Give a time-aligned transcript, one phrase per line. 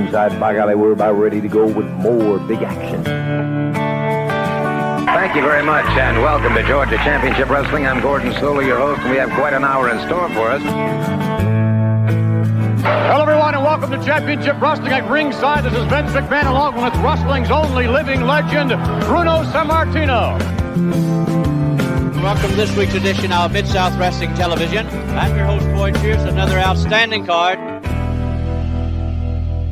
[0.00, 0.38] ringside.
[0.40, 3.04] By golly, we're about ready to go with more big action.
[5.04, 7.86] Thank you very much, and welcome to Georgia Championship Wrestling.
[7.86, 10.62] I'm Gordon Solie, your host, and we have quite an hour in store for us.
[12.82, 15.64] Hello, everyone, and welcome to Championship Wrestling at ringside.
[15.64, 18.70] This is Vince McMahon, along with wrestling's only living legend,
[19.04, 20.38] Bruno Sammartino.
[22.22, 24.86] Welcome to this week's edition of Mid South Wrestling Television.
[24.86, 26.22] I'm your host, Boyd Pierce.
[26.22, 27.69] Another outstanding card.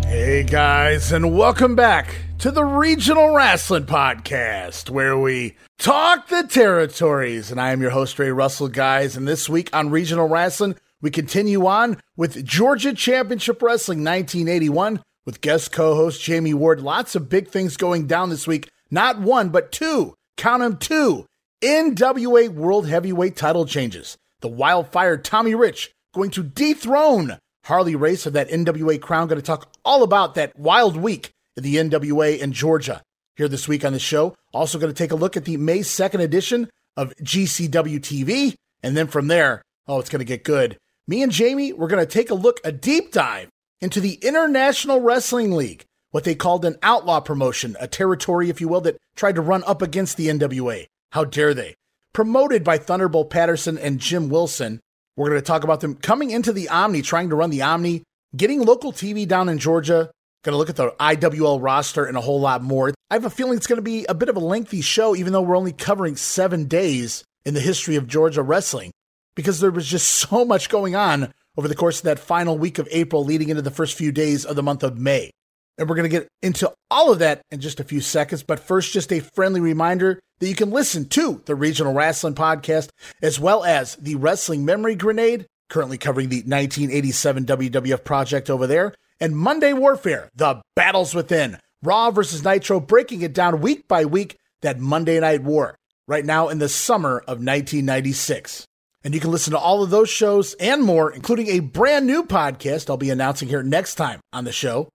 [0.09, 7.51] Hey guys, and welcome back to the Regional Rasslin' Podcast, where we talk the territories.
[7.51, 9.19] And I am your host, Ray Russell, guys.
[9.19, 15.43] And this week on Regional Rasslin', we continue on with Georgia Championship Wrestling 1981 with
[15.43, 16.81] guest co host Jamie Ward.
[16.81, 18.71] Lots of big things going down this week.
[18.91, 20.15] Not one, but two.
[20.39, 21.27] Count them two.
[21.63, 24.17] NWA World Heavyweight title changes.
[24.41, 29.29] The Wildfire Tommy Rich going to dethrone Harley Race of that NWA crown.
[29.29, 33.03] Going to talk all about that wild week in the NWA in Georgia
[33.37, 34.35] here this week on the show.
[34.55, 38.55] Also going to take a look at the May 2nd edition of GCW TV.
[38.83, 40.79] And then from there, oh, it's going to get good.
[41.07, 43.51] Me and Jamie, we're going to take a look, a deep dive
[43.83, 48.69] into the International Wrestling League, what they called an outlaw promotion, a territory, if you
[48.69, 50.87] will, that tried to run up against the NWA.
[51.13, 51.75] How dare they?
[52.15, 54.81] Promoted by Thunderbolt Patterson and Jim Wilson.
[55.19, 58.05] We're going to talk about them coming into the Omni, trying to run the Omni,
[58.37, 60.13] getting local TV down in Georgia.
[60.45, 62.95] Going to look at the IWL roster and a whole lot more.
[63.11, 65.33] I have a feeling it's going to be a bit of a lengthy show, even
[65.33, 68.93] though we're only covering seven days in the history of Georgia wrestling,
[69.35, 72.79] because there was just so much going on over the course of that final week
[72.79, 75.33] of April leading into the first few days of the month of May.
[75.79, 78.45] And we're going to get into all of that in just a few seconds.
[78.45, 82.91] But first, just a friendly reminder that you can listen to the Regional Rasslin' Podcast
[83.23, 88.95] as well as the Wrestling Memory Grenade, currently covering the 1987 WWF project over there,
[89.21, 94.37] and Monday Warfare, The Battles Within, Raw versus Nitro, breaking it down week by week,
[94.63, 95.77] that Monday Night War,
[96.07, 98.65] right now in the summer of 1996.
[99.05, 102.25] And you can listen to all of those shows and more, including a brand new
[102.25, 104.89] podcast I'll be announcing here next time on the show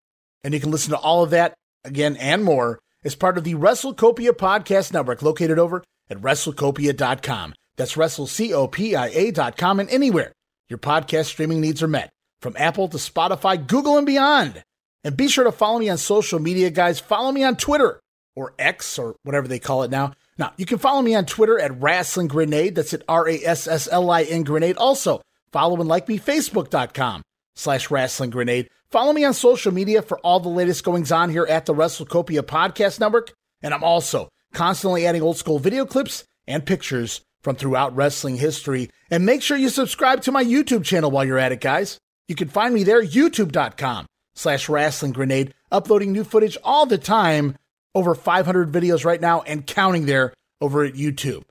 [0.44, 1.54] and you can listen to all of that
[1.84, 7.54] again and more as part of the WrestleCopia Podcast Network located over at WrestleCopia.com.
[7.76, 10.32] That's WrestleCopia.com and anywhere
[10.70, 12.12] your podcast streaming needs are met,
[12.42, 14.64] from Apple to Spotify, Google, and beyond.
[15.04, 17.00] And be sure to follow me on social media, guys.
[17.00, 18.00] Follow me on Twitter
[18.36, 20.14] or X or whatever they call it now.
[20.38, 22.76] Now, you can follow me on Twitter at Rasslin Grenade.
[22.76, 24.78] That's at R A S S L I N Grenade.
[24.78, 25.22] Also,
[25.52, 27.22] follow and like me, Facebook.com
[27.56, 28.70] slash Rasslin Grenade.
[28.94, 32.44] Follow me on social media for all the latest goings on here at the WrestleCopia
[32.44, 33.34] Podcast Network.
[33.64, 38.92] And I'm also constantly adding old school video clips and pictures from throughout wrestling history.
[39.10, 41.98] And make sure you subscribe to my YouTube channel while you're at it, guys.
[42.28, 44.06] You can find me there, youtube.com
[44.36, 47.58] slash rasslin grenade, uploading new footage all the time.
[47.96, 51.46] Over 500 videos right now and counting there over at YouTube.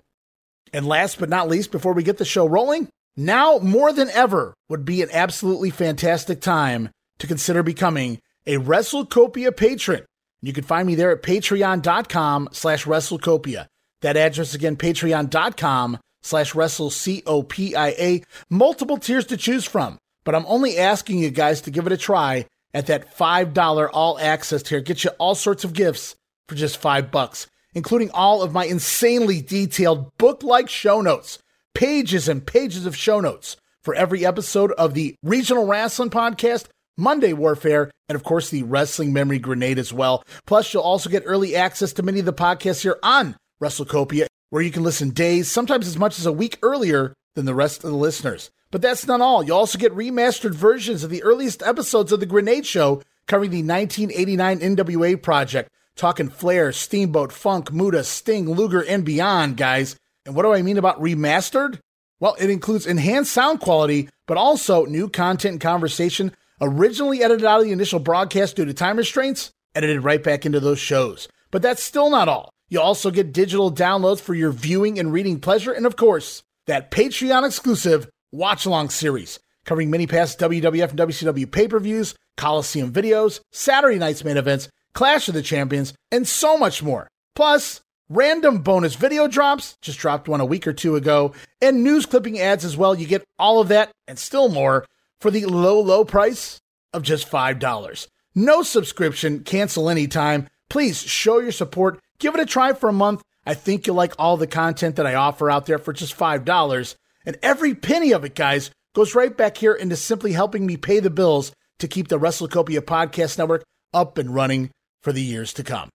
[0.73, 4.55] And last but not least, before we get the show rolling, now more than ever
[4.69, 6.91] would be an absolutely fantastic time
[7.23, 10.05] to consider becoming a WrestleCopia patron.
[10.41, 13.69] You can find me there at patreon.com slash WrestleCopia.
[14.01, 18.25] That address again, patreon.com slash WrestleCopia.
[18.51, 21.97] Multiple tiers to choose from, but I'm only asking you guys to give it a
[21.97, 24.81] try at that $5 all access tier.
[24.81, 26.17] Get you all sorts of gifts
[26.49, 31.39] for just five bucks, including all of my insanely detailed book-like show notes,
[31.73, 36.67] pages and pages of show notes for every episode of the Regional Rasslin' Podcast
[36.97, 40.25] Monday Warfare, and of course the Wrestling Memory Grenade as well.
[40.47, 44.63] Plus, you'll also get early access to many of the podcasts here on WrestleCopia, where
[44.63, 47.91] you can listen days, sometimes as much as a week earlier than the rest of
[47.91, 48.51] the listeners.
[48.71, 49.43] But that's not all.
[49.43, 53.63] You'll also get remastered versions of the earliest episodes of The Grenade Show covering the
[53.63, 59.97] 1989 NWA project, talking Flair, Steamboat, Funk, Muta, Sting, Luger, and beyond, guys.
[60.27, 61.79] And what do I mean about remastered?
[62.21, 67.61] Well, it includes enhanced sound quality, but also new content and conversation originally edited out
[67.61, 71.29] of the initial broadcast due to time restraints, edited right back into those shows.
[71.51, 72.51] But that's still not all.
[72.69, 76.91] You also get digital downloads for your viewing and reading pleasure, and of course, that
[76.91, 82.93] Patreon exclusive watch along series covering many past WWF and WCW pay per views, Coliseum
[82.93, 87.09] videos, Saturday night's main events, Clash of the Champions, and so much more.
[87.35, 92.07] Plus, random bonus video drops, just dropped one a week or two ago, and news
[92.07, 92.95] clipping ads as well.
[92.95, 94.85] You get all of that and still more
[95.23, 96.61] for the low, low price
[96.93, 98.09] of just $5.
[98.35, 100.49] No subscription, cancel anytime.
[100.69, 102.01] Please show your support.
[102.19, 103.23] Give it a try for a month.
[103.47, 106.97] I think you'll like all the content that I offer out there for just $5.
[107.25, 110.99] And every penny of it, guys, goes right back here into simply helping me pay
[110.99, 113.63] the bills to keep the WrestleCopia Podcast Network
[113.95, 114.71] up and running
[115.03, 115.89] for the years to come.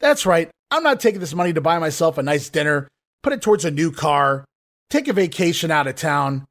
[0.00, 2.88] That's right, I'm not taking this money to buy myself a nice dinner,
[3.22, 4.44] put it towards a new car,
[4.90, 6.44] take a vacation out of town.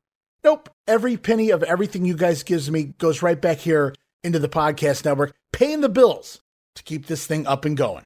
[0.46, 4.48] Nope, every penny of everything you guys gives me goes right back here into the
[4.48, 6.40] podcast network, paying the bills
[6.76, 8.04] to keep this thing up and going.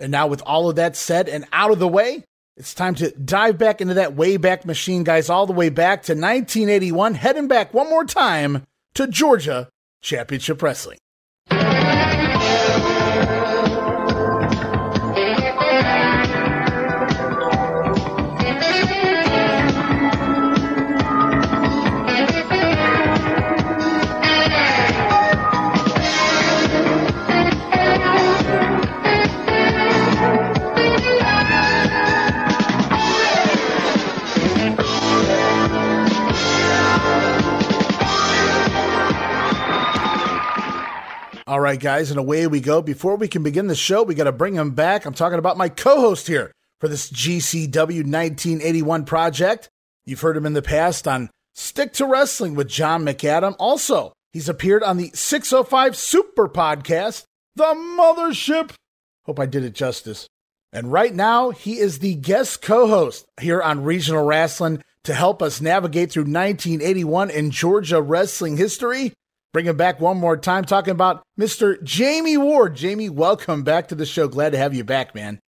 [0.00, 2.24] And now, with all of that said and out of the way,
[2.56, 6.14] it's time to dive back into that Wayback Machine, guys, all the way back to
[6.14, 8.62] 1981, heading back one more time
[8.94, 9.68] to Georgia
[10.00, 10.96] Championship Wrestling.
[41.48, 42.82] All right, guys, and away we go.
[42.82, 45.06] Before we can begin the show, we got to bring him back.
[45.06, 49.70] I'm talking about my co host here for this GCW 1981 project.
[50.04, 53.56] You've heard him in the past on Stick to Wrestling with John McAdam.
[53.58, 57.24] Also, he's appeared on the 605 Super Podcast,
[57.56, 58.72] The Mothership.
[59.24, 60.28] Hope I did it justice.
[60.70, 65.40] And right now, he is the guest co host here on Regional Rasslin' to help
[65.40, 69.14] us navigate through 1981 in Georgia wrestling history.
[69.52, 71.82] Bring him back one more time, talking about Mr.
[71.82, 72.76] Jamie Ward.
[72.76, 74.28] Jamie, welcome back to the show.
[74.28, 75.40] Glad to have you back, man.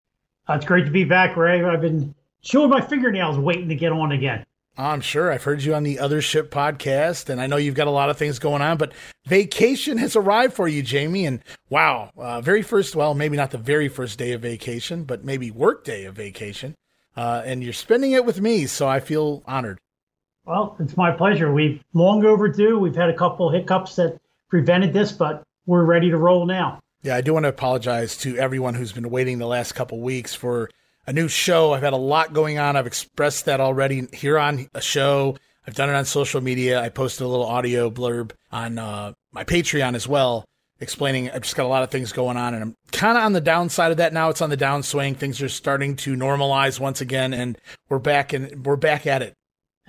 [0.48, 1.62] Uh, it's great to be back, Ray.
[1.62, 4.46] I've been chewing my fingernails waiting to get on again.
[4.78, 5.30] I'm sure.
[5.30, 8.08] I've heard you on the Other Ship podcast, and I know you've got a lot
[8.08, 8.94] of things going on, but
[9.26, 11.26] vacation has arrived for you, Jamie.
[11.26, 15.24] And wow, uh, very first, well, maybe not the very first day of vacation, but
[15.24, 16.74] maybe work day of vacation.
[17.14, 19.78] Uh, and you're spending it with me, so I feel honored.
[20.46, 21.52] Well, it's my pleasure.
[21.52, 22.78] We've long overdue.
[22.78, 26.80] We've had a couple hiccups that prevented this, but we're ready to roll now.
[27.02, 30.34] Yeah, I do want to apologize to everyone who's been waiting the last couple weeks
[30.34, 30.68] for
[31.06, 31.72] a new show.
[31.72, 32.76] I've had a lot going on.
[32.76, 35.36] I've expressed that already here on a show.
[35.66, 36.80] I've done it on social media.
[36.80, 40.44] I posted a little audio blurb on uh, my Patreon as well,
[40.80, 43.32] explaining I've just got a lot of things going on, and I'm kind of on
[43.32, 44.30] the downside of that now.
[44.30, 45.16] It's on the downswing.
[45.16, 47.56] Things are starting to normalize once again, and
[47.88, 49.34] we're back and we're back at it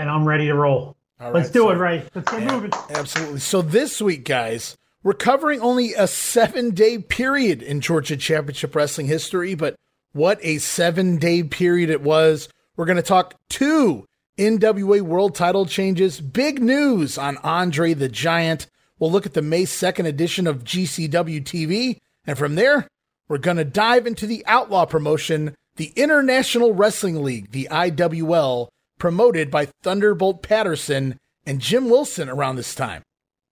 [0.01, 0.97] and I'm ready to roll.
[1.19, 2.03] Let's do so, it, Ray.
[2.15, 2.71] Let's get yeah, moving.
[2.89, 3.39] Absolutely.
[3.39, 9.05] So this week, guys, we're covering only a seven day period in Georgia Championship Wrestling
[9.05, 9.75] history, but
[10.13, 12.49] what a seven day period it was.
[12.75, 14.07] We're going to talk two
[14.39, 18.65] NWA World Title changes, big news on Andre the Giant.
[18.97, 22.87] We'll look at the May 2nd edition of GCW TV, and from there,
[23.27, 28.69] we're going to dive into the Outlaw promotion, the International Wrestling League, the IWL,
[29.01, 33.01] promoted by Thunderbolt Patterson and Jim Wilson around this time.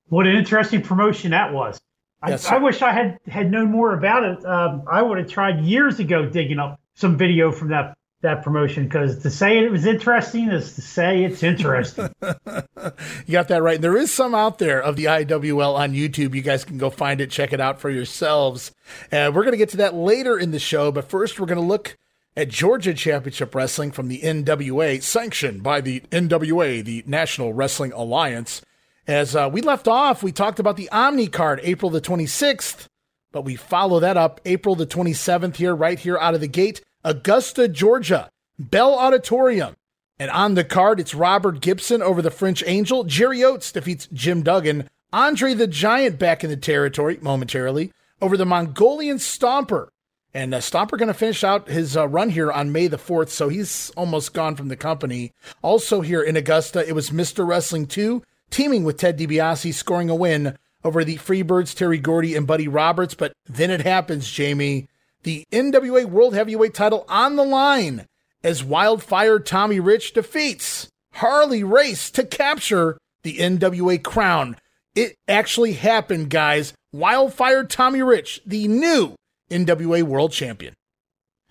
[0.06, 1.80] What an interesting promotion that was.
[2.28, 4.46] Yes, I, I, wish I had had known more about it.
[4.46, 8.84] Um, I would have tried years ago digging up some video from that that promotion
[8.84, 12.13] because to say it was interesting is to say it's interesting.
[12.22, 13.81] you got that right.
[13.81, 16.36] There is some out there of the IWL on YouTube.
[16.36, 18.72] You guys can go find it, check it out for yourselves.
[19.12, 20.92] And we're going to get to that later in the show.
[20.92, 21.98] But first, we're going to look
[22.39, 28.62] at Georgia Championship Wrestling from the NWA, sanctioned by the NWA, the National Wrestling Alliance.
[29.05, 32.88] As uh, we left off, we talked about the Omni card April the 26th,
[33.34, 36.81] but we follow that up April the 27th here, right here out of the gate,
[37.03, 39.75] Augusta, Georgia, Bell Auditorium.
[40.17, 43.03] And on the card, it's Robert Gibson over the French Angel.
[43.03, 44.89] Jerry Oates defeats Jim Duggan.
[45.12, 47.91] Andre the Giant back in the territory momentarily
[48.22, 49.89] over the Mongolian Stomper.
[50.33, 53.29] And uh, Stomper going to finish out his uh, run here on May the 4th,
[53.29, 55.33] so he's almost gone from the company.
[55.63, 57.48] Also here in Augusta, it was Mr.
[57.48, 62.48] Wrestling 2 teaming with Ted DiBiase, scoring a win over the Freebirds, Terry Gordy, and
[62.48, 63.13] Buddy Roberts.
[63.13, 64.88] But then it happens, Jamie.
[65.24, 68.07] The NWA World Heavyweight title on the line
[68.43, 74.55] as Wildfire Tommy Rich defeats Harley Race to capture the NWA crown.
[74.95, 76.74] It actually happened, guys.
[76.93, 79.15] Wildfire Tommy Rich, the new
[79.50, 80.74] NWA World Champion.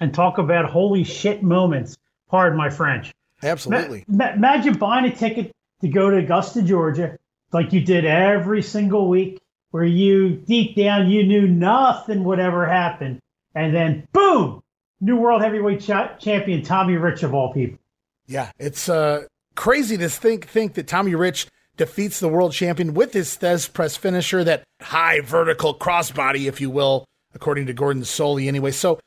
[0.00, 1.96] And talk about holy shit moments.
[2.28, 3.12] Pardon my French.
[3.42, 4.04] Absolutely.
[4.06, 7.18] Ma- ma- imagine buying a ticket to go to Augusta, Georgia,
[7.52, 9.40] like you did every single week,
[9.70, 13.20] where you deep down you knew nothing would ever happen,
[13.54, 14.62] and then boom,
[15.00, 17.78] new World Heavyweight ch- Champion Tommy Rich of all people.
[18.26, 19.24] Yeah, it's uh,
[19.54, 23.96] crazy to think think that Tommy Rich defeats the world champion with his Thesz press
[23.96, 27.04] finisher, that high vertical crossbody, if you will,
[27.38, 28.72] according to Gordon Solie anyway.
[28.72, 28.98] So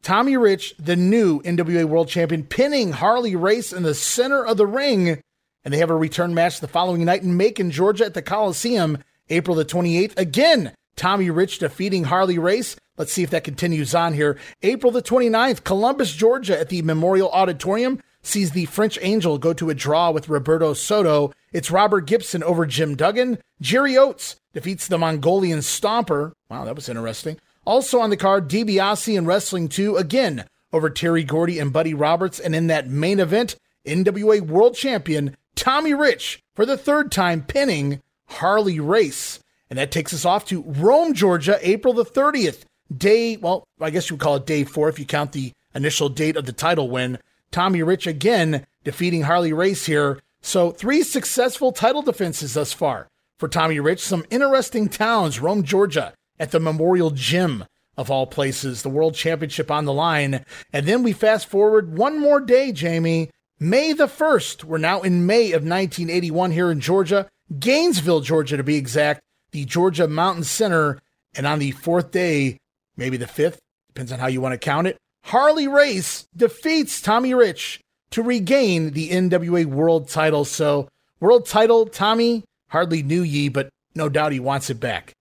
[0.00, 4.66] Tommy Rich, the new NWA World Champion, pinning Harley Race in the center of the
[4.66, 5.20] ring.
[5.64, 8.98] And they have a return match the following night in Macon, Georgia at the Coliseum,
[9.28, 10.16] April the 28th.
[10.16, 12.76] Again, Tommy Rich defeating Harley Race.
[12.96, 14.38] Let's see if that continues on here.
[14.62, 19.70] April the 29th, Columbus, Georgia at the Memorial Auditorium sees the French Angel go to
[19.70, 21.32] a draw with Roberto Soto.
[21.52, 23.38] It's Robert Gibson over Jim Duggan.
[23.60, 26.32] Jerry Oates defeats the Mongolian Stomper.
[26.48, 27.38] Wow, that was interesting.
[27.66, 32.40] Also on the card, DiBiase and Wrestling 2 again over Terry Gordy and Buddy Roberts.
[32.40, 38.00] And in that main event, NWA World Champion Tommy Rich for the third time pinning
[38.26, 39.40] Harley Race.
[39.68, 42.64] And that takes us off to Rome, Georgia, April the 30th.
[42.94, 46.08] Day, well, I guess you would call it day four if you count the initial
[46.08, 47.18] date of the title win.
[47.52, 50.20] Tommy Rich again defeating Harley Race here.
[50.40, 54.00] So three successful title defenses thus far for Tommy Rich.
[54.00, 57.64] Some interesting towns, Rome, Georgia, at the Memorial Gym
[57.96, 60.44] of all places, the World Championship on the line.
[60.72, 63.30] And then we fast forward one more day, Jamie.
[63.60, 64.64] May the 1st.
[64.64, 67.28] We're now in May of 1981 here in Georgia,
[67.58, 69.20] Gainesville, Georgia to be exact,
[69.50, 70.98] the Georgia Mountain Center.
[71.34, 72.56] And on the fourth day,
[72.96, 77.34] maybe the fifth, depends on how you want to count it, Harley Race defeats Tommy
[77.34, 77.80] Rich
[78.12, 80.46] to regain the NWA World title.
[80.46, 80.88] So,
[81.20, 85.12] world title, Tommy hardly knew ye, but no doubt he wants it back.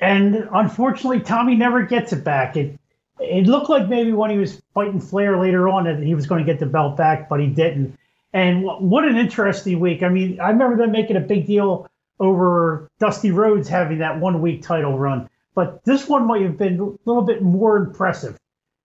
[0.00, 2.56] And unfortunately, Tommy never gets it back.
[2.56, 2.78] It
[3.20, 6.44] it looked like maybe when he was fighting Flair later on that he was going
[6.44, 7.98] to get the belt back, but he didn't.
[8.32, 10.02] And what an interesting week.
[10.02, 11.88] I mean, I remember them making a big deal
[12.20, 15.28] over Dusty Rhodes having that one week title run.
[15.54, 18.38] But this one might have been a little bit more impressive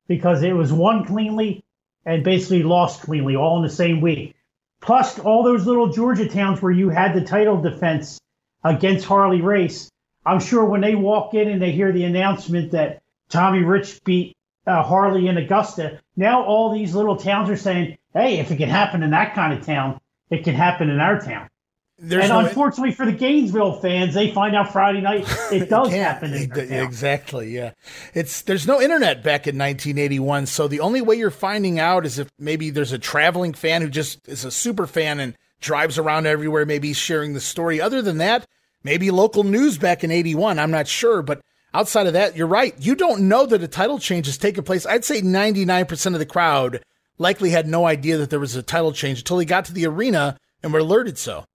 [0.07, 1.63] because it was won cleanly
[2.05, 4.35] and basically lost cleanly all in the same week.
[4.81, 8.19] Plus, all those little Georgia towns where you had the title defense
[8.63, 9.89] against Harley Race
[10.25, 14.35] I'm sure when they walk in and they hear the announcement that Tommy Rich beat
[14.65, 18.69] uh, Harley in Augusta, now all these little towns are saying, hey, if it can
[18.69, 19.99] happen in that kind of town,
[20.29, 21.49] it can happen in our town.
[21.99, 25.89] There's and no unfortunately for the Gainesville fans, they find out Friday night it does
[25.89, 26.33] happen.
[26.33, 27.71] exactly, yeah.
[28.13, 32.17] It's there's no internet back in 1981, so the only way you're finding out is
[32.17, 36.25] if maybe there's a traveling fan who just is a super fan and drives around
[36.25, 37.79] everywhere, maybe sharing the story.
[37.79, 38.47] Other than that,
[38.83, 40.59] maybe local news back in 81.
[40.59, 41.21] I'm not sure.
[41.21, 41.41] But
[41.73, 42.75] outside of that, you're right.
[42.79, 44.85] You don't know that a title change has taken place.
[44.85, 46.83] I'd say 99% of the crowd
[47.17, 49.85] likely had no idea that there was a title change until they got to the
[49.85, 51.45] arena and were alerted so.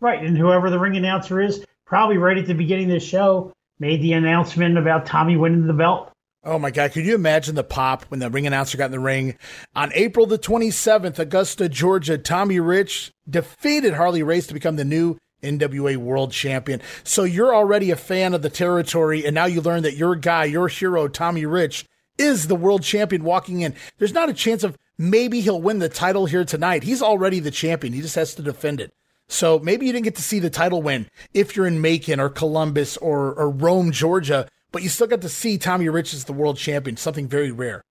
[0.00, 0.22] Right.
[0.22, 4.02] And whoever the ring announcer is, probably right at the beginning of the show, made
[4.02, 6.12] the announcement about Tommy winning the belt.
[6.44, 6.92] Oh my God.
[6.92, 9.36] Could you imagine the pop when the ring announcer got in the ring?
[9.74, 15.18] On April the 27th, Augusta, Georgia, Tommy Rich defeated Harley Race to become the new
[15.42, 16.80] NWA World Champion.
[17.04, 20.44] So you're already a fan of the territory, and now you learn that your guy,
[20.44, 21.86] your hero, Tommy Rich,
[22.18, 23.74] is the world champion walking in.
[23.98, 26.82] There's not a chance of maybe he'll win the title here tonight.
[26.82, 27.92] He's already the champion.
[27.92, 28.92] He just has to defend it.
[29.28, 32.28] So maybe you didn't get to see the title win if you're in Macon or
[32.28, 36.32] Columbus or, or Rome, Georgia, but you still got to see Tommy Rich as the
[36.32, 37.82] world champion, something very rare.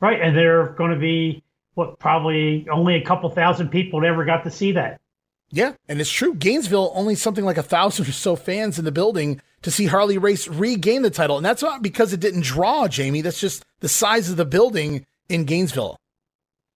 [0.00, 0.20] Right.
[0.20, 1.42] And there are going to be,
[1.74, 5.00] what, probably only a couple thousand people that ever got to see that.
[5.50, 6.34] Yeah, and it's true.
[6.34, 10.18] Gainesville only something like a thousand or so fans in the building to see Harley
[10.18, 13.20] Race regain the title, and that's not because it didn't draw, Jamie.
[13.20, 15.98] That's just the size of the building in Gainesville.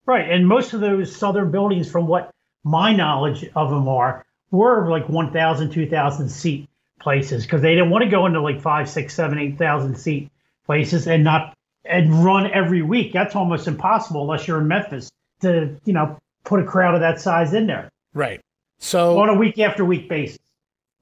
[0.05, 2.31] Right, and most of those southern buildings, from what
[2.63, 6.67] my knowledge of them are, were like 1,000, 2,000 seat
[7.01, 10.29] places because they didn't want to go into like five, six, seven, eight thousand seat
[10.65, 13.11] places and not and run every week.
[13.11, 15.11] That's almost impossible unless you're in Memphis
[15.41, 17.89] to you know put a crowd of that size in there.
[18.13, 18.41] Right.
[18.81, 20.39] So on a week after week basis.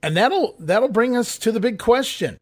[0.04, 2.38] And that'll that'll bring us to the big question.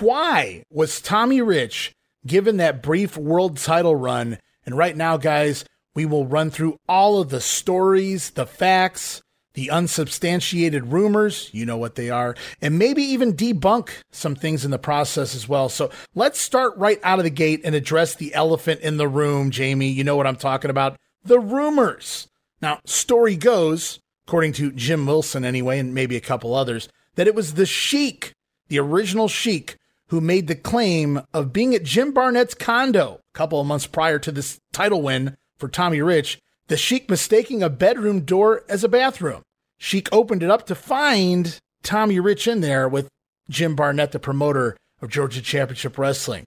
[0.00, 1.92] Why was Tommy Rich
[2.26, 4.38] given that brief world title run?
[4.64, 5.64] And right now, guys,
[5.94, 9.22] we will run through all of the stories, the facts,
[9.54, 14.70] the unsubstantiated rumors, you know what they are, and maybe even debunk some things in
[14.70, 15.68] the process as well.
[15.68, 19.50] So let's start right out of the gate and address the elephant in the room,
[19.50, 19.88] Jamie.
[19.88, 20.96] You know what I'm talking about.
[21.24, 22.28] The rumors.
[22.60, 27.34] Now, story goes according to Jim Wilson anyway, and maybe a couple others, that it
[27.34, 28.32] was the Sheik,
[28.68, 29.76] the original Sheik,
[30.08, 34.18] who made the claim of being at Jim Barnett's condo a couple of months prior
[34.18, 38.88] to this title win for Tommy Rich, the Sheik mistaking a bedroom door as a
[38.88, 39.42] bathroom.
[39.78, 43.08] Sheik opened it up to find Tommy Rich in there with
[43.48, 46.44] Jim Barnett, the promoter of Georgia Championship Wrestling.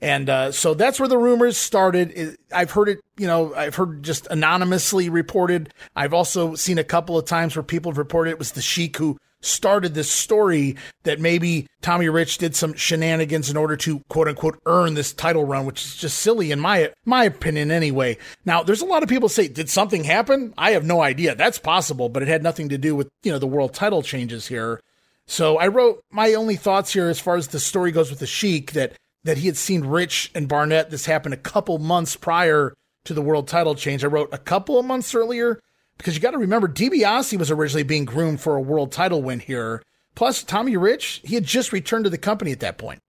[0.00, 2.36] And uh, so that's where the rumors started.
[2.54, 5.74] I've heard it, you know, I've heard just anonymously reported.
[5.96, 8.96] I've also seen a couple of times where people have reported it was the Sheik
[8.96, 14.28] who started this story that maybe Tommy Rich did some shenanigans in order to quote
[14.28, 18.16] unquote earn this title run, which is just silly in my my opinion anyway.
[18.44, 20.54] Now, there's a lot of people say, did something happen?
[20.58, 21.34] I have no idea.
[21.34, 24.46] That's possible, but it had nothing to do with, you know, the world title changes
[24.46, 24.80] here.
[25.26, 28.26] So I wrote my only thoughts here as far as the story goes with the
[28.26, 28.94] Sheik that
[29.28, 30.90] that he had seen Rich and Barnett.
[30.90, 34.02] This happened a couple months prior to the world title change.
[34.02, 35.60] I wrote a couple of months earlier
[35.98, 39.40] because you got to remember DiBiase was originally being groomed for a world title win
[39.40, 39.82] here.
[40.14, 43.00] Plus, Tommy Rich, he had just returned to the company at that point.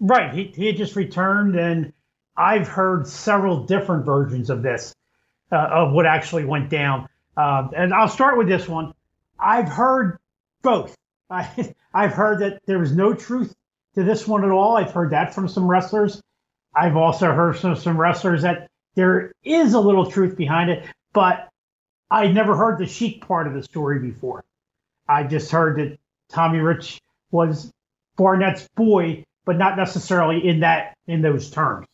[0.00, 0.32] Right.
[0.32, 1.92] He, he had just returned, and
[2.36, 4.94] I've heard several different versions of this,
[5.52, 7.08] uh, of what actually went down.
[7.36, 8.94] Uh, and I'll start with this one.
[9.38, 10.18] I've heard
[10.62, 10.96] both.
[11.30, 13.54] I, I've heard that there was no truth
[13.94, 14.76] to this one at all.
[14.76, 16.20] I've heard that from some wrestlers.
[16.74, 21.48] I've also heard from some wrestlers that there is a little truth behind it, but
[22.10, 24.44] I'd never heard the Sheik part of the story before.
[25.08, 27.70] I just heard that Tommy Rich was
[28.16, 31.86] Barnett's boy, but not necessarily in that in those terms.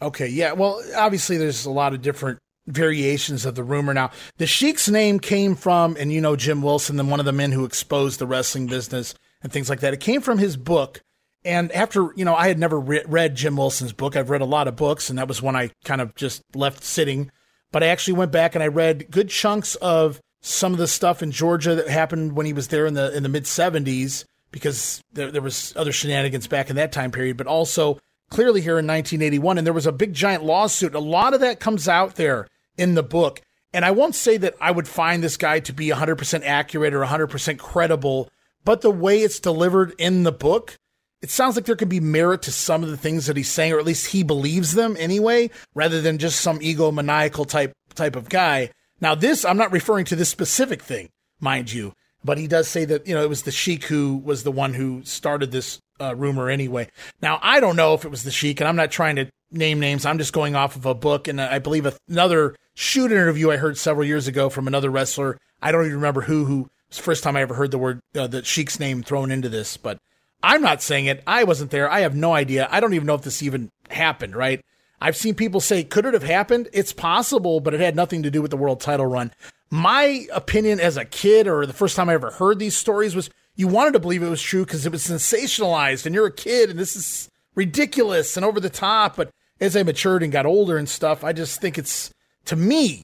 [0.00, 0.52] Okay, yeah.
[0.52, 3.94] Well, obviously, there's a lot of different variations of the rumor.
[3.94, 7.32] Now, the Sheik's name came from, and you know Jim Wilson, then one of the
[7.32, 9.94] men who exposed the wrestling business and things like that.
[9.94, 11.00] It came from his book.
[11.44, 14.14] And after, you know, I had never re- read Jim Wilson's book.
[14.14, 16.84] I've read a lot of books, and that was one I kind of just left
[16.84, 17.30] sitting.
[17.72, 21.22] But I actually went back and I read good chunks of some of the stuff
[21.22, 25.02] in Georgia that happened when he was there in the in the mid 70s because
[25.12, 27.98] there, there was other shenanigans back in that time period, but also
[28.30, 29.58] clearly here in 1981.
[29.58, 30.94] And there was a big giant lawsuit.
[30.94, 32.46] A lot of that comes out there
[32.76, 33.40] in the book.
[33.72, 37.00] And I won't say that I would find this guy to be 100% accurate or
[37.00, 38.28] 100% credible,
[38.64, 40.76] but the way it's delivered in the book,
[41.20, 43.72] it sounds like there could be merit to some of the things that he's saying,
[43.72, 48.28] or at least he believes them anyway, rather than just some egomaniacal type type of
[48.28, 48.70] guy.
[49.00, 51.92] Now, this I'm not referring to this specific thing, mind you,
[52.24, 54.74] but he does say that you know it was the Sheik who was the one
[54.74, 56.88] who started this uh, rumor anyway.
[57.20, 59.80] Now, I don't know if it was the Sheik, and I'm not trying to name
[59.80, 60.04] names.
[60.04, 63.78] I'm just going off of a book, and I believe another shoot interview I heard
[63.78, 65.38] several years ago from another wrestler.
[65.60, 66.44] I don't even remember who.
[66.46, 69.30] Who was the first time I ever heard the word uh, the Sheik's name thrown
[69.30, 69.98] into this, but
[70.42, 71.22] I'm not saying it.
[71.26, 71.90] I wasn't there.
[71.90, 72.68] I have no idea.
[72.70, 74.36] I don't even know if this even happened.
[74.36, 74.62] Right?
[75.00, 76.68] I've seen people say, could it have happened?
[76.72, 79.32] It's possible, but it had nothing to do with the world title run.
[79.68, 83.30] My opinion as a kid, or the first time I ever heard these stories, was
[83.56, 86.70] you wanted to believe it was true because it was sensationalized and you're a kid
[86.70, 89.16] and this is ridiculous and over the top.
[89.16, 92.12] But as I matured and got older and stuff, I just think it's
[92.44, 93.02] to me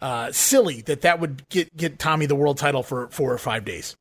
[0.00, 3.64] uh, silly that that would get get Tommy the world title for four or five
[3.64, 3.96] days.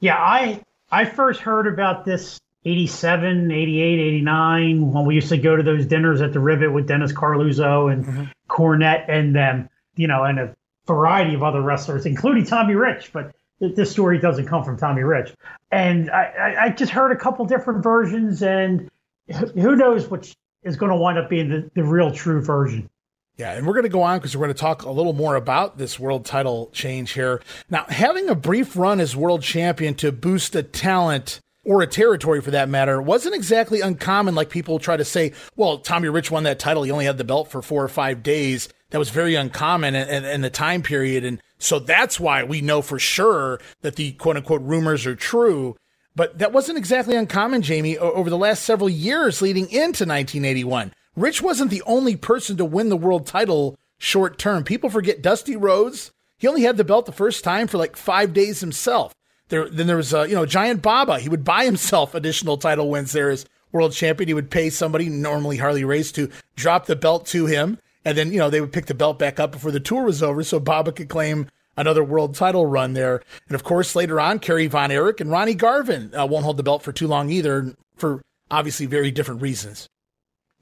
[0.00, 5.54] Yeah, I I first heard about this 87, 88, 89 when we used to go
[5.54, 8.24] to those dinners at the Rivet with Dennis Coralluzzo and mm-hmm.
[8.48, 10.54] Cornette and them, you know, and a
[10.86, 13.12] variety of other wrestlers, including Tommy Rich.
[13.12, 15.32] But this story doesn't come from Tommy Rich.
[15.70, 18.90] And I, I just heard a couple different versions, and
[19.28, 22.90] who knows which is going to wind up being the, the real true version.
[23.36, 25.36] Yeah, and we're going to go on because we're going to talk a little more
[25.36, 27.42] about this world title change here.
[27.68, 32.40] Now, having a brief run as world champion to boost a talent or a territory
[32.40, 36.44] for that matter wasn't exactly uncommon like people try to say, well, Tommy Rich won
[36.44, 36.84] that title.
[36.84, 38.70] He only had the belt for four or five days.
[38.90, 41.24] That was very uncommon in, the time period.
[41.24, 45.76] And so that's why we know for sure that the quote unquote rumors are true.
[46.14, 50.92] But that wasn't exactly uncommon, Jamie, over the last several years leading into 1981.
[51.16, 54.64] Rich wasn't the only person to win the world title short term.
[54.64, 56.12] People forget Dusty Rhodes.
[56.38, 59.14] He only had the belt the first time for like five days himself.
[59.48, 61.18] There, then there was, uh, you know, Giant Baba.
[61.18, 64.28] He would buy himself additional title wins there as world champion.
[64.28, 67.78] He would pay somebody, normally Harley Race, to drop the belt to him.
[68.04, 70.22] And then, you know, they would pick the belt back up before the tour was
[70.22, 73.22] over so Baba could claim another world title run there.
[73.48, 76.62] And of course, later on, Kerry Von Erich and Ronnie Garvin uh, won't hold the
[76.62, 79.88] belt for too long either, for obviously very different reasons.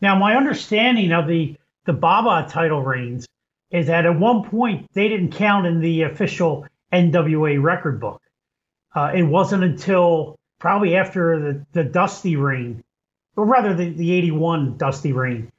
[0.05, 3.27] Now, my understanding of the, the Baba title reigns
[3.71, 8.21] is that at one point they didn't count in the official NWA record book.
[8.95, 12.85] Uh, it wasn't until probably after the, the Dusty reign,
[13.35, 15.51] or rather the, the 81 Dusty reign,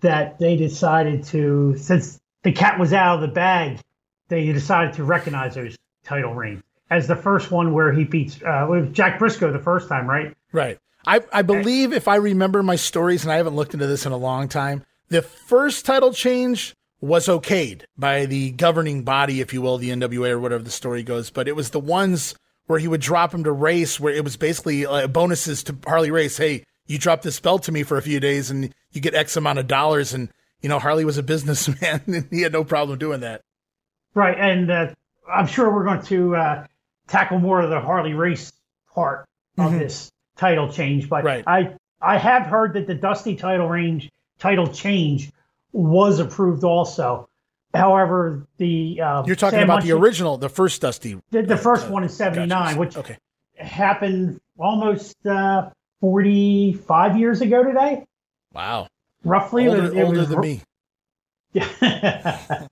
[0.00, 3.78] that they decided to, since the cat was out of the bag,
[4.26, 8.88] they decided to recognize those title reigns as the first one where he beats uh,
[8.90, 10.36] Jack Brisco the first time, right?
[10.50, 10.80] Right.
[11.06, 14.12] I, I believe if I remember my stories, and I haven't looked into this in
[14.12, 19.60] a long time, the first title change was okayed by the governing body, if you
[19.60, 21.30] will, the NWA or whatever the story goes.
[21.30, 22.34] But it was the ones
[22.66, 26.12] where he would drop him to race, where it was basically uh, bonuses to Harley
[26.12, 26.36] Race.
[26.36, 29.36] Hey, you drop this belt to me for a few days and you get X
[29.36, 30.14] amount of dollars.
[30.14, 30.28] And,
[30.60, 33.42] you know, Harley was a businessman and he had no problem doing that.
[34.14, 34.38] Right.
[34.38, 34.94] And uh,
[35.30, 36.66] I'm sure we're going to uh,
[37.08, 38.52] tackle more of the Harley Race
[38.94, 39.26] part
[39.58, 39.78] of mm-hmm.
[39.80, 41.08] this title change.
[41.08, 41.44] But right.
[41.46, 45.30] I, I have heard that the Dusty title range title change
[45.72, 47.28] was approved also.
[47.74, 51.56] However, the uh, you're talking Sam about Muchnick, the original, the first Dusty, the, the
[51.56, 52.78] first uh, one in '79, gotcha.
[52.78, 53.16] which okay.
[53.56, 58.04] happened almost uh, 45 years ago today.
[58.52, 58.88] Wow.
[59.24, 59.68] Roughly.
[59.68, 60.60] Older, It was- it older was than me.
[61.54, 62.66] Yeah.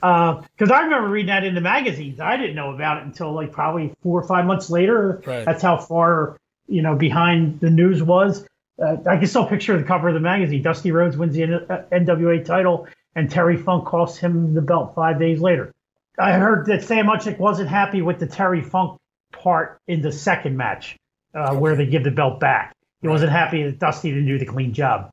[0.00, 2.20] Because I remember reading that in the magazines.
[2.20, 5.22] I didn't know about it until like probably four or five months later.
[5.26, 5.44] Right.
[5.44, 6.36] That's how far,
[6.68, 8.46] you know, behind the news was.
[8.80, 10.62] Uh, I can still picture the cover of the magazine.
[10.62, 14.94] Dusty Rhodes wins the N- uh, NWA title, and Terry Funk costs him the belt
[14.94, 15.72] five days later.
[16.18, 18.98] I heard that Sam Muchnick wasn't happy with the Terry Funk
[19.32, 20.96] part in the second match,
[21.34, 22.74] uh, where they give the belt back.
[23.02, 25.10] He wasn't happy that Dusty didn't do the clean job.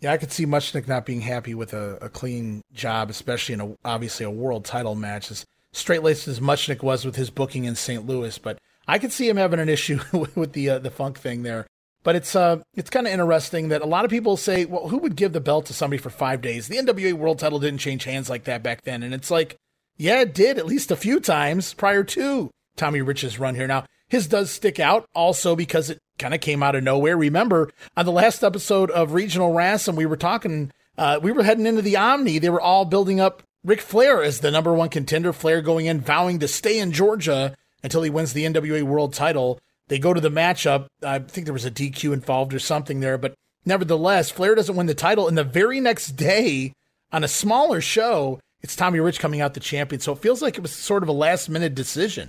[0.00, 3.60] Yeah, I could see Muchnick not being happy with a, a clean job, especially in
[3.60, 5.30] a obviously a world title match.
[5.30, 8.06] As straight laced as Muchnick was with his booking in St.
[8.06, 10.00] Louis, but I could see him having an issue
[10.34, 11.66] with the uh, the funk thing there.
[12.04, 14.98] But it's uh it's kind of interesting that a lot of people say, well, who
[14.98, 16.68] would give the belt to somebody for five days?
[16.68, 19.56] The NWA World Title didn't change hands like that back then, and it's like,
[19.96, 23.68] yeah, it did at least a few times prior to Tommy Rich's run here.
[23.68, 27.16] Now his does stick out also because it kind of came out of nowhere.
[27.16, 31.64] Remember on the last episode of Regional Rasslin', we were talking, uh, we were heading
[31.64, 32.38] into the Omni.
[32.38, 35.32] They were all building up Ric Flair as the number one contender.
[35.32, 39.58] Flair going in, vowing to stay in Georgia until he wins the NWA World Title.
[39.88, 40.86] They go to the matchup.
[41.02, 44.86] I think there was a DQ involved or something there, but nevertheless, Flair doesn't win
[44.86, 45.28] the title.
[45.28, 46.72] And the very next day,
[47.10, 50.00] on a smaller show, it's Tommy Rich coming out the champion.
[50.00, 52.28] So it feels like it was sort of a last minute decision.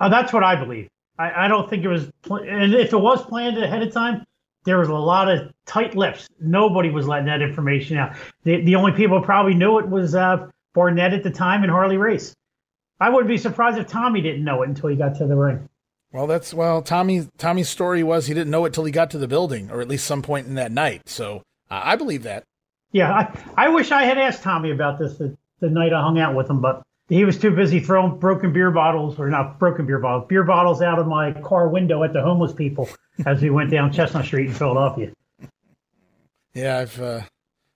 [0.00, 0.88] Uh, that's what I believe.
[1.18, 4.24] I, I don't think it was, pl- and if it was planned ahead of time,
[4.64, 6.26] there was a lot of tight lips.
[6.40, 8.14] Nobody was letting that information out.
[8.44, 11.96] The the only people probably knew it was uh, Barnett at the time and Harley
[11.96, 12.34] Race.
[13.00, 15.68] I wouldn't be surprised if Tommy didn't know it until he got to the ring.
[16.12, 16.82] Well, that's well.
[16.82, 19.80] Tommy Tommy's story was he didn't know it till he got to the building, or
[19.80, 21.08] at least some point in that night.
[21.08, 22.42] So uh, I believe that.
[22.92, 26.18] Yeah, I, I wish I had asked Tommy about this the, the night I hung
[26.18, 29.86] out with him, but he was too busy throwing broken beer bottles, or not broken
[29.86, 32.88] beer bottles, beer bottles out of my car window at the homeless people
[33.24, 35.12] as we went down Chestnut Street in Philadelphia.
[36.54, 37.20] Yeah, I've uh,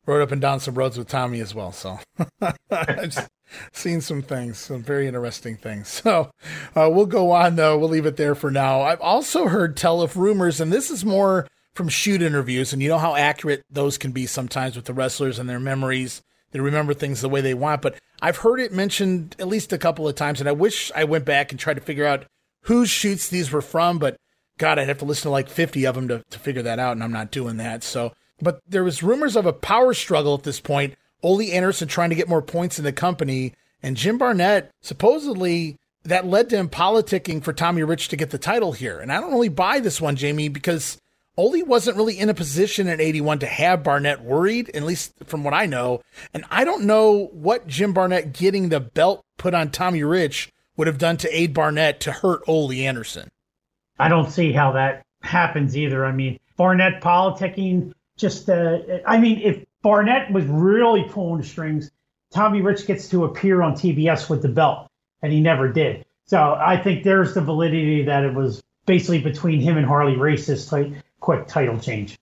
[0.07, 2.01] rode up and down some roads with Tommy as well, so
[2.71, 3.29] I've just
[3.73, 6.03] seen some things, some very interesting things.
[6.05, 6.31] So
[6.77, 7.79] uh, we'll go on though.
[7.79, 8.83] We'll leave it there for now.
[8.83, 12.89] I've also heard tell of rumors, and this is more from shoot interviews, and you
[12.89, 16.23] know how accurate those can be sometimes with the wrestlers and their memories.
[16.51, 19.79] They remember things the way they want, but I've heard it mentioned at least a
[19.79, 22.27] couple of times, and I wish I went back and tried to figure out
[22.63, 24.17] whose shoots these were from, but
[24.59, 26.93] God, I'd have to listen to like 50 of them to, to figure that out,
[26.93, 27.83] and I'm not doing that.
[27.83, 30.95] So, but there was rumors of a power struggle at this point.
[31.25, 36.27] Ole Anderson trying to get more points in the company, and Jim Barnett supposedly that
[36.27, 39.01] led to him politicking for Tommy Rich to get the title here.
[39.01, 40.99] And I don't really buy this one, Jamie, because
[41.37, 45.43] Ole wasn't really in a position in 81 to have Barnett worried, at least from
[45.43, 46.03] what I know.
[46.35, 50.87] And I don't know what Jim Barnett getting the belt put on Tommy Rich would
[50.87, 53.29] have done to aid Barnett to hurt Ole Anderson.
[53.99, 56.05] I don't see how that happens either.
[56.05, 61.91] I mean, Barnett politicking just, uh, I mean, if Barnett was really pulling the strings,
[62.33, 64.89] Tommy Rich gets to appear on TBS with the belt,
[65.23, 66.07] and he never did.
[66.25, 70.47] So I think there's the validity that it was basically between him and Harley Race
[70.47, 70.73] this
[71.21, 72.17] quick title change.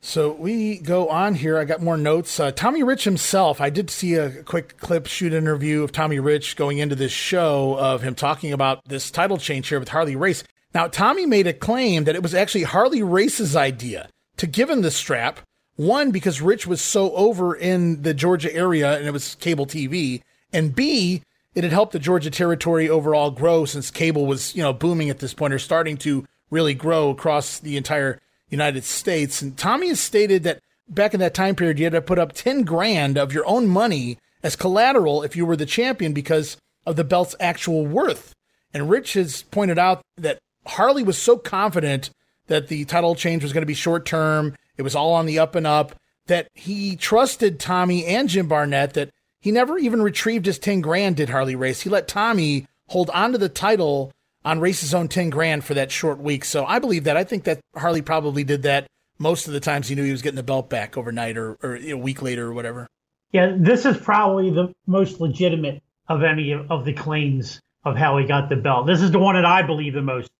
[0.00, 1.58] So we go on here.
[1.58, 2.38] I got more notes.
[2.38, 6.54] Uh, Tommy Rich himself, I did see a quick clip shoot interview of Tommy Rich
[6.54, 10.44] going into this show of him talking about this title change here with Harley Race.
[10.72, 14.82] Now, Tommy made a claim that it was actually Harley Race's idea to give him
[14.82, 15.40] the strap.
[15.78, 20.22] One, because Rich was so over in the Georgia area and it was cable TV.
[20.52, 21.22] And B,
[21.54, 25.20] it had helped the Georgia territory overall grow since cable was, you know, booming at
[25.20, 29.40] this point or starting to really grow across the entire United States.
[29.40, 32.32] And Tommy has stated that back in that time period, you had to put up
[32.32, 36.96] 10 grand of your own money as collateral if you were the champion because of
[36.96, 38.34] the belt's actual worth.
[38.74, 42.10] And Rich has pointed out that Harley was so confident
[42.48, 45.38] that the title change was going to be short term, it was all on the
[45.38, 45.94] up and up,
[46.26, 49.10] that he trusted Tommy and Jim Barnett that
[49.40, 51.82] he never even retrieved his 10 grand, did Harley Race.
[51.82, 54.12] He let Tommy hold on to the title
[54.44, 56.44] on Race's own 10 grand for that short week.
[56.44, 57.16] So I believe that.
[57.16, 58.86] I think that Harley probably did that
[59.18, 61.76] most of the times he knew he was getting the belt back overnight or, or
[61.76, 62.86] a week later or whatever.
[63.32, 68.16] Yeah, this is probably the most legitimate of any of, of the claims of how
[68.18, 68.86] he got the belt.
[68.86, 70.30] This is the one that I believe the most.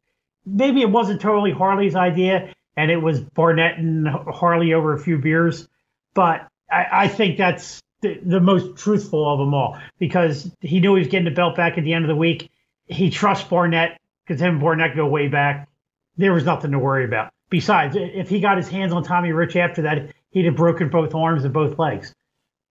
[0.47, 5.19] Maybe it wasn't totally Harley's idea, and it was Barnett and Harley over a few
[5.19, 5.67] beers,
[6.15, 10.95] but I, I think that's the, the most truthful of them all because he knew
[10.95, 12.53] he was getting the belt back at the end of the week.
[12.87, 15.69] He trusts Barnett because him and Barnett go way back.
[16.17, 17.33] There was nothing to worry about.
[17.51, 21.17] Besides, if he got his hands on Tommy Rich after that, he'd have broken both
[21.17, 22.15] arms and both legs.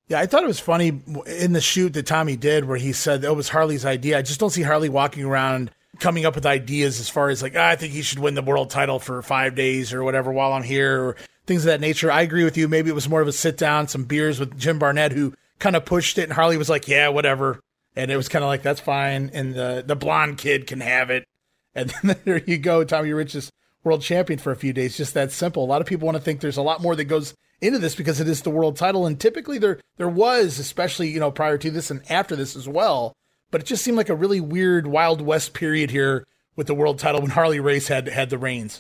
[0.08, 3.26] Yeah, I thought it was funny in the shoot that Tommy did where he said
[3.26, 4.18] it was Harley's idea.
[4.18, 7.54] I just don't see Harley walking around coming up with ideas as far as like,
[7.56, 10.54] ah, I think he should win the world title for five days or whatever while
[10.54, 12.12] I'm here or things of that nature.
[12.12, 12.68] I agree with you.
[12.68, 15.76] Maybe it was more of a sit down, some beers with Jim Barnett, who kind
[15.76, 17.60] of pushed it, and Harley was like, yeah, whatever.
[17.96, 19.32] And it was kind of like, that's fine.
[19.34, 21.26] And the, the blonde kid can have it.
[21.74, 22.84] And then there you go.
[22.84, 23.52] Tommy Rich is
[23.84, 24.98] world champion for a few days.
[24.98, 25.64] Just that simple.
[25.64, 27.96] A lot of people want to think there's a lot more that goes into this
[27.96, 29.08] because it is the world title.
[29.08, 32.68] And typically there, there was, especially, you know, prior to this and after this as
[32.68, 33.14] well.
[33.52, 37.00] But it just seemed like a really weird Wild West period here with the world
[37.00, 38.80] title when Harley Race had, had the reins.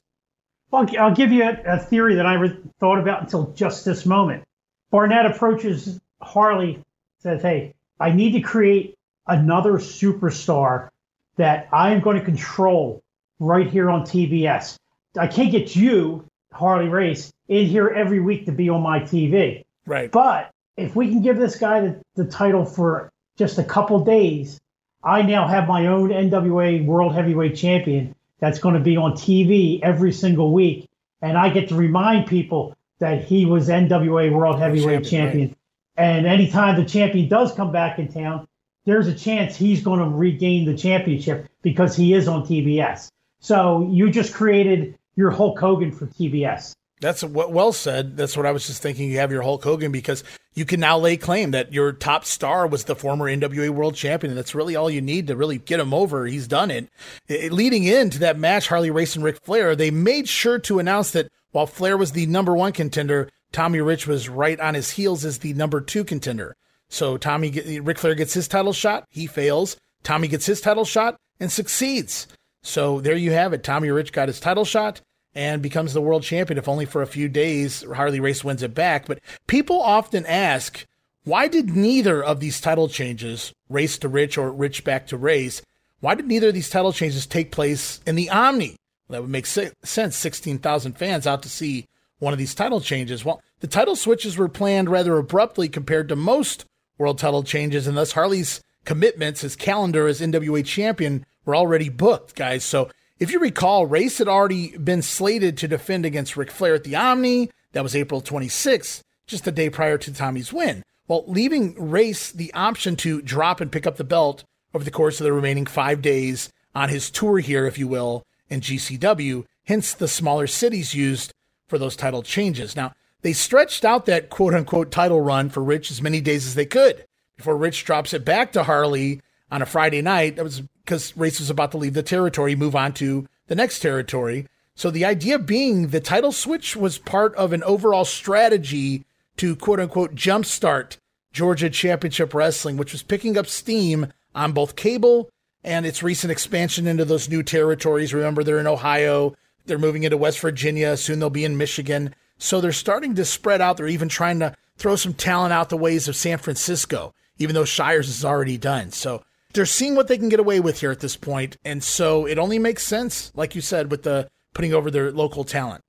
[0.72, 4.06] Well, I'll give you a, a theory that I re- thought about until just this
[4.06, 4.44] moment.
[4.92, 6.84] Barnett approaches Harley,
[7.20, 8.96] says, Hey, I need to create
[9.28, 10.90] another superstar
[11.38, 13.04] that I'm going to control
[13.40, 14.78] right here on TBS.
[15.18, 19.64] I can't get you, Harley Race, in here every week to be on my TV.
[19.86, 20.12] Right.
[20.12, 24.60] But if we can give this guy the, the title for just a couple days,
[25.04, 29.80] I now have my own NWA World Heavyweight Champion that's going to be on TV
[29.82, 30.89] every single week.
[31.21, 35.10] And I get to remind people that he was NWA World Heavyweight Champion.
[35.10, 35.47] champion.
[35.50, 36.06] Right.
[36.06, 38.47] And anytime the champion does come back in town,
[38.86, 43.10] there's a chance he's going to regain the championship because he is on TBS.
[43.39, 46.73] So you just created your Hulk Hogan for TBS.
[47.00, 48.18] That's what well said.
[48.18, 49.10] That's what I was just thinking.
[49.10, 50.24] You have your Hulk Hogan because
[50.58, 54.34] you can now lay claim that your top star was the former NWA World Champion,
[54.34, 56.26] that's really all you need to really get him over.
[56.26, 56.90] He's done it.
[57.28, 61.12] it leading into that match, Harley Race and Ric Flair, they made sure to announce
[61.12, 65.24] that while Flair was the number one contender, Tommy Rich was right on his heels
[65.24, 66.56] as the number two contender.
[66.90, 69.78] So Tommy, Ric Flair gets his title shot, he fails.
[70.02, 72.28] Tommy gets his title shot and succeeds.
[72.64, 73.64] So there you have it.
[73.64, 75.02] Tommy Rich got his title shot
[75.36, 77.84] and becomes the world champion, if only for a few days.
[77.84, 79.06] Harley Race wins it back.
[79.06, 80.86] But people often ask,
[81.24, 85.62] why did neither of these title changes, Race to Rich or Rich back to Race,
[86.00, 88.76] why did neither of these title changes take place in the Omni?
[89.08, 89.76] Well, that would make sense.
[89.84, 91.86] 16,000 fans out to see
[92.20, 93.26] one of these title changes.
[93.26, 96.66] Well, the title switches were planned rather abruptly compared to most
[96.98, 102.36] world title changes, and thus Harley's commitments, his calendar as NWA champion, were already booked,
[102.36, 102.63] guys.
[102.63, 106.84] So if you recall, Race had already been slated to defend against Ric Flair at
[106.84, 107.50] the Omni.
[107.72, 110.84] That was April 26th, just a day prior to Tommy's win.
[111.08, 115.20] Well, leaving Race the option to drop and pick up the belt over the course
[115.20, 119.94] of the remaining five days on his tour here, if you will, in GCW, hence
[119.94, 121.34] the smaller cities used
[121.68, 122.76] for those title changes.
[122.76, 126.56] Now, they stretched out that quote unquote title run for Rich as many days as
[126.56, 130.36] they could before Rich drops it back to Harley on a Friday night.
[130.36, 133.80] That was because Race was about to leave the territory, move on to the next
[133.80, 134.48] territory.
[134.76, 139.06] So the idea being the title switch was part of an overall strategy
[139.38, 140.98] to quote unquote jumpstart
[141.34, 145.30] Georgia Championship Wrestling, which was picking up steam on both cable
[145.64, 148.14] and its recent expansion into those new territories.
[148.14, 152.16] Remember, they're in Ohio, they're moving into West Virginia, soon they'll be in Michigan.
[152.38, 153.78] So they're starting to spread out.
[153.78, 157.66] They're even trying to throw some talent out the ways of San Francisco, even though
[157.66, 158.92] Shire's is already done.
[158.92, 162.26] So they're seeing what they can get away with here at this point, and so
[162.26, 165.84] it only makes sense, like you said, with the putting over their local talent.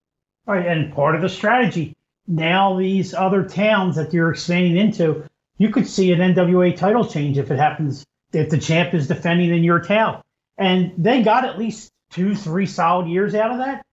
[0.46, 1.94] All right, and part of the strategy
[2.28, 5.24] now these other towns that you're expanding into,
[5.56, 9.50] you could see an NWA title change if it happens if the champ is defending
[9.50, 10.22] in your town,
[10.58, 13.84] and they got at least two, three solid years out of that.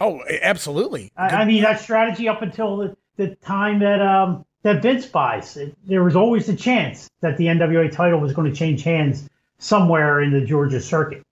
[0.00, 1.12] Oh, absolutely.
[1.16, 5.56] I, I mean that strategy up until the, the time that um, that Vince buys.
[5.56, 9.28] It, there was always a chance that the NWA title was going to change hands
[9.58, 11.22] somewhere in the Georgia circuit.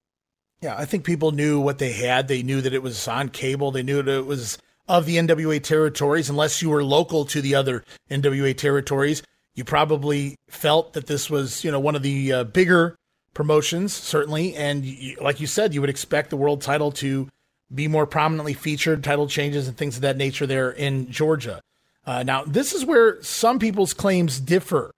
[0.60, 2.28] Yeah, I think people knew what they had.
[2.28, 3.72] They knew that it was on cable.
[3.72, 6.30] They knew that it was of the NWA territories.
[6.30, 9.22] Unless you were local to the other NWA territories,
[9.54, 12.96] you probably felt that this was, you know, one of the uh, bigger
[13.34, 14.54] promotions, certainly.
[14.54, 14.86] And
[15.20, 17.28] like you said, you would expect the world title to
[17.74, 21.60] be more prominently featured, title changes and things of that nature there in Georgia.
[22.04, 24.92] Uh, now, this is where some people's claims differ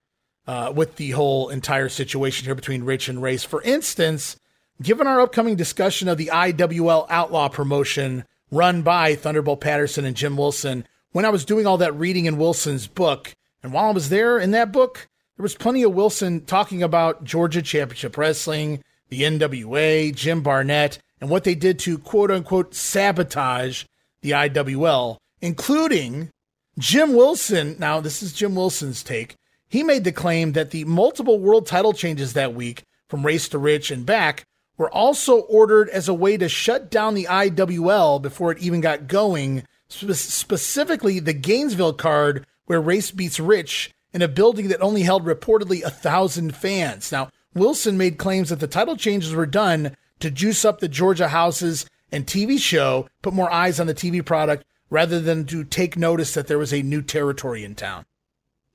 [0.47, 3.45] uh, with the whole entire situation here between Rich and Race.
[3.45, 4.37] For instance,
[4.83, 10.37] given our upcoming discussion of the IWL Outlaw promotion run by Thunderbolt Patterson and Jim
[10.37, 14.09] Wilson, when I was doing all that reading in Wilson's book, and while I was
[14.09, 19.23] there in that book, there was plenty of Wilson talking about Georgia Championship Wrestling, the
[19.23, 23.85] NWA, Jim Barnett, and what they did to quote unquote sabotage
[24.23, 26.31] the IWL, including
[26.79, 29.37] Jim Wilson, now this is Jim Wilson's take.
[29.69, 33.59] He made the claim that the multiple world title changes that week from race to
[33.59, 34.45] rich and back
[34.77, 39.07] were also ordered as a way to shut down the IWL before it even got
[39.07, 45.03] going, spe- specifically the Gainesville card where race beats rich in a building that only
[45.03, 47.13] held reportedly a thousand fans.
[47.13, 51.29] Now, Wilson made claims that the title changes were done to juice up the Georgia
[51.29, 55.97] houses and TV show, put more eyes on the TV product rather than to take
[55.97, 58.05] notice that there was a new territory in town.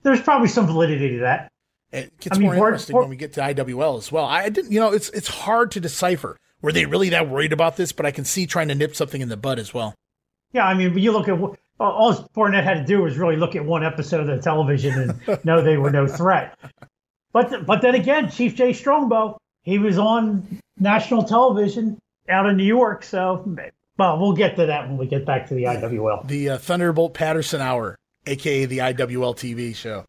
[0.04, 1.52] There's probably some validity to that.
[1.92, 4.26] It gets I mean, more interesting when we get to IWL as well.
[4.26, 6.38] I didn't, you know, it's it's hard to decipher.
[6.62, 7.92] Were they really that worried about this?
[7.92, 9.96] But I can see trying to nip something in the bud as well.
[10.54, 11.40] Yeah, I mean, you look at
[11.80, 15.44] all Barnett had to do was really look at one episode of the television and
[15.46, 16.58] know they were no threat.
[17.32, 22.64] But but then again, Chief Jay Strongbow, he was on national television out in New
[22.64, 23.04] York.
[23.04, 23.58] So,
[24.00, 26.26] well, we'll get to that when we get back to the IWL.
[26.26, 30.06] The uh, Thunderbolt Patterson Hour, aka the IWL TV show.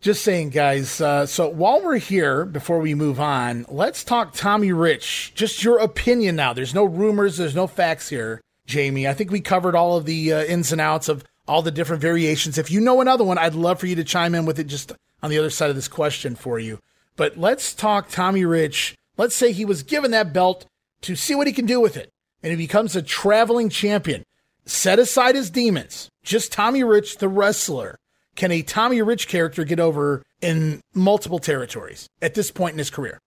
[0.00, 1.00] Just saying, guys.
[1.00, 5.32] Uh, so while we're here, before we move on, let's talk Tommy Rich.
[5.34, 6.52] Just your opinion now.
[6.52, 7.36] There's no rumors.
[7.36, 9.06] There's no facts here, Jamie.
[9.06, 12.00] I think we covered all of the uh, ins and outs of all the different
[12.00, 12.58] variations.
[12.58, 14.92] If you know another one, I'd love for you to chime in with it just
[15.22, 16.78] on the other side of this question for you.
[17.16, 18.94] But let's talk Tommy Rich.
[19.16, 20.66] Let's say he was given that belt
[21.02, 22.10] to see what he can do with it,
[22.42, 24.24] and he becomes a traveling champion.
[24.64, 26.08] Set aside his demons.
[26.22, 27.98] Just Tommy Rich, the wrestler.
[28.36, 32.90] Can a Tommy Rich character get over in multiple territories at this point in his
[32.90, 33.18] career?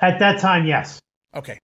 [0.00, 1.00] At that time, yes,
[1.34, 1.60] Okay.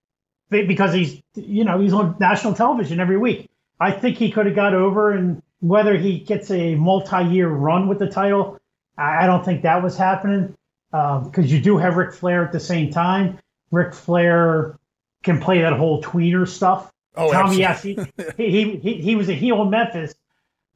[0.50, 3.48] Because he's you know he's on national television every week.
[3.80, 7.98] I think he could have got over, and whether he gets a multi-year run with
[7.98, 8.58] the title,
[8.96, 10.54] I don't think that was happening
[10.92, 13.38] um, because you do have Ric Flair at the same time.
[13.72, 14.78] Ric Flair
[15.24, 16.92] can play that whole tweener stuff.
[17.16, 18.12] Oh, Tommy, absolutely.
[18.16, 20.14] yes, he, he, he, he was a heel in Memphis,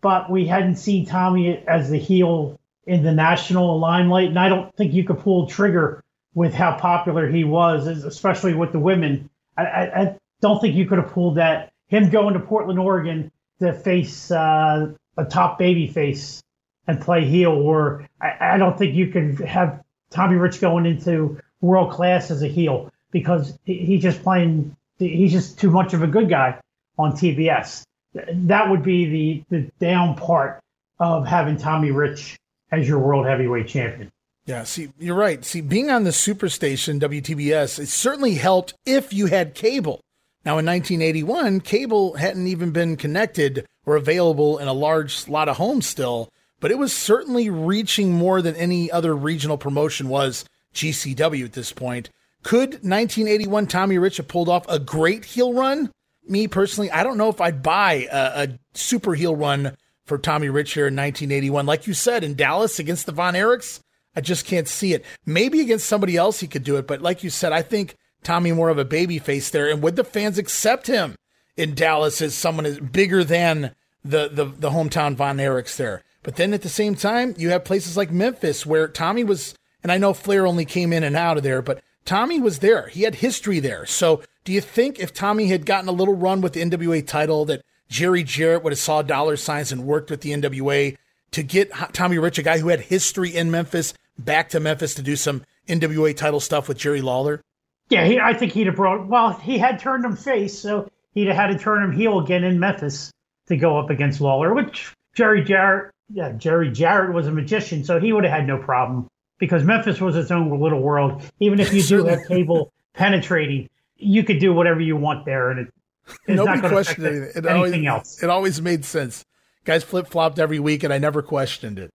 [0.01, 4.29] but we hadn't seen Tommy as the heel in the national limelight.
[4.29, 6.03] And I don't think you could pull trigger
[6.35, 9.29] with how popular he was, especially with the women.
[9.57, 11.73] I, I, I don't think you could have pulled that.
[11.89, 16.43] Him going to Portland, Oregon to face uh, a top baby face
[16.87, 21.41] and play heel, or I, I don't think you could have Tommy Rich going into
[21.61, 24.77] world class as a heel because he, he's just playing.
[24.99, 26.59] He's just too much of a good guy
[26.99, 27.83] on TBS.
[28.15, 30.61] That would be the the down part
[30.99, 32.37] of having Tommy Rich
[32.71, 34.11] as your world heavyweight champion.
[34.47, 35.45] Yeah, see, you're right.
[35.45, 40.01] See, being on the superstation WTBS, it certainly helped if you had cable.
[40.45, 45.59] Now, in 1981, cable hadn't even been connected or available in a large lot of
[45.59, 51.45] homes still, but it was certainly reaching more than any other regional promotion was GCW
[51.45, 52.09] at this point.
[52.43, 55.91] Could 1981 Tommy Rich have pulled off a great heel run?
[56.27, 60.49] Me personally, I don't know if I'd buy a, a super heel run for Tommy
[60.49, 61.67] Rich here in 1981.
[61.67, 63.81] Like you said, in Dallas against the Von Erichs,
[64.17, 65.05] I just can't see it.
[65.27, 68.53] Maybe against somebody else he could do it, but like you said, I think Tommy
[68.53, 69.71] more of a baby face there.
[69.71, 71.17] And would the fans accept him
[71.57, 73.75] in Dallas as someone is bigger than
[74.05, 76.03] the, the the hometown Von Erichs there?
[76.23, 79.93] But then at the same time, you have places like Memphis where Tommy was, and
[79.93, 82.89] I know Flair only came in and out of there, but Tommy was there.
[82.89, 83.85] He had history there.
[83.85, 87.45] So do you think if Tommy had gotten a little run with the NWA title
[87.45, 90.97] that Jerry Jarrett would have saw dollar signs and worked with the NWA
[91.33, 95.03] to get Tommy Rich, a guy who had history in Memphis, back to Memphis to
[95.03, 97.43] do some NWA title stuff with Jerry Lawler?
[97.91, 99.07] Yeah, he, I think he'd have brought.
[99.07, 102.43] Well, he had turned him face, so he'd have had to turn him heel again
[102.43, 103.13] in Memphis
[103.49, 104.55] to go up against Lawler.
[104.55, 108.57] Which Jerry Jarrett, yeah, Jerry Jarrett was a magician, so he would have had no
[108.57, 111.23] problem because Memphis was its own little world.
[111.41, 115.61] Even if you do have cable penetrating, you could do whatever you want there, and
[115.61, 115.75] it,
[116.07, 117.45] it's Nobody not going to questioned affect anything.
[117.45, 118.23] It anything always, else.
[118.23, 119.25] It always made sense.
[119.65, 121.91] Guys flip flopped every week, and I never questioned it.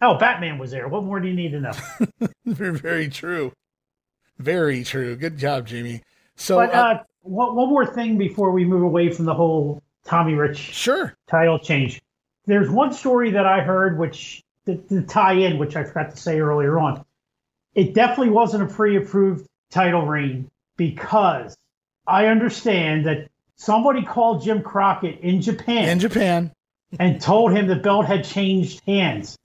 [0.00, 0.88] Oh, Batman was there.
[0.88, 1.72] What more do you need to know?
[2.46, 3.52] very, very true.
[4.38, 5.16] Very true.
[5.16, 6.02] Good job, Jamie.
[6.36, 9.82] So, But uh, uh, one, one more thing before we move away from the whole
[10.04, 11.14] Tommy Rich sure.
[11.28, 12.00] title change.
[12.46, 16.16] There's one story that I heard, which the, the tie in, which I forgot to
[16.16, 17.04] say earlier on.
[17.74, 21.56] It definitely wasn't a pre-approved title reign because
[22.06, 26.52] I understand that somebody called Jim Crockett in Japan In Japan.
[26.98, 29.36] and told him the belt had changed hands,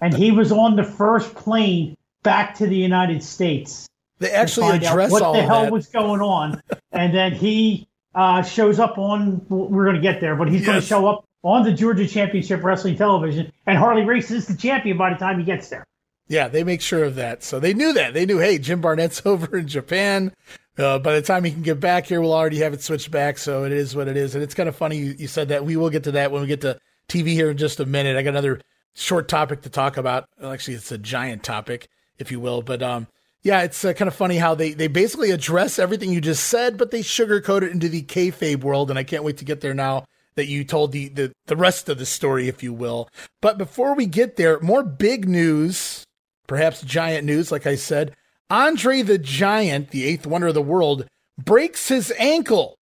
[0.00, 3.86] and he was on the first plane back to the United States
[4.18, 5.72] They actually address what all the hell that.
[5.72, 9.44] was going on, and then he uh, shows up on.
[9.48, 12.64] We're going to get there, but he's going to show up on the Georgia Championship
[12.64, 15.84] Wrestling Television, and Harley Race is the champion by the time he gets there.
[16.26, 17.44] Yeah, they make sure of that.
[17.44, 18.14] So they knew that.
[18.14, 20.32] They knew, hey, Jim Barnett's over in Japan.
[20.76, 23.38] Uh, by the time he can get back here, we'll already have it switched back.
[23.38, 24.34] So it is what it is.
[24.34, 25.64] And it's kind of funny you, you said that.
[25.64, 26.78] We will get to that when we get to
[27.08, 28.16] TV here in just a minute.
[28.16, 28.60] I got another
[28.94, 30.26] short topic to talk about.
[30.42, 31.88] Actually, it's a giant topic,
[32.18, 32.62] if you will.
[32.62, 33.06] But um,
[33.42, 36.78] yeah, it's uh, kind of funny how they, they basically address everything you just said,
[36.78, 38.88] but they sugarcoat it into the kayfabe world.
[38.90, 40.06] And I can't wait to get there now
[40.36, 43.08] that you told the, the, the rest of the story, if you will.
[43.40, 46.04] But before we get there, more big news,
[46.46, 48.14] perhaps giant news, like I said.
[48.50, 51.06] Andre the Giant, the eighth wonder of the world,
[51.42, 52.76] breaks his ankle.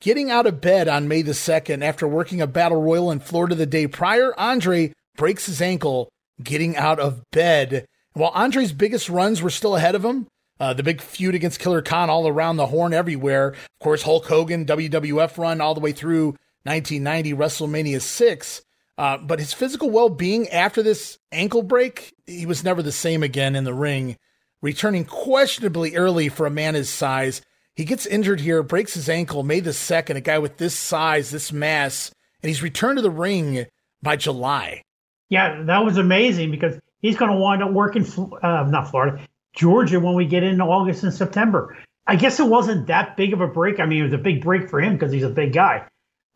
[0.00, 3.54] Getting out of bed on May the 2nd after working a battle royal in Florida
[3.54, 6.10] the day prior, Andre breaks his ankle
[6.42, 7.86] getting out of bed.
[8.12, 10.26] While Andre's biggest runs were still ahead of him,
[10.58, 13.48] uh, the big feud against Killer Khan all around the horn everywhere.
[13.48, 16.36] Of course, Hulk Hogan, WWF run all the way through
[16.66, 18.62] 1990, WrestleMania 6.
[18.98, 23.22] Uh, but his physical well being after this ankle break, he was never the same
[23.22, 24.16] again in the ring,
[24.62, 27.42] returning questionably early for a man his size.
[27.74, 31.30] He gets injured here, breaks his ankle May the 2nd, a guy with this size,
[31.30, 32.10] this mass,
[32.42, 33.66] and he's returned to the ring
[34.02, 34.82] by July.
[35.28, 38.06] Yeah, that was amazing because he's going to wind up working,
[38.42, 41.76] uh, not Florida, Georgia when we get into August and September.
[42.06, 43.80] I guess it wasn't that big of a break.
[43.80, 45.86] I mean, it was a big break for him because he's a big guy.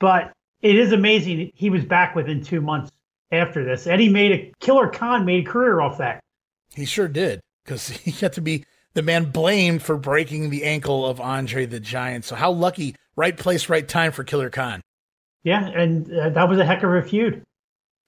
[0.01, 0.32] But
[0.62, 2.90] it is amazing he was back within two months
[3.30, 3.86] after this.
[3.86, 6.20] Eddie made a Killer Khan made a career off that.
[6.74, 11.07] He sure did because he had to be the man blamed for breaking the ankle
[11.07, 12.24] of Andre the Giant.
[12.24, 14.80] So how lucky, right place, right time for Killer Khan.
[15.42, 17.42] Yeah, and uh, that was a heck of a feud.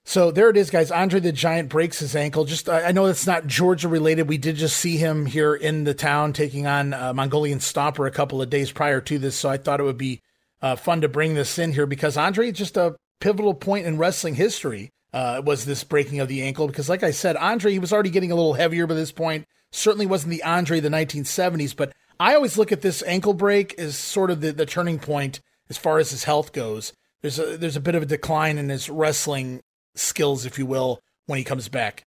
[0.04, 0.90] So there it is, guys.
[0.90, 2.44] Andre the Giant breaks his ankle.
[2.44, 4.28] Just I know it's not Georgia related.
[4.28, 8.10] We did just see him here in the town taking on uh, Mongolian Stomper a
[8.10, 9.36] couple of days prior to this.
[9.36, 10.20] So I thought it would be
[10.62, 14.36] uh, fun to bring this in here because Andre just a pivotal point in wrestling
[14.36, 16.66] history uh, was this breaking of the ankle.
[16.66, 19.46] Because, like I said, Andre he was already getting a little heavier by this point.
[19.72, 23.78] Certainly wasn't the Andre of the 1970s, but I always look at this ankle break
[23.78, 26.92] as sort of the, the turning point as far as his health goes.
[27.22, 29.60] There's a there's a bit of a decline in his wrestling
[29.94, 32.04] skills, if you will, when he comes back.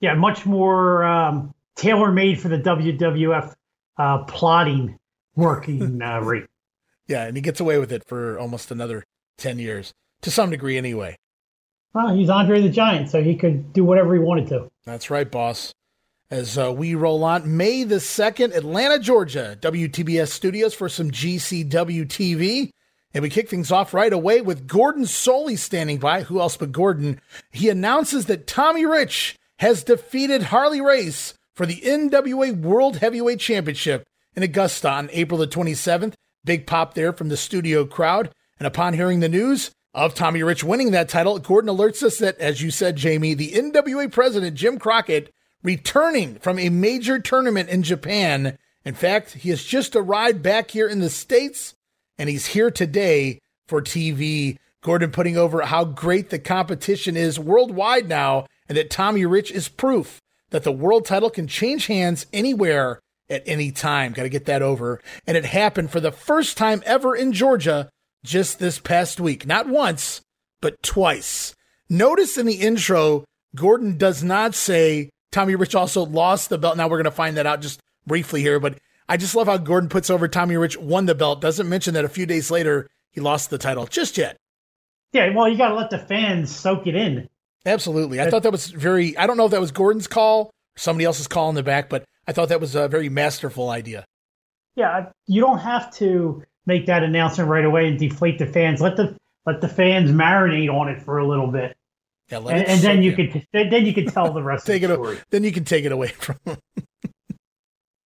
[0.00, 3.54] Yeah, much more um, tailor made for the WWF
[3.98, 4.98] uh, plotting
[5.36, 6.46] working uh, rate.
[7.10, 9.04] Yeah, and he gets away with it for almost another
[9.38, 9.92] 10 years,
[10.22, 11.16] to some degree anyway.
[11.92, 14.70] Well, he's Andre the Giant, so he could do whatever he wanted to.
[14.84, 15.74] That's right, boss.
[16.30, 22.06] As uh, we roll on, May the 2nd, Atlanta, Georgia, WTBS Studios for some GCW
[22.06, 22.70] TV.
[23.12, 26.22] And we kick things off right away with Gordon Solie standing by.
[26.22, 27.20] Who else but Gordon?
[27.50, 34.06] He announces that Tommy Rich has defeated Harley Race for the NWA World Heavyweight Championship
[34.36, 36.14] in Augusta on April the 27th.
[36.44, 38.32] Big pop there from the studio crowd.
[38.58, 42.38] And upon hearing the news of Tommy Rich winning that title, Gordon alerts us that,
[42.38, 45.32] as you said, Jamie, the NWA president, Jim Crockett,
[45.62, 48.56] returning from a major tournament in Japan.
[48.84, 51.74] In fact, he has just arrived back here in the States
[52.20, 54.58] and he's here today for TV.
[54.82, 59.68] Gordon putting over how great the competition is worldwide now, and that Tommy Rich is
[59.68, 60.20] proof
[60.50, 63.00] that the world title can change hands anywhere
[63.30, 64.12] at any time.
[64.12, 65.00] Got to get that over.
[65.26, 67.88] And it happened for the first time ever in Georgia
[68.24, 69.46] just this past week.
[69.46, 70.20] Not once,
[70.60, 71.54] but twice.
[71.88, 73.24] Notice in the intro,
[73.54, 76.76] Gordon does not say Tommy Rich also lost the belt.
[76.76, 78.78] Now we're going to find that out just briefly here, but
[79.08, 81.40] I just love how Gordon puts over Tommy Rich won the belt.
[81.40, 84.36] Doesn't mention that a few days later he lost the title just yet.
[85.12, 87.28] Yeah, well, you got to let the fans soak it in.
[87.66, 88.20] Absolutely.
[88.20, 91.28] I thought that was very, I don't know if that was Gordon's call somebody else's
[91.28, 94.04] call in the back, but I thought that was a very masterful idea.
[94.76, 98.80] Yeah, you don't have to make that announcement right away and deflate the fans.
[98.80, 99.16] Let the
[99.46, 101.76] let the fans marinate on it for a little bit.
[102.30, 104.94] Yeah, and, and then you could then you can tell the rest take of the
[104.94, 105.18] it, story.
[105.30, 106.58] Then you can take it away from them.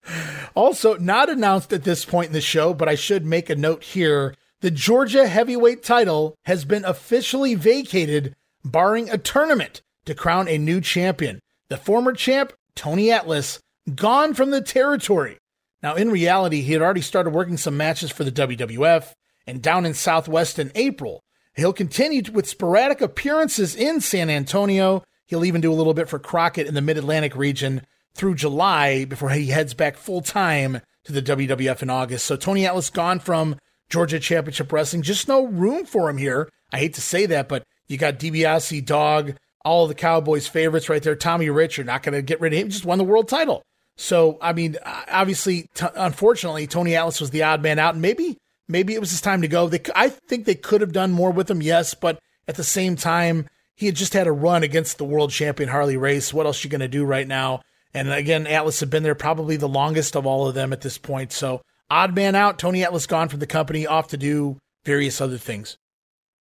[0.55, 3.83] also, not announced at this point in the show, but I should make a note
[3.83, 4.35] here.
[4.63, 10.81] The Georgia heavyweight title has been officially vacated, barring a tournament to crown a new
[10.81, 11.41] champion.
[11.69, 13.61] The former champ, Tony Atlas,
[13.93, 15.39] gone from the territory.
[15.83, 19.13] Now, in reality, he had already started working some matches for the WWF
[19.47, 21.23] and down in Southwest in April.
[21.55, 25.05] He'll continue with sporadic appearances in San Antonio.
[25.27, 27.83] He'll even do a little bit for Crockett in the Mid Atlantic region
[28.15, 32.25] through July before he heads back full time to the WWF in August.
[32.27, 33.57] So Tony Atlas gone from
[33.91, 35.03] Georgia Championship Wrestling.
[35.03, 36.49] Just no room for him here.
[36.73, 41.03] I hate to say that, but you got DiBiase, Dog, all the Cowboys' favorites right
[41.03, 41.15] there.
[41.15, 42.71] Tommy Rich, you're not going to get rid of him.
[42.71, 43.63] Just won the world title.
[43.97, 47.95] So, I mean, uh, obviously, t- unfortunately, Tony Atlas was the odd man out.
[47.95, 48.39] And maybe,
[48.69, 49.69] maybe it was his time to go.
[49.69, 52.19] They, I think they could have done more with him, yes, but
[52.49, 55.97] at the same time, he had just had a run against the world champion Harley
[55.97, 56.35] Race.
[56.35, 57.63] What else you going to do right now?
[57.93, 60.99] And again, Atlas had been there probably the longest of all of them at this
[60.99, 61.33] point.
[61.33, 62.59] So odd man out.
[62.59, 65.77] Tony Atlas gone from the company, off to do various other things.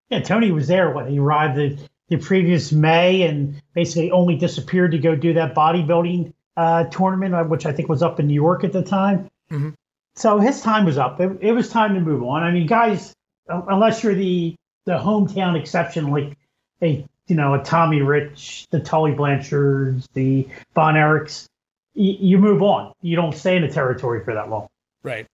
[0.08, 1.78] Yeah, Tony was there when he arrived the,
[2.08, 7.44] the previous May and basically only disappeared to go do that bodybuilding uh, tournament, uh,
[7.44, 9.28] which I think was up in New York at the time.
[9.50, 9.70] Mm-hmm.
[10.14, 11.20] So his time was up.
[11.20, 12.42] It, it was time to move on.
[12.42, 13.14] I mean, guys,
[13.48, 16.36] unless you're the the hometown exception, like
[16.82, 21.46] a you know, a Tommy Rich, the Tully Blanchards, the Von Erichs,
[21.94, 22.92] y- you move on.
[23.00, 24.68] You don't stay in the territory for that long.
[25.02, 25.26] Right.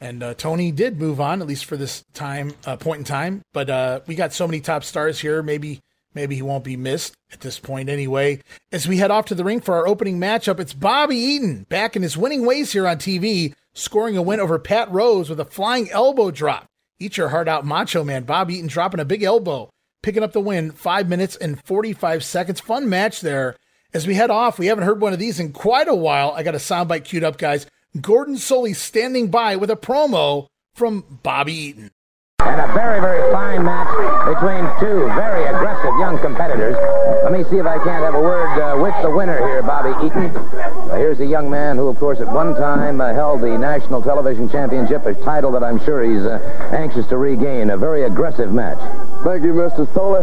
[0.00, 3.42] And uh, Tony did move on, at least for this time uh, point in time.
[3.52, 5.42] But uh, we got so many top stars here.
[5.42, 5.80] Maybe
[6.14, 8.40] maybe he won't be missed at this point anyway.
[8.72, 11.96] As we head off to the ring for our opening matchup, it's Bobby Eaton back
[11.96, 15.44] in his winning ways here on TV, scoring a win over Pat Rose with a
[15.44, 16.66] flying elbow drop.
[16.98, 18.22] Eat your heart out, Macho Man.
[18.22, 19.68] Bobby Eaton dropping a big elbow,
[20.02, 22.60] picking up the win, five minutes and 45 seconds.
[22.60, 23.56] Fun match there.
[23.92, 26.32] As we head off, we haven't heard one of these in quite a while.
[26.32, 27.66] I got a soundbite queued up, guys.
[28.00, 31.90] Gordon Solie standing by with a promo from Bobby Eaton.
[32.54, 33.88] And a very, very fine match
[34.26, 36.76] between two very aggressive young competitors.
[37.24, 39.90] Let me see if I can't have a word uh, with the winner here, Bobby
[40.06, 40.26] Eaton.
[40.36, 44.02] Uh, here's a young man who, of course, at one time uh, held the National
[44.02, 46.38] Television Championship, a title that I'm sure he's uh,
[46.72, 47.70] anxious to regain.
[47.70, 48.78] A very aggressive match.
[49.24, 49.86] Thank you, Mr.
[49.94, 50.22] Solie.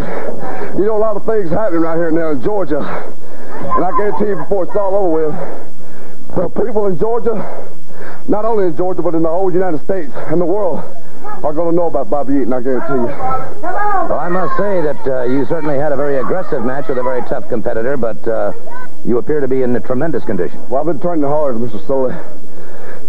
[0.77, 2.79] You know, a lot of things happening right here now in Georgia.
[2.79, 7.67] And I guarantee you before it's all over with, the people in Georgia,
[8.27, 10.83] not only in Georgia, but in the whole United States and the world,
[11.43, 13.05] are going to know about Bobby Eaton, I guarantee you.
[13.05, 17.03] Well, I must say that uh, you certainly had a very aggressive match with a
[17.03, 18.53] very tough competitor, but uh,
[19.05, 20.57] you appear to be in a tremendous condition.
[20.69, 21.79] Well, I've been training hard, Mr.
[21.81, 22.17] Solie,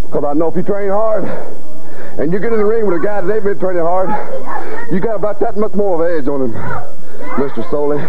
[0.02, 1.24] because I know if you train hard
[2.18, 4.08] and you get in the ring with a guy that ain't been training hard,
[4.92, 6.52] you got about that much more of an edge on him,
[7.36, 7.62] Mr.
[7.70, 8.00] Solie.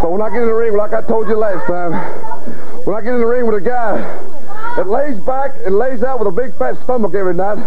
[0.00, 1.92] So when I get in the ring, like I told you last time,
[2.84, 3.96] when I get in the ring with a guy
[4.76, 7.58] that lays back and lays out with a big fat stomach every night,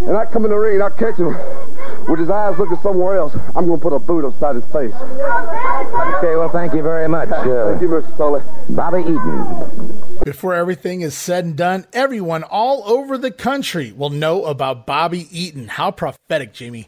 [0.00, 1.28] and I come in the ring and I catch him
[2.08, 4.92] with his eyes looking somewhere else, I'm going to put a boot upside his face.
[4.94, 7.28] Okay, well, thank you very much.
[7.44, 8.16] Uh, Thank you, Mr.
[8.16, 8.74] Solie.
[8.74, 10.18] Bobby Eaton.
[10.24, 15.28] Before everything is said and done, everyone all over the country will know about Bobby
[15.30, 15.68] Eaton.
[15.68, 16.86] How prophetic, Jamie.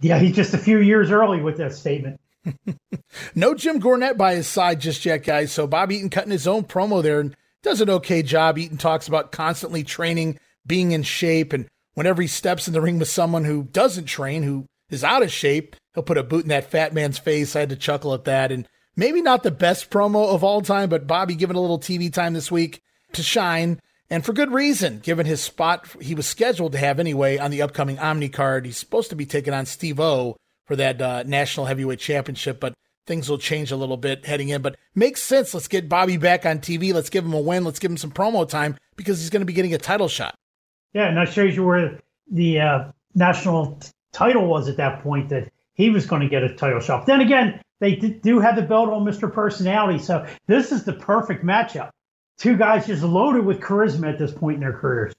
[0.00, 2.20] Yeah, he's just a few years early with that statement.
[3.34, 5.50] No Jim Cornette by his side just yet, guys.
[5.52, 8.58] So Bobby Eaton cutting his own promo there and does an okay job.
[8.58, 11.66] Eaton talks about constantly training, being in shape, and
[11.98, 15.32] whenever he steps in the ring with someone who doesn't train, who is out of
[15.32, 17.56] shape, he'll put a boot in that fat man's face.
[17.56, 18.52] I had to chuckle at that.
[18.52, 22.12] And maybe not the best promo of all time, but Bobby given a little TV
[22.12, 22.80] time this week
[23.14, 23.80] to shine.
[24.10, 27.62] And for good reason, given his spot he was scheduled to have anyway on the
[27.62, 28.64] upcoming Omni card.
[28.64, 30.36] He's supposed to be taking on Steve O
[30.66, 32.74] for that uh, National Heavyweight Championship, but
[33.06, 34.62] things will change a little bit heading in.
[34.62, 35.52] But makes sense.
[35.52, 36.94] Let's get Bobby back on TV.
[36.94, 37.64] Let's give him a win.
[37.64, 40.36] Let's give him some promo time because he's going to be getting a title shot.
[40.94, 42.84] Yeah, and that shows you where the uh,
[43.14, 46.80] national t- title was at that point that he was going to get a title
[46.80, 47.06] shot.
[47.06, 49.32] Then again, they d- do have the belt on Mr.
[49.32, 51.90] Personality, so this is the perfect matchup.
[52.38, 55.14] Two guys just loaded with charisma at this point in their careers.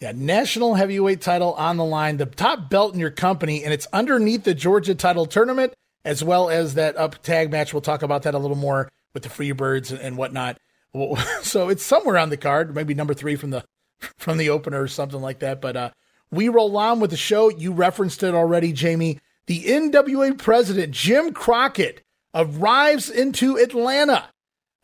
[0.00, 3.86] Yeah, national heavyweight title on the line, the top belt in your company, and it's
[3.92, 5.72] underneath the Georgia title tournament,
[6.04, 7.72] as well as that up tag match.
[7.72, 10.58] We'll talk about that a little more with the Freebirds and, and whatnot.
[11.42, 13.64] So it's somewhere on the card, maybe number three from the
[14.18, 15.60] from the opener or something like that.
[15.60, 15.90] But uh,
[16.30, 17.48] we roll on with the show.
[17.48, 19.18] You referenced it already, Jamie.
[19.46, 22.02] The NWA president Jim Crockett
[22.34, 24.28] arrives into Atlanta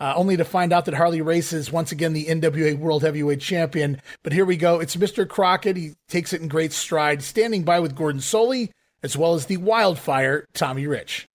[0.03, 3.41] uh, only to find out that Harley Race is once again the NWA World Heavyweight
[3.41, 4.03] Champion.
[4.25, 4.81] But here we go.
[4.81, 5.29] It's Mr.
[5.29, 5.77] Crockett.
[5.77, 8.71] He takes it in great stride, standing by with Gordon Solie,
[9.05, 11.29] as well as the wildfire, Tommy Rich.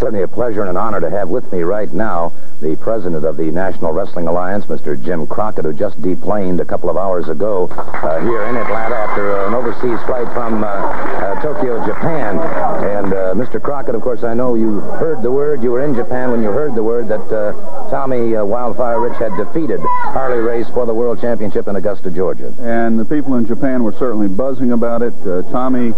[0.00, 2.32] Certainly a pleasure and an honor to have with me right now
[2.62, 4.96] the president of the National Wrestling Alliance, Mr.
[5.02, 9.44] Jim Crockett, who just deplaned a couple of hours ago uh, here in Atlanta after
[9.46, 12.38] an overseas flight from uh, uh, Tokyo, Japan.
[12.38, 13.62] And uh, Mr.
[13.62, 15.62] Crockett, of course, I know you heard the word.
[15.62, 19.18] You were in Japan when you heard the word that uh, Tommy uh, Wildfire Rich
[19.18, 22.54] had defeated Harley Race for the World Championship in Augusta, Georgia.
[22.60, 25.14] and the people in Japan were certainly buzzing about it.
[25.26, 25.92] Uh, Tommy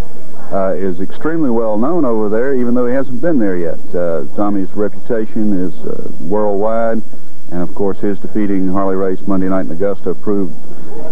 [0.52, 3.78] uh, is extremely well known over there, even though he hasn't been there yet.
[3.94, 7.02] Uh, Tommy's reputation is uh, worldwide,
[7.50, 10.54] and of course, his defeating Harley Race Monday night in Augusta proved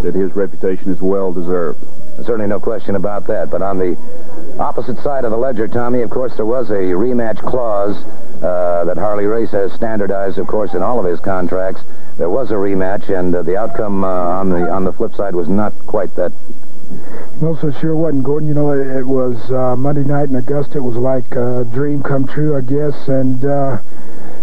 [0.02, 1.82] that his reputation is well deserved.
[2.16, 3.50] Certainly no question about that.
[3.50, 3.96] But on the
[4.58, 7.96] opposite side of the ledger, Tommy, of course, there was a rematch clause
[8.42, 11.82] uh, that Harley Race has standardized, of course, in all of his contracts.
[12.18, 15.34] There was a rematch, and uh, the outcome uh, on the on the flip side
[15.34, 16.32] was not quite that.
[17.40, 18.48] No, so sure wasn't, Gordon.
[18.48, 20.78] You know, it, it was uh, Monday night in Augusta.
[20.78, 23.08] It was like a dream come true, I guess.
[23.08, 23.78] And, uh,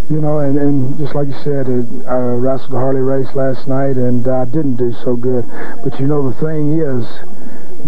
[0.10, 3.98] you know, and, and just like you said, it, I wrestled Harley Race last night,
[3.98, 5.46] and I didn't do so good.
[5.84, 7.06] But, you know, the thing is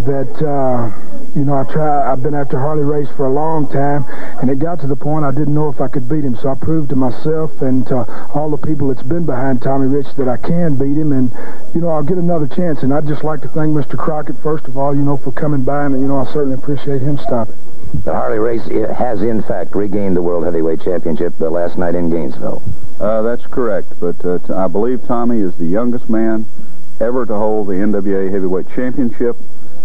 [0.05, 0.91] that, uh,
[1.35, 4.05] you know, I try, I've been after Harley Race for a long time,
[4.41, 6.35] and it got to the point I didn't know if I could beat him.
[6.35, 10.15] So I proved to myself and to all the people that's been behind Tommy Rich
[10.17, 11.31] that I can beat him, and,
[11.73, 12.83] you know, I'll get another chance.
[12.83, 13.97] And I'd just like to thank Mr.
[13.97, 17.01] Crockett, first of all, you know, for coming by, and, you know, I certainly appreciate
[17.01, 17.55] him stopping.
[17.93, 22.09] The Harley Race has, in fact, regained the World Heavyweight Championship uh, last night in
[22.09, 22.61] Gainesville.
[22.99, 26.45] Uh, that's correct, but uh, t- I believe Tommy is the youngest man
[26.99, 29.37] ever to hold the NWA Heavyweight Championship.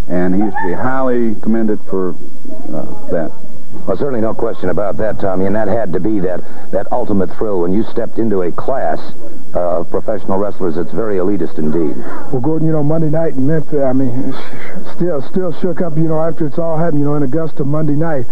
[0.08, 3.32] And he is to be highly commended for uh, that.
[3.86, 6.40] Well, certainly no question about that, Tommy, and that had to be that,
[6.70, 8.98] that ultimate thrill when you stepped into a class
[9.54, 11.96] uh, of professional wrestlers that's very elitist indeed.
[12.32, 14.32] Well, Gordon, you know, Monday night in Memphis, I mean,
[14.94, 17.92] still still shook up, you know, after it's all happened, you know, in Augusta Monday
[17.92, 18.26] night.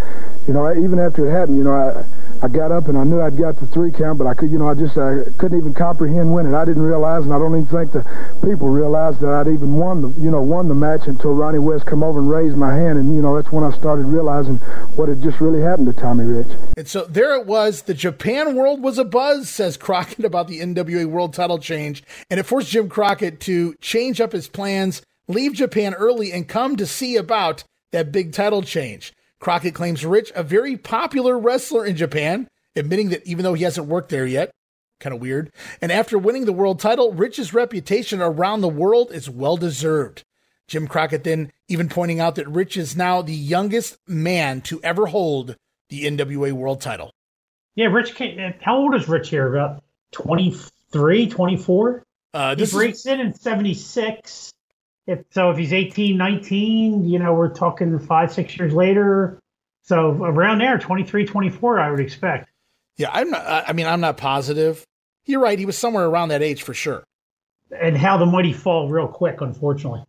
[0.47, 2.05] You know, even after it happened, you know, I
[2.43, 4.59] I got up and I knew I'd got the three count, but I could, you
[4.59, 6.57] know, I just I couldn't even comprehend winning.
[6.57, 8.03] I didn't realize, and I don't even think the
[8.43, 11.87] people realized that I'd even won the, you know, won the match until Ronnie West
[11.87, 14.57] come over and raised my hand, and you know, that's when I started realizing
[14.97, 16.49] what had just really happened to Tommy Rich.
[16.77, 17.83] And so there it was.
[17.83, 22.41] The Japan world was a buzz, says Crockett about the NWA World Title change, and
[22.41, 26.87] it forced Jim Crockett to change up his plans, leave Japan early, and come to
[26.87, 27.63] see about
[27.93, 29.13] that big title change.
[29.43, 33.89] Crockett claims Rich, a very popular wrestler in Japan, admitting that even though he hasn't
[33.89, 34.53] worked there yet,
[35.01, 35.51] kind of weird.
[35.81, 40.23] And after winning the world title, Rich's reputation around the world is well deserved.
[40.69, 45.07] Jim Crockett then even pointing out that Rich is now the youngest man to ever
[45.07, 45.57] hold
[45.89, 47.11] the NWA world title.
[47.75, 49.53] Yeah, Rich, came, how old is Rich here?
[49.53, 49.83] About
[50.13, 52.05] 23, 24?
[52.33, 53.07] Uh, he breaks is...
[53.07, 54.53] in in 76.
[55.07, 59.41] If, so if he's 18, 19, you know, we're talking five, six years later.
[59.83, 62.49] So around there, 23, 24, I would expect.
[62.97, 64.87] Yeah, I'm not, I mean, I'm not positive.
[65.25, 65.59] You're right.
[65.59, 67.05] He was somewhere around that age for sure.
[67.81, 70.05] And how the mighty fall real quick, unfortunately.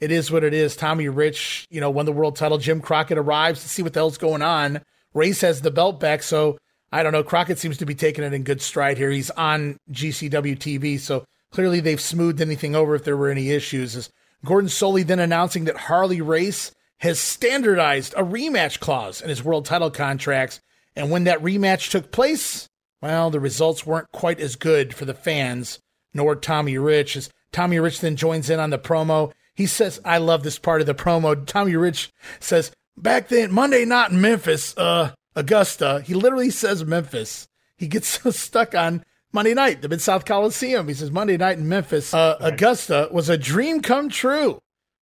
[0.00, 0.76] It is what it is.
[0.76, 2.58] Tommy Rich, you know, won the world title.
[2.58, 4.80] Jim Crockett arrives to see what the hell's going on.
[5.14, 6.22] Race has the belt back.
[6.22, 6.58] So
[6.92, 7.22] I don't know.
[7.22, 9.10] Crockett seems to be taking it in good stride here.
[9.10, 11.00] He's on GCW TV.
[11.00, 13.96] So clearly they've smoothed anything over if there were any issues.
[13.96, 14.10] As
[14.44, 19.64] Gordon Solie then announcing that Harley Race has standardized a rematch clause in his world
[19.64, 20.60] title contracts.
[20.96, 22.68] And when that rematch took place,
[23.00, 25.78] well, the results weren't quite as good for the fans,
[26.12, 27.16] nor Tommy Rich.
[27.16, 30.80] As Tommy Rich then joins in on the promo, he says, I love this part
[30.80, 31.46] of the promo.
[31.46, 37.48] Tommy Rich says, back then, Monday night in Memphis, uh, Augusta, he literally says Memphis.
[37.76, 40.88] He gets so stuck on Monday night, the Mid South Coliseum.
[40.88, 44.60] He says Monday night in Memphis, uh, Augusta was a dream come true.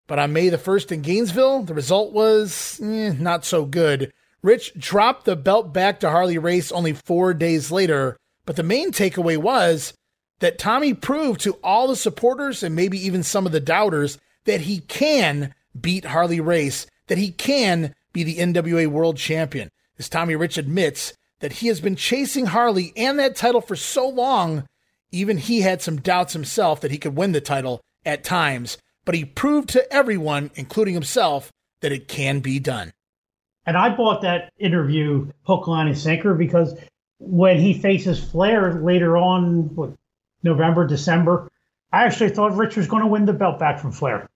[0.09, 4.13] But on May the 1st in Gainesville, the result was eh, not so good.
[4.43, 8.17] Rich dropped the belt back to Harley Race only four days later.
[8.45, 9.93] But the main takeaway was
[10.39, 14.63] that Tommy proved to all the supporters and maybe even some of the doubters that
[14.63, 19.71] he can beat Harley Race, that he can be the NWA World Champion.
[19.99, 24.09] As Tommy Rich admits, that he has been chasing Harley and that title for so
[24.09, 24.67] long,
[25.11, 29.15] even he had some doubts himself that he could win the title at times, but
[29.15, 32.93] he proved to everyone, including himself, that it can be done.
[33.67, 36.79] And I bought that interview hook, line, and sinker because
[37.19, 39.91] when he faces Flair later on, what,
[40.43, 41.51] November, December,
[41.93, 44.29] I actually thought Rich was going to win the belt back from Flair.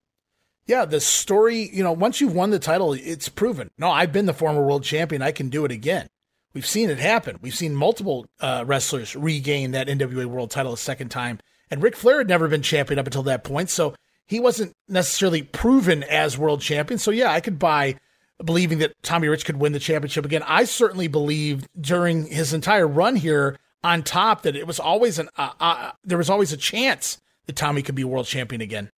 [0.67, 3.71] Yeah, the story, you know, once you've won the title, it's proven.
[3.79, 5.23] No, I've been the former world champion.
[5.23, 6.09] I can do it again.
[6.53, 7.39] We've seen it happen.
[7.41, 11.39] We've seen multiple uh, wrestlers regain that NWA World Title a second time,
[11.71, 13.95] and Ric Flair had never been champion up until that point, so
[14.27, 16.99] he wasn't necessarily proven as world champion.
[16.99, 17.97] So yeah, I could buy
[18.45, 20.43] believing that Tommy Rich could win the championship again.
[20.47, 25.29] I certainly believed during his entire run here on top that it was always an
[25.37, 28.91] uh, uh, there was always a chance that Tommy could be world champion again.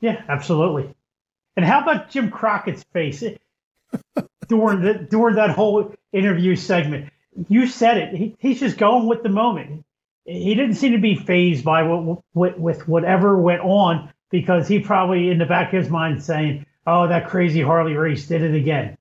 [0.00, 0.94] Yeah, absolutely.
[1.56, 3.22] And how about Jim Crockett's face?
[4.50, 7.10] During the during that whole interview segment.
[7.48, 8.14] You said it.
[8.14, 9.84] He, he's just going with the moment.
[10.26, 14.80] He didn't seem to be phased by what, what with whatever went on because he
[14.80, 18.54] probably in the back of his mind saying, "Oh, that crazy Harley Race did it
[18.54, 18.98] again."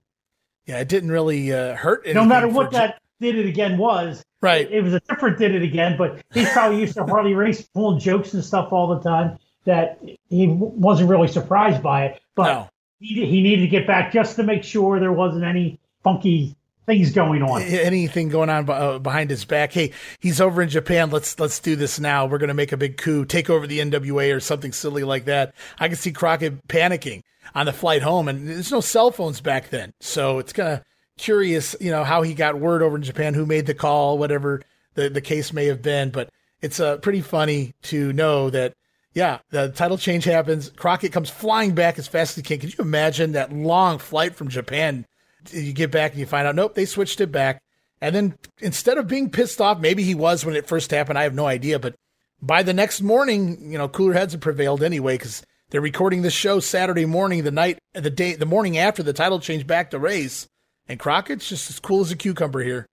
[0.66, 2.08] Yeah, it didn't really uh, hurt.
[2.08, 4.68] No matter what that did it again was, right?
[4.68, 7.64] It, it was a different did it again, but he's probably used to Harley Race
[7.74, 12.22] pulling jokes and stuff all the time that he wasn't really surprised by it.
[12.36, 12.70] But no
[13.00, 17.12] he, he needed to get back just to make sure there wasn't any funky things
[17.12, 17.62] going on.
[17.62, 19.72] Anything going on uh, behind his back?
[19.72, 21.10] Hey, he's over in Japan.
[21.10, 22.26] Let's let's do this now.
[22.26, 25.26] We're going to make a big coup, take over the NWA or something silly like
[25.26, 25.54] that.
[25.80, 27.22] I can see Crockett panicking
[27.56, 30.84] on the flight home, and there's no cell phones back then, so it's kind of
[31.18, 34.62] curious, you know, how he got word over in Japan, who made the call, whatever
[34.96, 36.10] the the case may have been.
[36.10, 36.30] But
[36.62, 38.74] it's uh, pretty funny to know that
[39.14, 40.70] yeah, the title change happens.
[40.70, 42.60] Crockett comes flying back as fast as he can.
[42.60, 45.06] Can you imagine that long flight from Japan?
[45.52, 47.62] You get back and you find out, nope, they switched it back.
[48.02, 51.18] And then instead of being pissed off, maybe he was when it first happened.
[51.18, 51.80] I have no idea.
[51.80, 51.96] But
[52.42, 56.34] by the next morning, you know, cooler heads have prevailed anyway because they're recording this
[56.34, 60.00] show Saturday morning, the night, the day, the morning after the title change back to
[60.00, 60.48] Race.
[60.88, 62.88] And Crockett's just as cool as a cucumber here.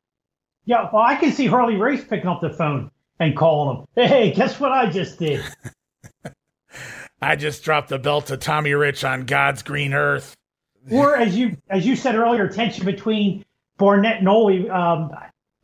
[0.65, 2.91] Yeah, well, I can see Harley Race picking up the phone
[3.21, 3.87] and calling him.
[3.95, 5.43] Hey, guess what I just did?
[7.21, 10.37] I just dropped the belt to Tommy Rich on God's green earth.
[10.91, 13.45] Or as you as you said earlier, tension between
[13.77, 14.71] Barnett and Ole.
[14.71, 15.11] Um,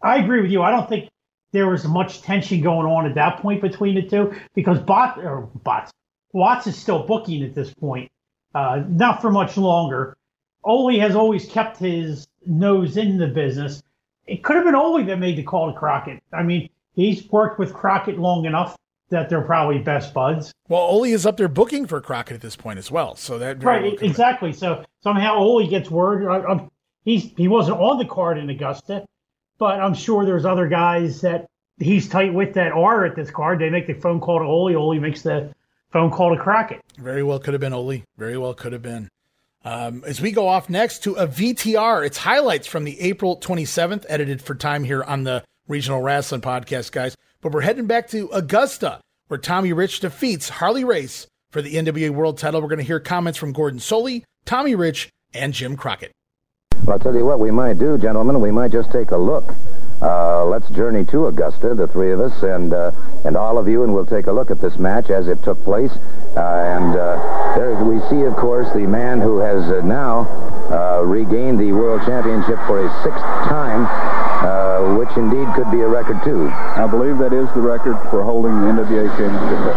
[0.03, 0.63] I agree with you.
[0.63, 1.09] I don't think
[1.53, 5.43] there was much tension going on at that point between the two because Bot or
[5.63, 5.93] Bots
[6.33, 8.11] Watts is still booking at this point,
[8.55, 10.17] uh, not for much longer.
[10.65, 13.83] Ole has always kept his nose in the business.
[14.27, 16.23] It could have been Ole that made the call to Crockett.
[16.33, 18.77] I mean, he's worked with Crockett long enough
[19.13, 20.53] that they're probably best buds.
[20.69, 23.63] Well, Ole is up there booking for Crockett at this point as well, so that
[23.63, 24.53] right well exactly.
[24.53, 26.27] So somehow Ole gets word.
[26.27, 26.69] I, I,
[27.05, 29.05] he's he wasn't on the card in Augusta,
[29.59, 31.47] but I'm sure there's other guys that
[31.79, 33.61] he's tight with that are at this card.
[33.61, 34.75] They make the phone call to Ole.
[34.75, 35.53] Ole makes the
[35.93, 36.81] phone call to Crockett.
[36.99, 38.03] Very well could have been Ole.
[38.17, 39.09] Very well could have been.
[39.65, 44.05] Um, as we go off next to a VTR, it's highlights from the April 27th,
[44.09, 47.17] edited for time here on the Regional Wrestling Podcast, guys.
[47.43, 52.11] But we're heading back to Augusta, where Tommy Rich defeats Harley Race for the NWA
[52.11, 52.63] World title.
[52.63, 56.13] We're going to hear comments from Gordon Solie, Tommy Rich, and Jim Crockett.
[56.85, 58.41] Well, I'll tell you what we might do, gentlemen.
[58.41, 59.53] We might just take a look
[60.03, 62.91] uh, let's journey to Augusta, the three of us, and uh,
[63.25, 65.63] and all of you, and we'll take a look at this match as it took
[65.63, 65.93] place.
[66.35, 70.27] Uh, and uh, there we see, of course, the man who has uh, now
[70.73, 73.87] uh, regained the World Championship for his sixth time,
[74.97, 76.49] which indeed could be a record, too.
[76.49, 79.77] I believe that is the record for holding the NWA Championship.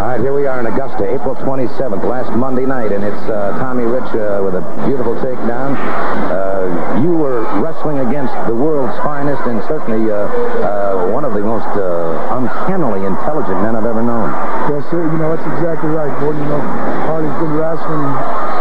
[0.00, 3.58] All right, here we are in Augusta, April 27th, last Monday night, and it's uh,
[3.58, 5.76] Tommy Rich uh, with a beautiful takedown.
[5.76, 11.40] Uh, you were wrestling against the world's finest and certainly uh, uh, one of the
[11.40, 14.30] most uh, uncannily intelligent men I've ever known.
[14.72, 15.04] Yes, sir.
[15.04, 16.42] You know, that's exactly right, Gordon.
[16.42, 16.60] You know,
[17.08, 18.04] Harley's been wrestling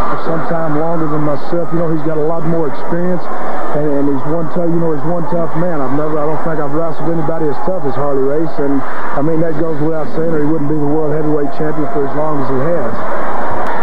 [0.09, 1.69] for some time longer than myself.
[1.71, 3.21] You know, he's got a lot more experience,
[3.77, 5.81] and, and he's one tough, you know, he's one tough man.
[5.81, 9.21] I've never, I don't think I've wrestled anybody as tough as Harley Race, and I
[9.21, 12.13] mean, that goes without saying, or he wouldn't be the world heavyweight champion for as
[12.17, 13.28] long as he has.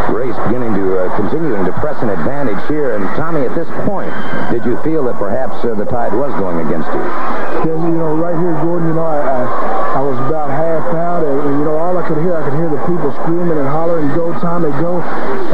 [0.09, 2.95] Race beginning to uh, continuing to press an advantage here.
[2.97, 4.13] And Tommy, at this point,
[4.51, 7.05] did you feel that perhaps uh, the tide was going against you?
[7.67, 9.43] Yeah, you know, right here, Gordon, you know, I, I,
[9.97, 12.55] I was about half out, and, and, you know, all I could hear, I could
[12.55, 15.01] hear the people screaming and hollering, go, Tommy, go.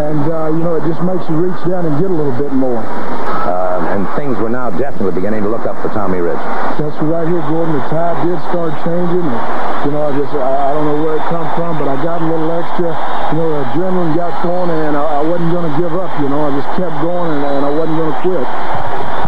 [0.03, 2.53] And, uh, you know, it just makes you reach down and get a little bit
[2.53, 2.83] more.
[2.83, 6.39] Um, and things were now definitely beginning to look up for Tommy Rich.
[6.79, 7.75] That's right here, Gordon.
[7.75, 9.25] The tide did start changing.
[9.25, 9.41] And,
[9.87, 12.23] you know, I just, I, I don't know where it come from, but I got
[12.23, 12.91] a little extra,
[13.35, 16.45] you know, adrenaline got going, and I, I wasn't going to give up, you know.
[16.45, 18.47] I just kept going, and, and I wasn't going to quit.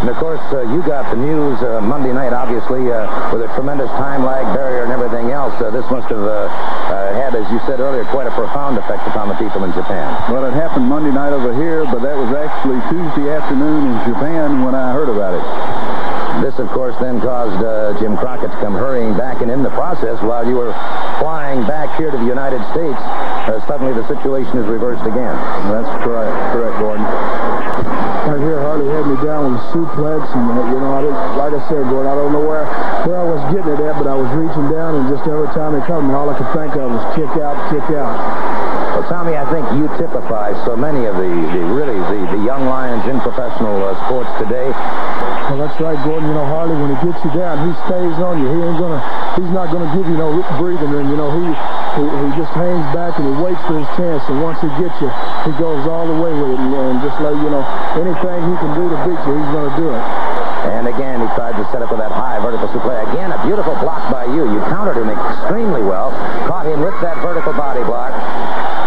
[0.05, 3.49] And of course, uh, you got the news uh, Monday night, obviously, uh, with a
[3.55, 5.55] tremendous time lag barrier and everything else.
[5.63, 9.07] Uh, this must have uh, uh, had, as you said earlier, quite a profound effect
[9.09, 10.13] upon the people in Japan.
[10.31, 14.63] Well, it happened Monday night over here, but that was actually Tuesday afternoon in Japan
[14.63, 16.14] when I heard about it.
[16.45, 19.71] This, of course, then caused uh, Jim Crockett to come hurrying back, and in the
[19.71, 20.75] process, while you were
[21.19, 25.35] flying back here to the United States, uh, suddenly the situation is reversed again.
[25.73, 28.04] That's correct, correct, Gordon.
[28.35, 31.07] Right here, Harley had me down with a suplex, and uh, you know, I
[31.39, 32.67] like I said, Gordon, I don't know where
[33.07, 35.71] where I was getting it at, but I was reaching down, and just every time
[35.71, 38.11] they come, all I could think of was kick out, kick out.
[38.99, 42.67] Well, Tommy, I think you typify so many of the, the really the, the young
[42.67, 44.71] lions in professional uh, sports today.
[45.51, 46.31] Well, that's right, Gordon.
[46.31, 48.51] You know, Harley, when he gets you down, he stays on you.
[48.51, 48.99] He ain't gonna,
[49.39, 51.11] he's not gonna give you no breathing room.
[51.11, 51.45] You know, he,
[52.01, 54.25] he, he just hangs back and he waits for his chance.
[54.31, 55.11] And once he gets you,
[55.45, 56.61] he goes all the way with it.
[56.63, 57.61] And, and just like you know,
[57.99, 60.05] anything he can do to beat you, he's gonna do it.
[60.65, 63.05] And again, he tried to set up with that high vertical suplex.
[63.13, 64.49] Again, a beautiful block by you.
[64.49, 66.09] You countered him extremely well.
[66.49, 68.17] Caught him with that vertical body block.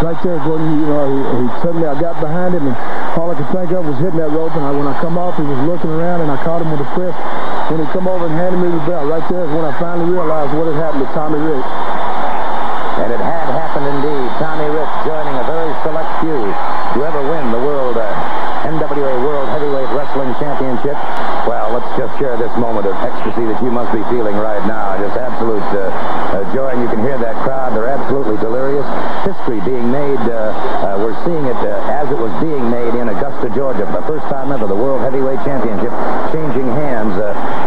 [0.01, 2.73] Right there, Gordon, you know, he, he suddenly, I got behind him, and
[3.13, 5.37] all I could think of was hitting that rope, and I, when I come off,
[5.37, 7.17] he was looking around, and I caught him with a fist.
[7.69, 10.09] When he come over and handed me the belt, right there is when I finally
[10.09, 11.69] realized what had happened to Tommy Rich.
[13.05, 14.25] And it had happened indeed.
[14.41, 19.47] Tommy Rich joining a very select few to ever win the World uh, NWA World
[19.47, 20.99] Heavyweight Wrestling Championship.
[21.47, 24.99] Well, let's just share this moment of ecstasy that you must be feeling right now.
[24.99, 25.87] Just absolute uh,
[26.35, 27.71] uh, joy, and you can hear that crowd.
[27.71, 28.83] They're absolutely delirious.
[29.23, 30.51] History being made, uh,
[30.83, 34.07] uh, we're seeing it uh, as it was being made in Augusta, Georgia, for the
[34.19, 35.95] first time ever, the World Heavyweight Championship
[36.35, 37.15] changing hands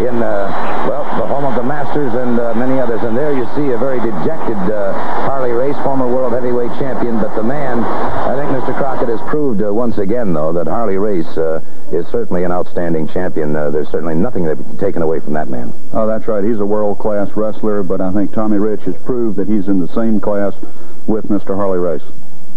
[0.05, 3.01] in, well, the home of the Masters and many others.
[3.09, 4.61] And there you see a very dejected
[5.25, 8.77] Harley Race, former World Heavyweight Champion, but the man, I think Mr.
[8.77, 11.63] Crockett has proved once again, though, that Harley Race uh,
[11.93, 13.55] is certainly an outstanding champion.
[13.55, 15.73] Uh, there's certainly nothing that can be taken away from that man.
[15.93, 16.45] Oh, that's right.
[16.45, 19.89] He's a world-class wrestler, but I think Tommy Rich has proved that he's in the
[19.89, 20.55] same class
[21.07, 21.57] with Mr.
[21.57, 22.03] Harley Race.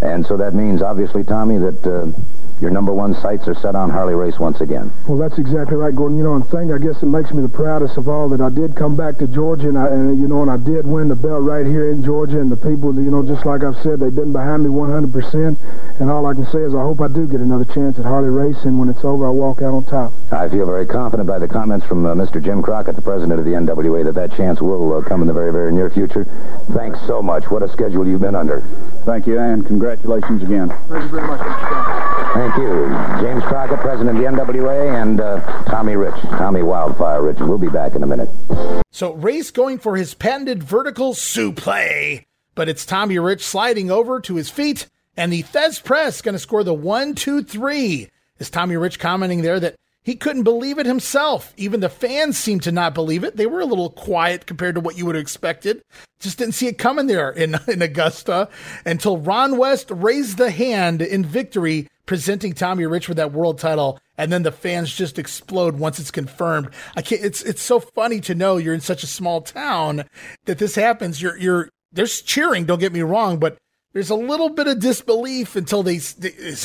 [0.03, 2.11] And so that means, obviously, Tommy, that uh,
[2.59, 4.91] your number one sights are set on Harley Race once again.
[5.07, 6.17] Well, that's exactly right, Gordon.
[6.17, 8.49] You know, and thing I guess it makes me the proudest of all that I
[8.49, 11.15] did come back to Georgia, and, I, and you know, and I did win the
[11.15, 14.13] belt right here in Georgia, and the people, you know, just like I've said, they've
[14.13, 15.57] been behind me 100%.
[15.99, 18.29] And all I can say is I hope I do get another chance at Harley
[18.29, 20.11] Race, and when it's over, I'll walk out on top.
[20.31, 22.43] I feel very confident by the comments from uh, Mr.
[22.43, 25.33] Jim Crockett, the president of the NWA, that that chance will uh, come in the
[25.33, 26.25] very, very near future.
[26.71, 27.49] Thanks so much.
[27.51, 28.61] What a schedule you've been under.
[29.05, 29.67] Thank you, and
[29.97, 30.69] congratulations again.
[30.69, 31.59] Thank you very much, Mr.
[31.59, 32.33] Scott.
[32.33, 33.25] Thank you.
[33.25, 37.39] James Crockett, president of the NWA, and uh, Tommy Rich, Tommy Wildfire Rich.
[37.39, 38.29] We'll be back in a minute.
[38.91, 42.25] So Race going for his patented vertical suplex,
[42.55, 46.39] but it's Tommy Rich sliding over to his feet, and the Thesz Press going to
[46.39, 48.09] score the one, two, three.
[48.39, 51.53] Is Tommy Rich commenting there that he couldn't believe it himself.
[51.55, 53.37] Even the fans seemed to not believe it.
[53.37, 55.81] They were a little quiet compared to what you would have expected.
[56.19, 58.49] Just didn't see it coming there in, in Augusta
[58.85, 63.97] until Ron West raised the hand in victory, presenting Tommy Rich with that world title.
[64.17, 66.69] And then the fans just explode once it's confirmed.
[66.95, 70.03] I can't, it's, it's so funny to know you're in such a small town
[70.45, 71.21] that this happens.
[71.21, 72.65] You're, you're, there's cheering.
[72.65, 73.57] Don't get me wrong, but
[73.93, 76.15] there's a little bit of disbelief until they, is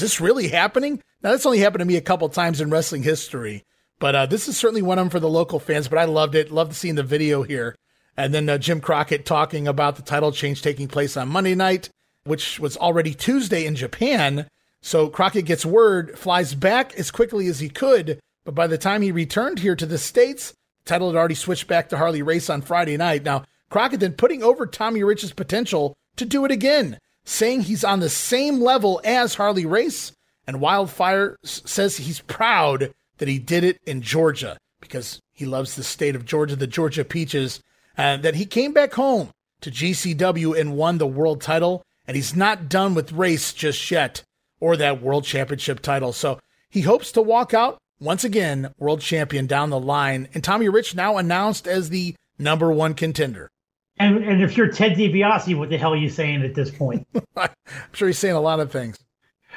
[0.01, 1.03] this really happening?
[1.23, 3.65] Now, that's only happened to me a couple times in wrestling history,
[3.99, 5.89] but uh, this is certainly one of them for the local fans.
[5.89, 6.51] But I loved it.
[6.51, 7.75] Loved seeing the video here.
[8.17, 11.89] And then uh, Jim Crockett talking about the title change taking place on Monday night,
[12.25, 14.49] which was already Tuesday in Japan.
[14.83, 18.21] So Crockett gets word, flies back as quickly as he could.
[18.45, 20.55] But by the time he returned here to the States,
[20.85, 23.25] the title had already switched back to Harley Race on Friday night.
[23.25, 28.01] Now, Crockett then putting over Tommy Rich's potential to do it again, saying he's on
[28.01, 30.13] the same level as Harley Race
[30.49, 35.85] and Wildfire says he's proud that he did it in Georgia because he loves the
[35.85, 37.61] state of Georgia, the Georgia Peaches,
[37.99, 39.29] and that he came back home
[39.61, 41.83] to GCW and won the world title.
[42.07, 44.23] And he's not done with race just yet
[44.59, 46.15] or that world championship title.
[46.15, 46.41] So
[46.71, 50.29] he hopes to walk out once again world champion down the line.
[50.33, 53.51] And Tommy Rich now announced as the number one contender.
[53.99, 57.07] And, and if you're Ted DiBiase, what the hell are you saying at this point?
[57.37, 57.51] I'm
[57.93, 58.97] sure he's saying a lot of things.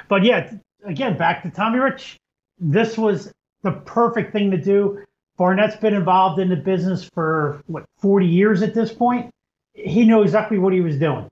[0.09, 0.51] But yeah,
[0.85, 2.19] again, back to Tommy Rich.
[2.59, 3.31] This was
[3.63, 5.03] the perfect thing to do.
[5.37, 9.31] Barnett's been involved in the business for what 40 years at this point.
[9.73, 11.29] He knew exactly what he was doing.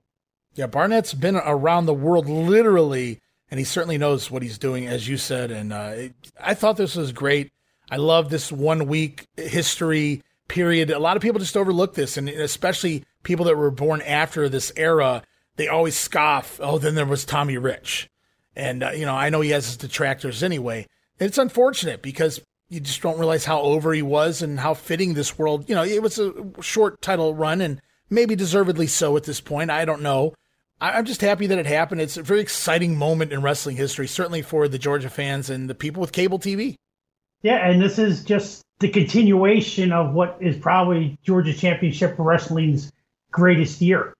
[0.56, 3.20] Yeah, Barnett's been around the world literally,
[3.52, 5.52] and he certainly knows what he's doing, as you said.
[5.52, 7.52] And uh, it, I thought this was great.
[7.92, 10.90] I love this one week history period.
[10.90, 14.72] A lot of people just overlook this, and especially people that were born after this
[14.76, 15.24] era.
[15.56, 16.60] They always scoff.
[16.62, 18.10] Oh, then there was Tommy Rich.
[18.60, 20.86] And, uh, you know, I know he has his detractors anyway.
[21.18, 25.38] It's unfortunate because you just don't realize how over he was and how fitting this
[25.38, 29.42] world, you know, it was a short title run and maybe deservedly so at this
[29.42, 29.72] point.
[29.72, 30.34] I don't know.
[30.82, 32.00] I'm just happy that it happened.
[32.00, 35.76] It's a very exciting moment in wrestling history, certainly for the Georgia fans and the
[35.76, 36.76] people with cable TV.
[37.42, 42.92] Yeah, and this is just the continuation of what is probably Georgia Championship Wrestling's
[43.32, 44.14] greatest year.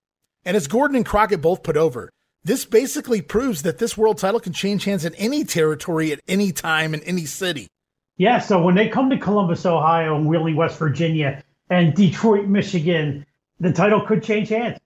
[0.44, 2.10] And as Gordon and Crockett both put over,
[2.44, 6.52] this basically proves that this world title can change hands in any territory at any
[6.52, 7.68] time in any city.
[8.18, 13.26] Yeah, so when they come to Columbus, Ohio, and Wheeling, West Virginia, and Detroit, Michigan,
[13.60, 14.78] the title could change hands.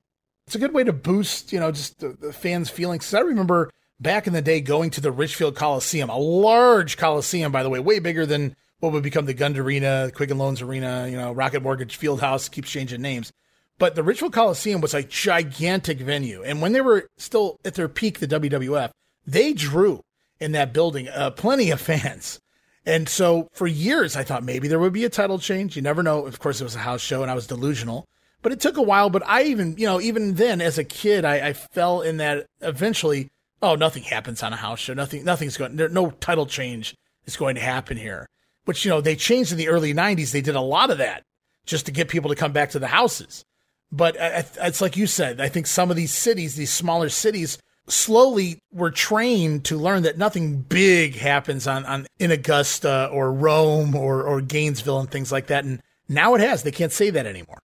[0.45, 3.05] It's a good way to boost, you know, just the, the fans' feelings.
[3.05, 7.51] Because I remember back in the day going to the Richfield Coliseum, a large coliseum,
[7.51, 11.07] by the way, way bigger than what would become the Gund Arena, Quicken Loans Arena,
[11.09, 13.31] you know, Rocket Mortgage Fieldhouse keeps changing names.
[13.79, 16.43] But the Richfield Coliseum was a gigantic venue.
[16.43, 18.91] And when they were still at their peak, the WWF,
[19.25, 20.01] they drew
[20.39, 22.39] in that building uh, plenty of fans.
[22.85, 25.75] And so for years, I thought maybe there would be a title change.
[25.75, 26.25] You never know.
[26.25, 28.05] Of course, it was a house show and I was delusional.
[28.41, 29.09] But it took a while.
[29.09, 32.45] But I even, you know, even then as a kid, I, I fell in that
[32.61, 34.93] eventually, oh, nothing happens on a house show.
[34.93, 36.93] Nothing, nothing's going, there, no title change
[37.25, 38.27] is going to happen here.
[38.65, 40.31] Which, you know, they changed in the early 90s.
[40.31, 41.23] They did a lot of that
[41.65, 43.45] just to get people to come back to the houses.
[43.93, 48.57] But it's like you said, I think some of these cities, these smaller cities, slowly
[48.71, 54.23] were trained to learn that nothing big happens on, on in Augusta or Rome or,
[54.23, 55.63] or Gainesville and things like that.
[55.63, 55.79] And
[56.09, 56.63] now it has.
[56.63, 57.59] They can't say that anymore.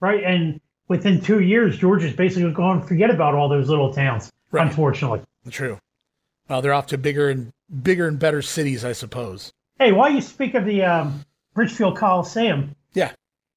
[0.00, 0.24] Right.
[0.24, 4.66] And within two years, Georgia's basically going to forget about all those little towns, right.
[4.66, 5.20] unfortunately.
[5.50, 5.78] True.
[6.48, 7.52] Well, they're off to bigger and
[7.82, 9.52] bigger and better cities, I suppose.
[9.78, 11.22] Hey, while you speak of the um,
[11.54, 13.12] Richfield Coliseum, yeah,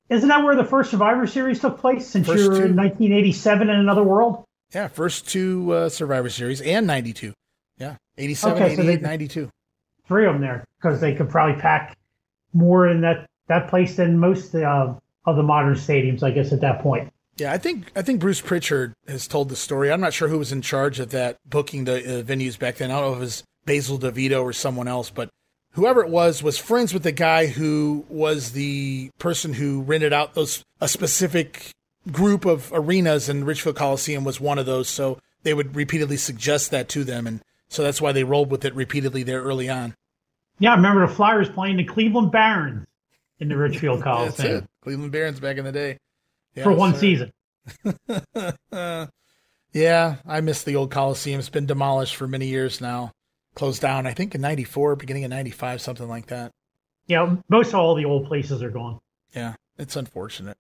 [0.10, 2.66] isn't that where the first Survivor Series took place since first you're two.
[2.66, 4.44] in 1987 in another world?
[4.74, 7.34] Yeah, first two uh, Survivor Series and 92.
[7.78, 9.50] Yeah, 87, okay, 88, so they, 92.
[10.08, 11.98] Three of them there because they could probably pack
[12.54, 14.94] more in that, that place than most uh,
[15.26, 17.12] of the modern stadiums, I guess, at that point.
[17.38, 19.92] Yeah, I think I think Bruce Prichard has told the story.
[19.92, 22.92] I'm not sure who was in charge of that booking the uh, venues back then.
[22.92, 25.30] I don't know if it was Basil DeVito or someone else, but
[25.74, 30.34] whoever it was was friends with the guy who was the person who rented out
[30.34, 31.72] those a specific
[32.12, 34.88] group of arenas, and Richfield Coliseum was one of those.
[34.90, 38.66] So they would repeatedly suggest that to them, and so that's why they rolled with
[38.66, 39.96] it repeatedly there early on.
[40.60, 42.86] Yeah, I remember the Flyers playing the Cleveland Barons
[43.40, 44.70] in the Richfield That's Coliseum it.
[44.82, 45.98] Cleveland Barons back in the day.
[46.56, 47.00] Yeah, for one sir.
[47.00, 47.32] season.
[49.74, 51.40] yeah, I miss the old Coliseum.
[51.40, 53.12] It's been demolished for many years now.
[53.56, 56.52] Closed down, I think, in '94, beginning of '95, something like that.
[57.08, 59.00] Yeah, most of all the old places are gone.
[59.36, 60.58] Yeah, it's unfortunate.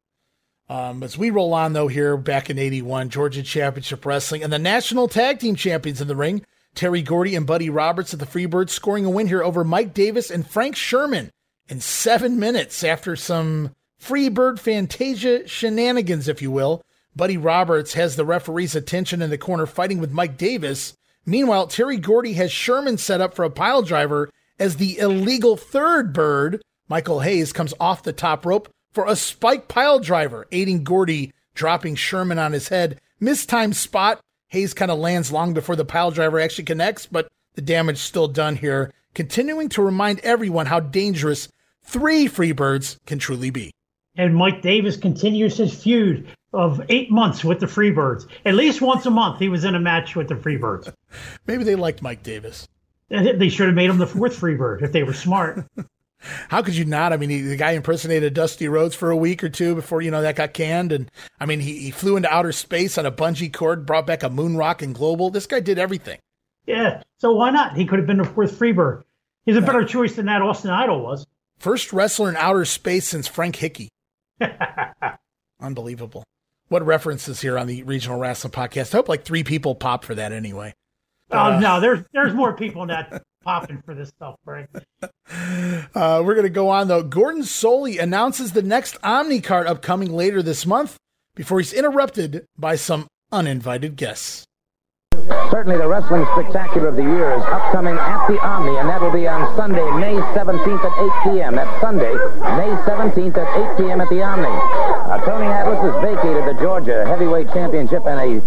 [0.69, 4.59] Um, as we roll on, though, here back in 81, Georgia Championship Wrestling and the
[4.59, 8.69] National Tag Team Champions in the ring, Terry Gordy and Buddy Roberts of the Freebirds
[8.69, 11.31] scoring a win here over Mike Davis and Frank Sherman
[11.67, 13.71] in seven minutes after some
[14.01, 16.81] Freebird Fantasia shenanigans, if you will.
[17.15, 20.95] Buddy Roberts has the referee's attention in the corner fighting with Mike Davis.
[21.26, 26.13] Meanwhile, Terry Gordy has Sherman set up for a pile driver as the illegal third
[26.13, 26.61] bird.
[26.89, 31.95] Michael Hayes comes off the top rope for a spike pile driver, aiding Gordy, dropping
[31.95, 32.99] Sherman on his head.
[33.19, 34.19] Mistimed spot.
[34.49, 38.28] Hayes kind of lands long before the pile driver actually connects, but the damage still
[38.28, 41.47] done here, continuing to remind everyone how dangerous
[41.84, 43.71] three Freebirds can truly be.
[44.15, 48.27] And Mike Davis continues his feud of eight months with the Freebirds.
[48.45, 50.93] At least once a month, he was in a match with the Freebirds.
[51.47, 52.67] Maybe they liked Mike Davis.
[53.09, 55.65] They should have made him the fourth Freebird if they were smart.
[56.49, 57.11] How could you not?
[57.11, 60.09] I mean, he, the guy impersonated Dusty Rhodes for a week or two before you
[60.09, 63.11] know that got canned, and I mean, he, he flew into outer space on a
[63.11, 65.29] bungee cord, brought back a moon rock and global.
[65.29, 66.19] This guy did everything.
[66.65, 67.75] Yeah, so why not?
[67.75, 69.03] He could have been the fourth Freebird.
[69.45, 71.27] He's a better choice than that Austin Idol was.
[71.59, 73.89] First wrestler in outer space since Frank Hickey.
[75.59, 76.23] Unbelievable.
[76.74, 78.95] What references here on the Regional Rasslin' Podcast?
[78.95, 80.74] I hope like three people pop for that anyway.
[81.30, 84.71] Oh Uh, no, there's there's more people not popping for this stuff, Frank.
[85.95, 87.03] Uh, we're going to go on though.
[87.03, 90.97] Gordon Solie announces the next Omni card upcoming later this month
[91.36, 94.43] before he's interrupted by some uninvited guests.
[95.51, 99.28] Certainly the wrestling spectacular of the year is upcoming at the Omni, and that'll be
[99.28, 101.55] on Sunday, May 17th at 8 p.m.
[101.55, 102.13] That's Sunday,
[102.57, 104.01] May 17th at 8 p.m.
[104.01, 104.49] at the Omni.
[104.49, 108.39] Uh, Tony Atlas has vacated the Georgia Heavyweight Championship in a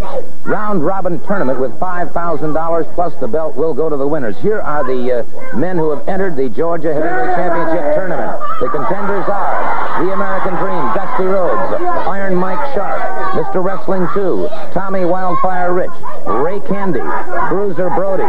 [0.44, 4.36] round-robin tournament with $5,000 plus the belt will go to the winners.
[4.38, 8.40] Here are the uh, men who have entered the Georgia Heavyweight Championship tournament.
[8.60, 10.84] The contenders are the American Dream,
[11.16, 13.00] Dusty Rhodes, Iron Mike Sharpe,
[13.32, 13.64] Mr.
[13.64, 15.90] Wrestling 2, Tommy Wildfire Rich,
[16.26, 17.00] Ray Candy,
[17.48, 18.22] Bruiser Brody,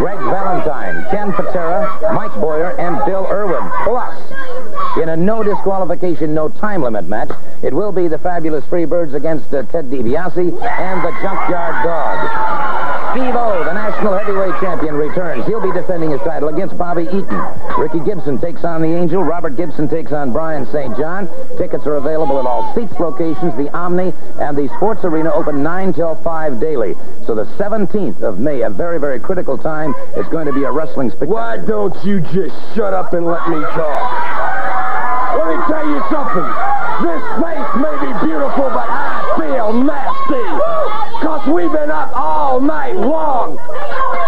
[0.00, 3.70] Greg Valentine, Ken Patera, Mike Boyer, and Bill Irwin.
[3.84, 4.16] Plus,
[5.00, 7.30] in a no disqualification, no time limit match,
[7.62, 12.54] it will be the fabulous Freebirds against uh, Ted DiBiase and the Junkyard Dog.
[13.14, 15.46] Steve O, the national heavyweight champion, returns.
[15.46, 17.54] He'll be defending his title against Bobby Eaton.
[17.78, 19.22] Ricky Gibson takes on the Angel.
[19.22, 20.96] Robert Gibson takes on Brian St.
[20.96, 21.28] John.
[21.56, 25.92] Tickets are available at all seats locations, the Omni, and the Sports Arena open 9
[25.92, 26.94] till 5 daily.
[27.24, 30.72] So the 17th of May, a very, very critical time, is going to be a
[30.72, 31.40] wrestling spectacular.
[31.40, 34.83] Why don't you just shut up and let me talk?
[35.34, 36.48] Let me tell you something.
[37.02, 40.46] This face may be beautiful, but I feel nasty.
[41.24, 43.58] Cause we've been up all night long.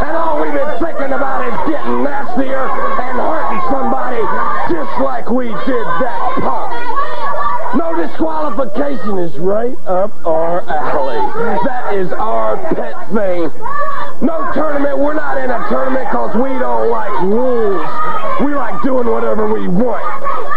[0.02, 4.22] And all we've been thinking about is getting nastier and hurting somebody
[4.72, 6.72] just like we did that punk.
[7.76, 11.20] No disqualification is right up our alley.
[11.64, 13.50] That is our pet thing.
[14.26, 14.98] No tournament.
[14.98, 18.25] We're not in a tournament because we don't like rules.
[18.44, 20.04] We like doing whatever we want.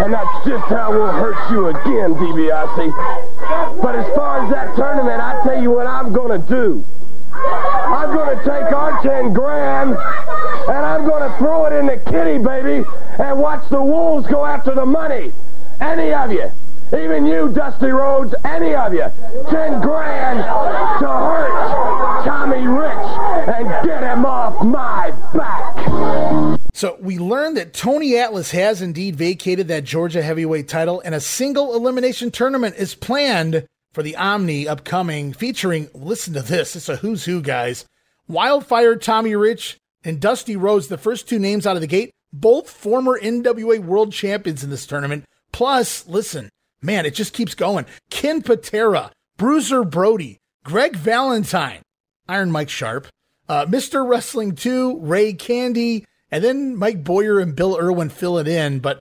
[0.01, 3.82] And that's just how we'll hurt you again, DiBiase.
[3.82, 6.86] But as far as that tournament, I tell you what I'm going to do.
[7.34, 11.97] I'm going to take our 10 grand and I'm going to throw it in the
[11.97, 12.86] kitty, baby,
[13.19, 15.32] and watch the wolves go after the money.
[15.80, 16.51] Any of you.
[16.91, 19.05] Even you, Dusty Rhodes, any of you.
[19.49, 26.49] 10 grand to hurt Tommy Rich and get him off my back.
[26.74, 31.20] So we learned that Tony Atlas has indeed vacated that Georgia heavyweight title, and a
[31.20, 36.97] single elimination tournament is planned for the Omni upcoming, featuring, listen to this, it's a
[36.97, 37.86] who's who, guys.
[38.28, 42.70] Wildfire Tommy Rich and Dusty Rhodes, the first two names out of the gate, both
[42.70, 45.26] former NWA world champions in this tournament.
[45.51, 46.49] Plus, listen,
[46.82, 47.86] man, it just keeps going.
[48.11, 51.82] Ken Patera, Bruiser Brody, Greg Valentine,
[52.28, 53.07] Iron Mike Sharpe,
[53.47, 54.07] uh, Mr.
[54.07, 58.80] Wrestling 2, Ray Candy, and then Mike Boyer and Bill Irwin fill it in.
[58.80, 58.99] But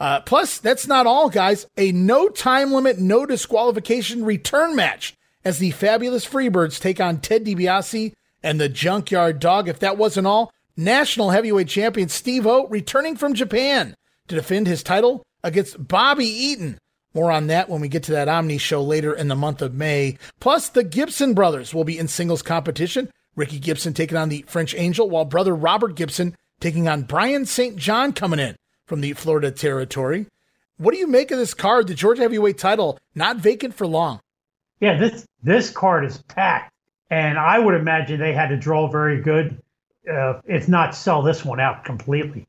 [0.00, 1.66] Uh, plus, that's not all, guys.
[1.76, 5.14] A no time limit, no disqualification return match
[5.44, 9.68] as the fabulous Freebirds take on Ted DiBiase and the Junkyard Dog.
[9.68, 13.96] If that wasn't all, national heavyweight champion Steve O returning from Japan
[14.28, 16.78] to defend his title against Bobby Eaton.
[17.12, 19.74] More on that when we get to that Omni show later in the month of
[19.74, 20.16] May.
[20.38, 23.10] Plus, the Gibson brothers will be in singles competition.
[23.34, 27.76] Ricky Gibson taking on the French Angel, while brother Robert Gibson taking on Brian St.
[27.76, 28.56] John coming in
[28.86, 30.26] from the Florida territory.
[30.78, 31.88] What do you make of this card?
[31.88, 34.20] The Georgia heavyweight title not vacant for long.
[34.80, 36.72] Yeah, this this card is packed,
[37.10, 39.60] and I would imagine they had to draw very good,
[40.10, 42.46] uh, if not sell this one out completely.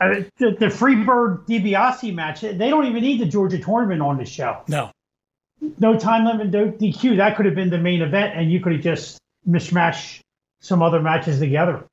[0.00, 4.18] I mean, the, the Freebird DiBiase match, they don't even need the Georgia tournament on
[4.18, 4.62] the show.
[4.68, 4.90] No,
[5.78, 7.18] no time limit, no DQ.
[7.18, 10.20] That could have been the main event, and you could have just mishmash
[10.60, 11.86] some other matches together.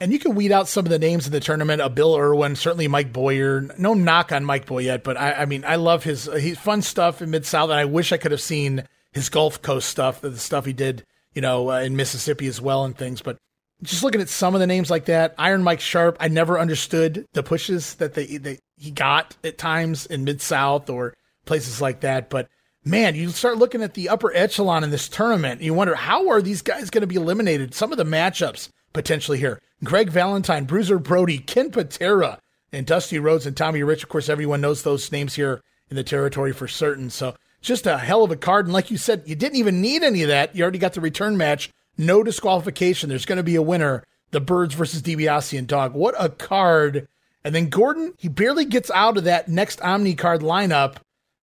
[0.00, 1.82] And you can weed out some of the names of the tournament.
[1.82, 3.68] A Bill Irwin, certainly Mike Boyer.
[3.78, 7.20] No knock on Mike Boyer, but I, I mean, I love his he's fun stuff
[7.20, 10.38] in Mid South, and I wish I could have seen his Gulf Coast stuff, the
[10.38, 13.20] stuff he did, you know, uh, in Mississippi as well and things.
[13.20, 13.36] But
[13.82, 17.26] just looking at some of the names like that, Iron Mike Sharpe, I never understood
[17.34, 22.00] the pushes that they, they he got at times in Mid South or places like
[22.00, 22.30] that.
[22.30, 22.48] But
[22.84, 26.40] man, you start looking at the upper echelon in this tournament, you wonder how are
[26.40, 27.74] these guys going to be eliminated?
[27.74, 29.60] Some of the matchups potentially here.
[29.82, 32.38] Greg Valentine, Bruiser Brody, Ken Patera,
[32.72, 34.02] and Dusty Rhodes and Tommy Rich.
[34.02, 37.10] Of course, everyone knows those names here in the territory for certain.
[37.10, 38.66] So just a hell of a card.
[38.66, 40.54] And like you said, you didn't even need any of that.
[40.54, 41.70] You already got the return match.
[41.98, 43.08] No disqualification.
[43.08, 44.04] There's going to be a winner.
[44.30, 45.94] The Birds versus DiBiase and Dog.
[45.94, 47.08] What a card.
[47.42, 50.96] And then Gordon, he barely gets out of that next Omni card lineup,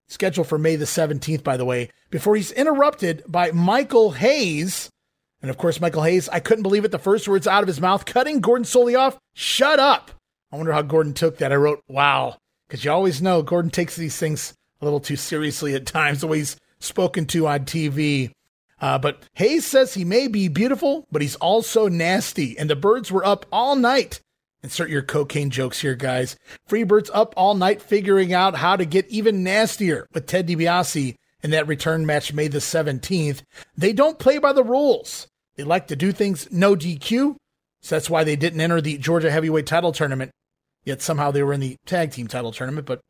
[0.07, 4.89] scheduled for May the 17th, by the way, before he's interrupted by Michael Hayes
[5.41, 6.91] and of course, Michael Hayes, I couldn't believe it.
[6.91, 9.17] The first words out of his mouth, cutting Gordon Solie off.
[9.33, 10.11] Shut up.
[10.51, 11.51] I wonder how Gordon took that.
[11.51, 12.37] I wrote, wow.
[12.67, 16.27] Because you always know Gordon takes these things a little too seriously at times, the
[16.27, 18.31] way he's spoken to on TV.
[18.79, 22.57] Uh, but Hayes says he may be beautiful, but he's also nasty.
[22.57, 24.21] And the birds were up all night.
[24.63, 26.35] Insert your cocaine jokes here, guys.
[26.67, 31.51] Freebirds up all night figuring out how to get even nastier with Ted DiBiase in
[31.51, 33.41] that return match May the 17th.
[33.77, 35.27] They don't play by the rules.
[35.55, 37.35] They like to do things no DQ.
[37.81, 40.31] So that's why they didn't enter the Georgia heavyweight title tournament.
[40.83, 43.01] Yet somehow they were in the tag team title tournament, but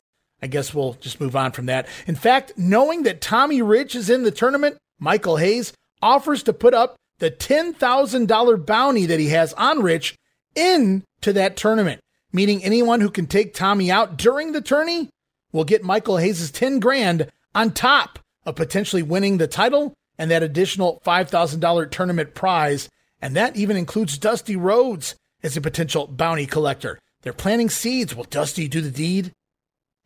[0.41, 1.87] I guess we'll just move on from that.
[2.05, 6.73] In fact, knowing that Tommy Rich is in the tournament, Michael Hayes offers to put
[6.73, 10.15] up the $10,000 bounty that he has on Rich
[10.55, 12.01] into that tournament,
[12.31, 15.09] meaning anyone who can take Tommy out during the tourney
[15.51, 20.43] will get Michael Hayes' 10 grand on top of potentially winning the title and that
[20.43, 22.89] additional $5,000 tournament prize.
[23.21, 26.99] And that even includes Dusty Rhodes as a potential bounty collector.
[27.21, 28.15] They're planting seeds.
[28.15, 29.33] Will Dusty do the deed?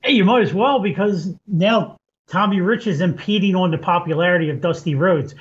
[0.02, 4.62] Hey, you might as well because now Tommy Rich is impeding on the popularity of
[4.62, 5.36] Dusty Rhodes.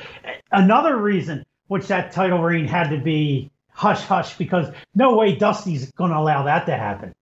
[0.51, 5.90] Another reason which that title reign had to be hush hush because no way Dusty's
[5.92, 7.12] going to allow that to happen.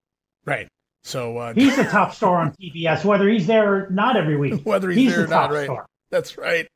[0.44, 0.68] Right.
[1.08, 4.62] So uh, he's the top star on TBS, whether he's there or not every week.
[4.64, 5.64] Whether he's, he's there the or not, right?
[5.64, 5.86] Star.
[6.10, 6.68] That's right.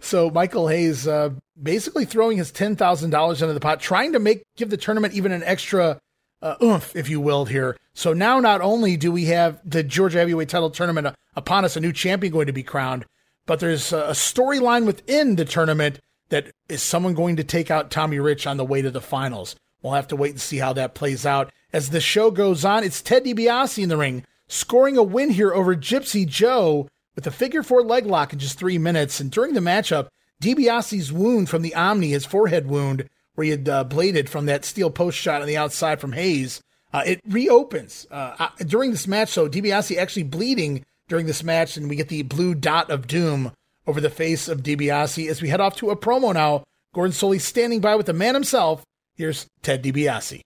[0.00, 1.30] So Michael Hayes uh,
[1.60, 5.14] basically throwing his ten thousand dollars into the pot, trying to make give the tournament
[5.14, 6.00] even an extra
[6.40, 7.76] uh, oomph, if you will, here.
[7.94, 11.76] So now not only do we have the Georgia Heavyweight Title tournament uh, upon us,
[11.76, 13.04] a new champion going to be crowned,
[13.46, 18.18] but there's a storyline within the tournament that is someone going to take out Tommy
[18.18, 19.56] Rich on the way to the finals.
[19.82, 21.52] We'll have to wait and see how that plays out.
[21.72, 25.54] As the show goes on, it's Ted DiBiase in the ring, scoring a win here
[25.54, 29.20] over Gypsy Joe with a figure four leg lock in just three minutes.
[29.20, 30.08] And during the matchup,
[30.42, 34.66] DiBiase's wound from the Omni, his forehead wound, where he had uh, bladed from that
[34.66, 36.62] steel post shot on the outside from Hayes,
[36.92, 38.06] uh, it reopens.
[38.10, 42.08] Uh, uh during this match, so DiBiase actually bleeding during this match, and we get
[42.08, 43.52] the blue dot of doom
[43.86, 46.64] over the face of DiBiase as we head off to a promo now.
[46.94, 48.84] Gordon Solie standing by with the man himself.
[49.14, 50.42] Here's Ted DiBiase.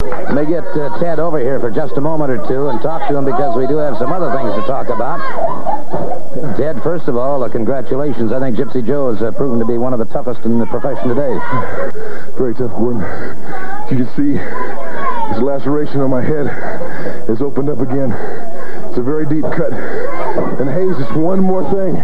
[0.00, 3.08] Let me get uh, Ted over here for just a moment or two and talk
[3.08, 5.20] to him because we do have some other things to talk about.
[6.56, 8.32] Ted, first of all, uh, congratulations.
[8.32, 10.66] I think Gypsy Joe has uh, proven to be one of the toughest in the
[10.66, 11.34] profession today.
[12.38, 12.72] Very tough.
[12.72, 16.46] As you can see, this laceration on my head
[17.26, 18.12] has opened up again.
[18.88, 19.72] It's a very deep cut.
[20.60, 21.96] And Hayes, just one more thing.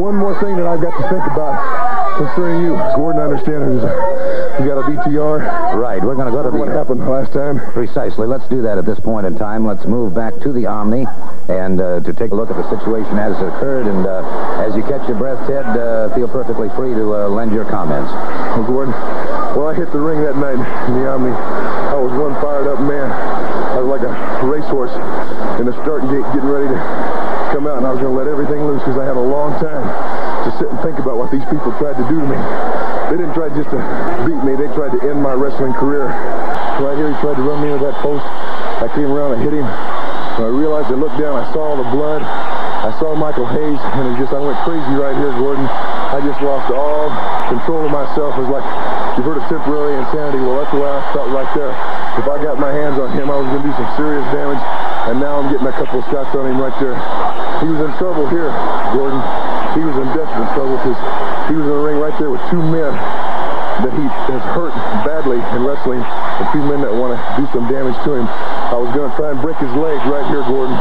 [0.00, 2.76] One more thing that I've got to think about concerning you.
[2.96, 3.80] Gordon, I understand
[4.62, 5.74] you got a VTR.
[5.74, 6.02] Right.
[6.02, 6.56] We're going to go to the...
[6.56, 7.58] What happened last time?
[7.72, 8.26] Precisely.
[8.26, 9.66] Let's do that at this point in time.
[9.66, 11.06] Let's move back to the Omni
[11.48, 13.86] and uh, to take a look at the situation as it occurred.
[13.86, 17.52] And uh, as you catch your breath, Ted, uh, feel perfectly free to uh, lend
[17.52, 18.12] your comments.
[18.12, 18.94] Well, Gordon,
[19.58, 21.32] well, I hit the ring that night in the Omni.
[21.32, 23.10] I was one fired up man.
[23.10, 24.12] I I was like a
[24.44, 24.92] racehorse
[25.56, 26.78] in the starting gate getting ready to
[27.56, 29.56] come out, and I was going to let everything loose because I had a long
[29.64, 29.80] time
[30.44, 32.36] to sit and think about what these people tried to do to me.
[33.08, 33.80] They didn't try just to
[34.28, 34.51] beat me.
[34.52, 36.12] They tried to end my wrestling career.
[36.76, 38.20] Right here, he tried to run me into that post.
[38.84, 39.64] I came around and hit him.
[39.64, 42.20] When I realized, I looked down, I saw all the blood.
[42.20, 45.64] I saw Michael Hayes, and it just, I went crazy right here, Gordon.
[45.64, 47.08] I just lost all
[47.48, 48.36] control of myself.
[48.36, 48.66] It was like,
[49.16, 50.44] you've heard of temporary insanity.
[50.44, 51.72] Well, that's the way I felt right there.
[52.20, 54.60] If I got my hands on him, I was going to do some serious damage.
[55.08, 56.98] And now I'm getting a couple of shots on him right there.
[57.64, 58.52] He was in trouble here,
[58.92, 59.22] Gordon.
[59.72, 61.00] He was in desperate trouble because
[61.48, 62.92] he was in the ring right there with two men
[63.82, 67.66] that he has hurt badly in wrestling A few men that want to do some
[67.68, 68.26] damage to him.
[68.26, 70.78] I was going to try and break his leg right here, Gordon.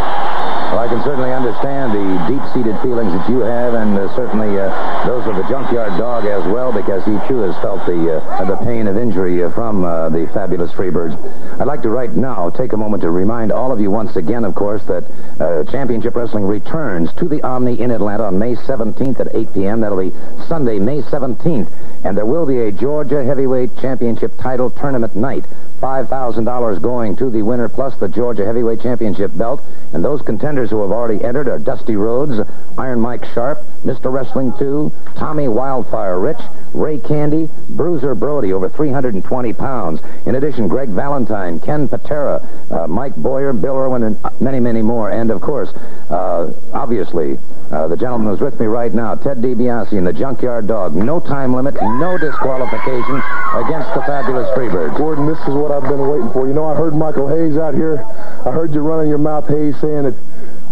[0.72, 5.06] Well, I can certainly understand the deep-seated feelings that you have, and uh, certainly uh,
[5.06, 8.56] those of the junkyard dog as well, because he too has felt the uh, the
[8.64, 11.20] pain of injury uh, from uh, the fabulous Freebirds.
[11.60, 14.46] I'd like to right now take a moment to remind all of you once again,
[14.46, 15.04] of course, that
[15.42, 19.82] uh, Championship Wrestling returns to the Omni in Atlanta on May 17th at 8 p.m.
[19.82, 20.16] That'll be
[20.48, 21.70] Sunday, May 17th,
[22.06, 25.44] and there will be a Georgia Heavyweight Championship title tournament night.
[25.82, 29.64] $5,000 going to the winner plus the Georgia Heavyweight Championship belt.
[29.94, 32.48] And those contenders who have already entered are Dusty Rhodes,
[32.78, 34.12] Iron Mike Sharpe, Mr.
[34.12, 36.40] Wrestling 2, Tommy Wildfire Rich,
[36.74, 40.02] Ray Candy, Bruiser Brody, over 320 pounds.
[40.26, 45.10] In addition, Greg Valentine, Ken Patera, uh, Mike Boyer, Bill Irwin, and many, many more.
[45.10, 45.70] And, of course,
[46.10, 47.38] uh, obviously,
[47.72, 50.96] uh, the gentleman who's with me right now, Ted DiBiase and the Junkyard Dog.
[50.96, 53.24] No time limit, no disqualifications
[53.56, 54.98] against the fabulous Freebirds.
[54.98, 56.48] Gordon, this is what I've been waiting for.
[56.48, 58.04] You know, I heard Michael Hayes out here.
[58.46, 60.16] I heard you running your mouth, Hayes, saying that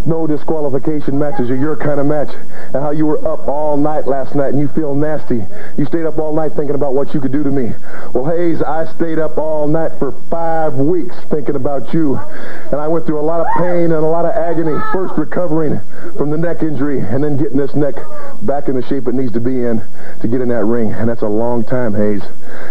[0.06, 2.34] no disqualification matches are your kind of match
[2.72, 5.44] and how you were up all night last night and you feel nasty.
[5.76, 7.72] You stayed up all night thinking about what you could do to me.
[8.14, 12.16] Well, Hayes, I stayed up all night for five weeks thinking about you.
[12.16, 15.80] And I went through a lot of pain and a lot of agony, first recovering
[16.16, 17.94] from the neck injury and then getting this neck
[18.42, 19.82] back in the shape it needs to be in
[20.20, 20.92] to get in that ring.
[20.92, 22.22] And that's a long time, Hayes.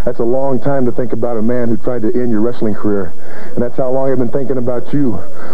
[0.10, 2.74] That's a long time to think about a man who tried to end your wrestling
[2.74, 3.14] career.
[3.54, 5.12] And that's how long I've been thinking about you.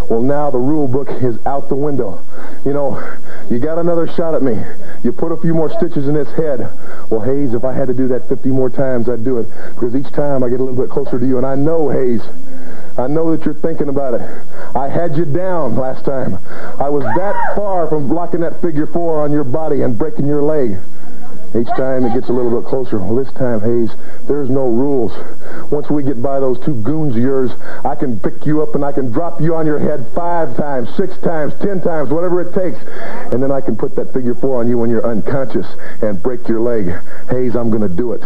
[0.09, 2.23] Well, now the rule book is out the window.
[2.63, 3.17] You know,
[3.51, 4.55] you got another shot at me.
[5.03, 6.71] You put a few more stitches in this head.
[7.09, 9.49] Well, Hayes, if I had to do that 50 more times, I'd do it.
[9.75, 11.35] Because each time I get a little bit closer to you.
[11.35, 12.21] And I know, Hayes,
[12.97, 14.21] I know that you're thinking about it.
[14.73, 16.35] I had you down last time.
[16.79, 20.41] I was that far from blocking that figure four on your body and breaking your
[20.41, 20.77] leg.
[21.59, 22.99] Each time it gets a little bit closer.
[22.99, 23.95] Well, this time, Hayes,
[24.27, 25.13] there's no rules.
[25.71, 27.51] Once we get by those two goons of yours,
[27.85, 30.93] I can pick you up and I can drop you on your head five times,
[30.95, 32.77] six times, ten times, whatever it takes.
[33.31, 35.67] And then I can put that figure four on you when you're unconscious
[36.01, 36.87] and break your leg.
[37.29, 38.21] Hayes, I'm going to do it.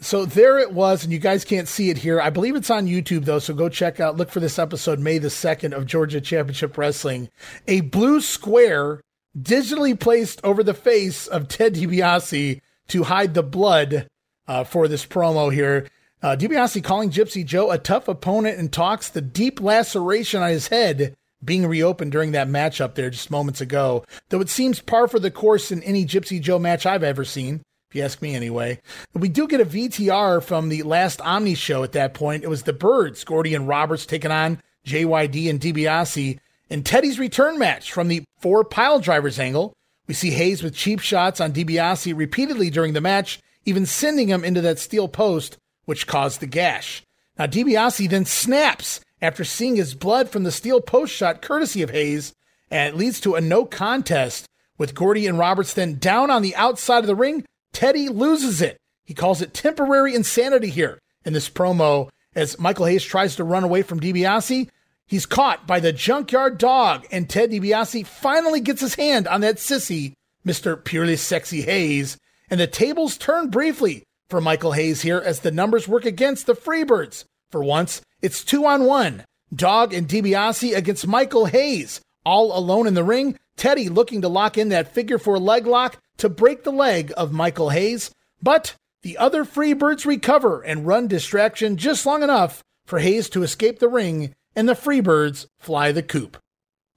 [0.00, 2.20] So there it was, and you guys can't see it here.
[2.20, 5.18] I believe it's on YouTube though, so go check out, look for this episode, May
[5.18, 7.28] the 2nd of Georgia Championship Wrestling.
[7.66, 9.00] A blue square
[9.36, 14.08] digitally placed over the face of Ted DiBiase to hide the blood
[14.46, 15.88] uh, for this promo here.
[16.22, 20.68] Uh, DiBiase calling Gypsy Joe a tough opponent and talks the deep laceration on his
[20.68, 21.14] head
[21.44, 24.04] being reopened during that matchup there just moments ago.
[24.28, 27.62] Though it seems par for the course in any Gypsy Joe match I've ever seen,
[27.88, 28.80] if you ask me anyway.
[29.14, 32.44] We do get a VTR from the last Omni show at that point.
[32.44, 36.40] It was the Birds, Gordy and Roberts taking on JYD and DiBiase.
[36.70, 39.72] In Teddy's return match from the four pile drivers angle,
[40.06, 44.44] we see Hayes with cheap shots on DiBiase repeatedly during the match, even sending him
[44.44, 47.02] into that steel post, which caused the gash.
[47.38, 51.90] Now, DiBiase then snaps after seeing his blood from the steel post shot courtesy of
[51.90, 52.34] Hayes,
[52.70, 54.46] and it leads to a no contest
[54.76, 57.44] with Gordy and Roberts then down on the outside of the ring.
[57.72, 58.76] Teddy loses it.
[59.06, 63.64] He calls it temporary insanity here in this promo as Michael Hayes tries to run
[63.64, 64.68] away from DiBiase.
[65.08, 69.56] He's caught by the junkyard dog, and Ted DiBiase finally gets his hand on that
[69.56, 70.12] sissy,
[70.46, 70.82] Mr.
[70.84, 72.18] Purely Sexy Hayes.
[72.50, 76.54] And the tables turn briefly for Michael Hayes here as the numbers work against the
[76.54, 77.24] Freebirds.
[77.50, 79.24] For once, it's two on one.
[79.54, 82.02] Dog and DiBiase against Michael Hayes.
[82.26, 85.96] All alone in the ring, Teddy looking to lock in that figure four leg lock
[86.18, 88.10] to break the leg of Michael Hayes.
[88.42, 93.78] But the other Freebirds recover and run distraction just long enough for Hayes to escape
[93.78, 96.36] the ring and the Freebirds fly the coop.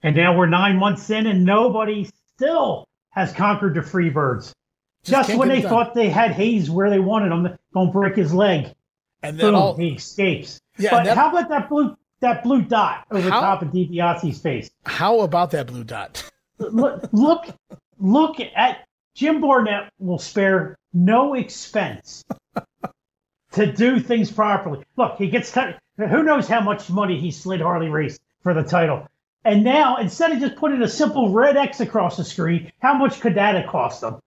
[0.01, 4.51] And now we're nine months in, and nobody still has conquered the Freebirds.
[5.03, 8.33] Just, can't when they thought they had Hayes where they wanted him, gonna break his
[8.33, 8.73] leg.
[9.21, 10.59] And then Boom, all, he escapes.
[10.79, 14.39] Yeah, but that- how about that blue that blue dot over How- top of DiBiase's
[14.41, 14.71] face?
[14.85, 16.27] how about that blue dot?
[16.57, 17.45] look, look,
[17.99, 22.23] look at Jim Barnett will spare no expense
[23.51, 24.83] to do things properly.
[24.97, 25.61] Look, he gets t-
[25.97, 29.07] who knows how much money he slid Harley Race for the title.
[29.43, 33.19] And now, instead of just putting a simple red X across the screen, how much
[33.19, 34.17] could that have cost him?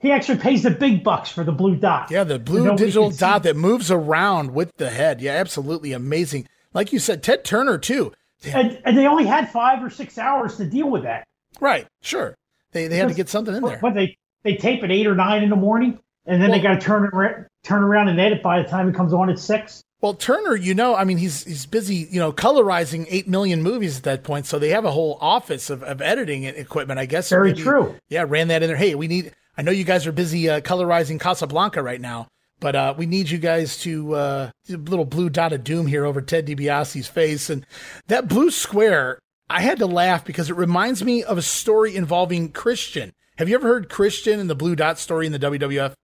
[0.00, 2.10] He actually pays the big bucks for the blue dot.
[2.10, 5.22] Yeah, the blue digital dot that moves around with the head.
[5.22, 6.48] Yeah, absolutely amazing.
[6.74, 8.12] Like you said, Ted Turner too.
[8.44, 11.26] And, and, they only had five or six hours to deal with that.
[11.60, 11.86] Right.
[12.02, 12.36] Sure.
[12.72, 13.78] They they had to get something in there.
[13.80, 16.62] But they they tape at eight or nine in the morning, and then well, they
[16.62, 19.38] got to turn it turn around and edit by the time it comes on at
[19.38, 19.82] six.
[20.00, 23.96] Well, Turner, you know, I mean, he's he's busy, you know, colorizing eight million movies
[23.96, 27.00] at that point, so they have a whole office of, of editing equipment.
[27.00, 27.30] I guess.
[27.30, 27.94] Very maybe, true.
[28.10, 28.76] Yeah, ran that in there.
[28.76, 29.32] Hey, we need.
[29.56, 32.28] I know you guys are busy uh, colorizing Casablanca right now,
[32.60, 35.86] but uh, we need you guys to uh, do a little blue dot of doom
[35.86, 37.64] here over Ted DiBiase's face, and
[38.08, 39.18] that blue square.
[39.48, 43.12] I had to laugh because it reminds me of a story involving Christian.
[43.36, 45.94] Have you ever heard Christian and the blue dot story in the WWF?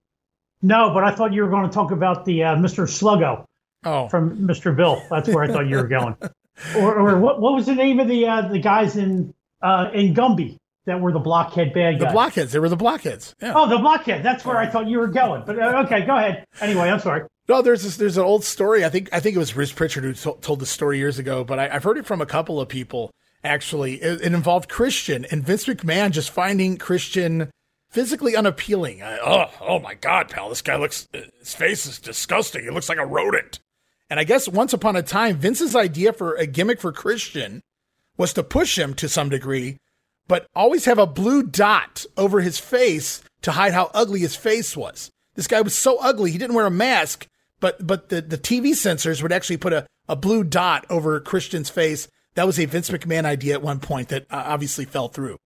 [0.62, 2.84] No, but I thought you were going to talk about the uh, Mr.
[2.84, 3.44] Sluggo.
[3.84, 4.76] Oh, from Mr.
[4.76, 5.02] Bill.
[5.08, 6.14] That's where I thought you were going.
[6.76, 7.40] or, or what?
[7.40, 9.32] What was the name of the uh, the guys in
[9.62, 12.08] uh, in Gumby that were the blockhead bad guys?
[12.08, 12.52] The blockheads.
[12.52, 13.34] They were the blockheads.
[13.40, 13.54] Yeah.
[13.56, 14.22] Oh, the blockhead.
[14.22, 15.44] That's where I thought you were going.
[15.46, 16.44] But uh, okay, go ahead.
[16.60, 17.22] Anyway, I'm sorry.
[17.48, 18.84] No, there's this, there's an old story.
[18.84, 21.42] I think I think it was Rich Prichard who to- told the story years ago,
[21.42, 23.10] but I, have heard it from a couple of people.
[23.42, 27.50] Actually, it, it, involved Christian and Vince McMahon just finding Christian
[27.90, 29.02] physically unappealing.
[29.02, 32.64] oh, oh my God, pal, this guy looks his face is disgusting.
[32.64, 33.60] He looks like a rodent.
[34.08, 37.62] And I guess once upon a time, Vince's idea for a gimmick for Christian
[38.16, 39.78] was to push him to some degree,
[40.26, 44.76] but always have a blue dot over his face to hide how ugly his face
[44.76, 45.10] was.
[45.34, 47.26] This guy was so ugly, he didn't wear a mask,
[47.60, 51.70] but but the, the TV censors would actually put a, a blue dot over Christian's
[51.70, 52.08] face.
[52.34, 55.38] That was a Vince McMahon idea at one point that uh, obviously fell through.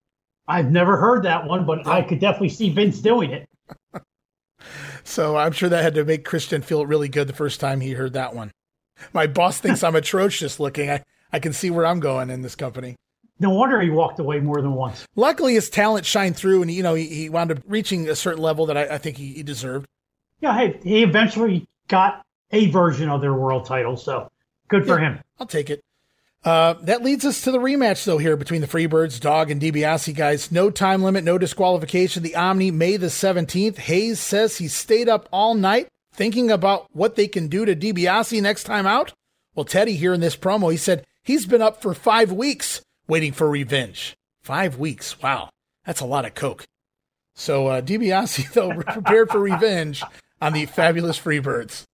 [0.47, 3.49] I've never heard that one, but I could definitely see Vince doing it.
[5.07, 7.91] So I'm sure that had to make Christian feel really good the first time he
[7.91, 8.51] heard that one.
[9.13, 10.89] My boss thinks I'm atrocious looking.
[10.89, 12.95] I, I can see where I'm going in this company.
[13.39, 15.05] No wonder he walked away more than once.
[15.15, 18.41] Luckily, his talent shined through, and you know he, he wound up reaching a certain
[18.41, 19.85] level that I, I think he, he deserved.
[20.41, 24.31] Yeah, hey, he eventually got a version of their world title, so
[24.69, 25.19] good for yeah, him.
[25.39, 25.81] I'll take it.
[26.45, 30.15] Uh, that leads us to the rematch, though, here between the Freebirds, Dog, and DiBiase
[30.15, 30.51] guys.
[30.51, 32.21] No time limit, no disqualification.
[32.21, 33.77] The Omni, May the 17th.
[33.77, 38.39] Hayes says he stayed up all night thinking about what they can do to DiBiase
[38.43, 39.11] next time out.
[39.55, 43.31] Well, Teddy here in this promo, he said he's been up for five weeks waiting
[43.31, 44.15] for revenge.
[44.43, 45.19] Five weeks.
[45.21, 45.49] Wow.
[45.83, 46.65] That's a lot of coke.
[47.33, 50.03] So uh, DiBiase, though, prepared for revenge
[50.39, 51.85] on the fabulous Freebirds.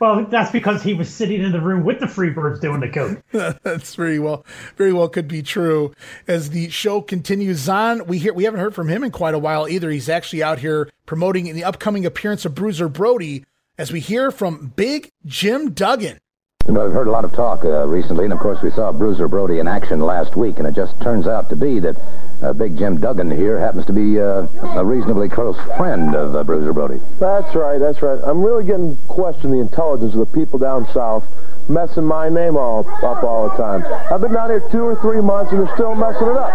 [0.00, 3.22] Well, that's because he was sitting in the room with the Freebirds doing the code.
[3.62, 4.44] that's very well,
[4.76, 5.92] very well could be true.
[6.26, 9.38] As the show continues on, we hear we haven't heard from him in quite a
[9.38, 9.90] while either.
[9.90, 13.44] He's actually out here promoting the upcoming appearance of Bruiser Brody.
[13.76, 16.18] As we hear from Big Jim Duggan.
[16.66, 18.92] You know, I've heard a lot of talk uh, recently, and of course we saw
[18.92, 21.96] Bruiser Brody in action last week, and it just turns out to be that
[22.42, 24.46] uh, Big Jim Duggan here happens to be uh,
[24.78, 27.00] a reasonably close friend of uh, Bruiser Brody.
[27.18, 28.20] That's right, that's right.
[28.24, 31.24] I'm really getting question the intelligence of the people down south
[31.68, 33.84] messing my name all up all the time.
[34.10, 36.50] I've been down here two or three months and they're still messing it up.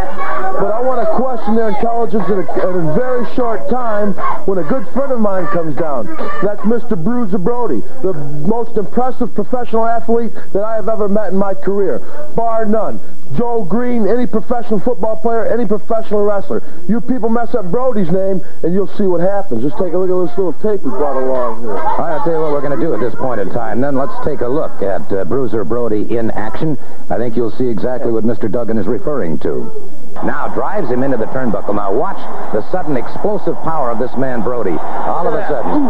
[0.59, 4.13] But I want to question their intelligence in a, in a very short time
[4.45, 6.07] when a good friend of mine comes down.
[6.41, 7.01] That's Mr.
[7.01, 8.13] Bruiser Brody, the
[8.47, 11.99] most impressive professional athlete that I have ever met in my career,
[12.35, 12.99] bar none.
[13.35, 16.61] Joe Greene, any professional football player, any professional wrestler.
[16.87, 19.63] You people mess up Brody's name, and you'll see what happens.
[19.63, 21.77] Just take a look at this little tape we brought along here.
[21.77, 23.81] All right, I'll tell you what we're going to do at this point in time.
[23.81, 26.77] Then let's take a look at uh, Bruiser Brody in action.
[27.09, 28.51] I think you'll see exactly what Mr.
[28.51, 30.02] Duggan is referring to.
[30.23, 31.75] Now drives him into the turnbuckle.
[31.75, 32.17] Now watch
[32.53, 34.77] the sudden explosive power of this man, Brody.
[34.77, 35.87] All of a sudden.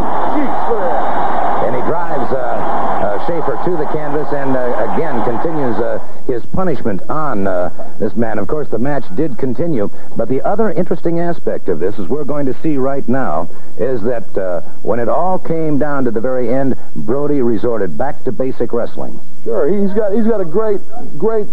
[1.66, 2.32] And he drives...
[2.32, 2.84] Uh,
[3.28, 8.38] Schaefer to the canvas and uh, again continues uh, his punishment on uh, this man.
[8.38, 12.26] Of course, the match did continue, but the other interesting aspect of this, as we're
[12.26, 13.48] going to see right now,
[13.78, 18.24] is that uh, when it all came down to the very end, Brody resorted back
[18.26, 19.22] to basic wrestling.
[19.46, 20.82] Sure, he's got he's got a great
[21.18, 21.48] great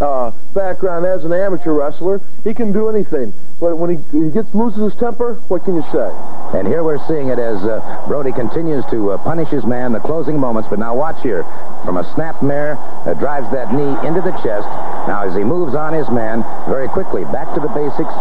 [0.00, 1.72] uh, background as an amateur
[2.02, 2.20] wrestler.
[2.44, 3.32] He can do anything.
[3.60, 6.10] But when he, he gets loses his temper, what can you say?
[6.58, 10.00] And here we're seeing it as uh, Brody continues to uh, punish his man, the
[10.00, 10.68] closing moments.
[10.68, 11.44] But now watch here.
[11.84, 12.76] From a snap mare,
[13.06, 14.66] uh, drives that knee into the chest.
[15.06, 18.12] Now as he moves on his man, very quickly, back to the basics,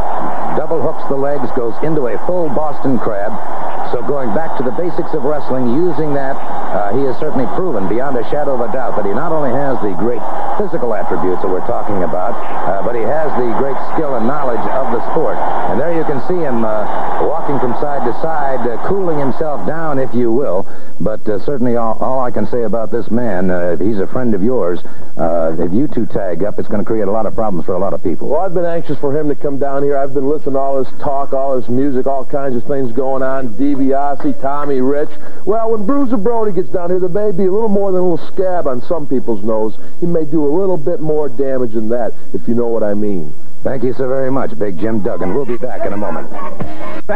[0.57, 3.33] double hooks the legs, goes into a full Boston crab,
[3.91, 6.39] So going back to the basics of wrestling, using that,
[6.71, 9.51] uh, he has certainly proven beyond a shadow of a doubt that he not only
[9.51, 10.23] has the great
[10.55, 12.31] physical attributes that we're talking about,
[12.71, 15.37] uh, but he has the great skill and knowledge of the sport.
[15.37, 19.65] And there you can see him uh, walking from side to side, uh, cooling himself
[19.65, 20.67] down, if you will.
[20.99, 24.33] But uh, certainly all, all, I can say about this man, uh, he's a friend
[24.33, 24.79] of yours.
[25.17, 27.79] if you two tag up, it's going to create a lot of problems for a
[27.79, 28.29] lot of people.
[28.29, 29.97] Well, I've been anxious for him to come down here.
[29.97, 33.23] I've been listening to all this talk, all this music, all kinds of things going
[33.23, 33.49] on.
[33.49, 35.09] DiBiase, Tommy Rich.
[35.45, 38.07] Well, when Bruiser Brody gets down here, there may be a little more than a
[38.07, 39.77] little scab on some people's nose.
[39.99, 42.93] He may do a little bit more damage than that, if you know what I
[42.93, 43.33] mean.
[43.63, 45.35] Thank you so very much, Big Jim Duggan.
[45.35, 46.27] We'll be back in a moment.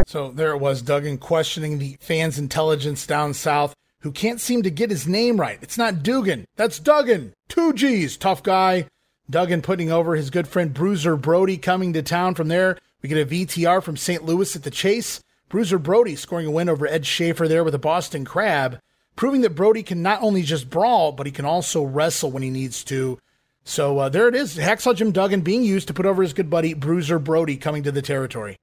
[0.07, 4.69] So there it was, Duggan questioning the fans' intelligence down south who can't seem to
[4.69, 5.57] get his name right.
[5.63, 6.45] It's not Dugan.
[6.55, 7.33] That's Duggan.
[7.49, 8.15] Two G's.
[8.15, 8.87] Tough guy.
[9.27, 12.77] Duggan putting over his good friend Bruiser Brody coming to town from there.
[13.01, 14.23] We get a VTR from St.
[14.23, 15.23] Louis at the Chase.
[15.49, 18.79] Bruiser Brody scoring a win over Ed Schaefer there with a Boston Crab,
[19.15, 22.51] proving that Brody can not only just brawl, but he can also wrestle when he
[22.51, 23.17] needs to.
[23.65, 24.55] So uh, there it is.
[24.55, 27.91] Hacksaw Jim Duggan being used to put over his good buddy Bruiser Brody coming to
[27.91, 28.57] the territory.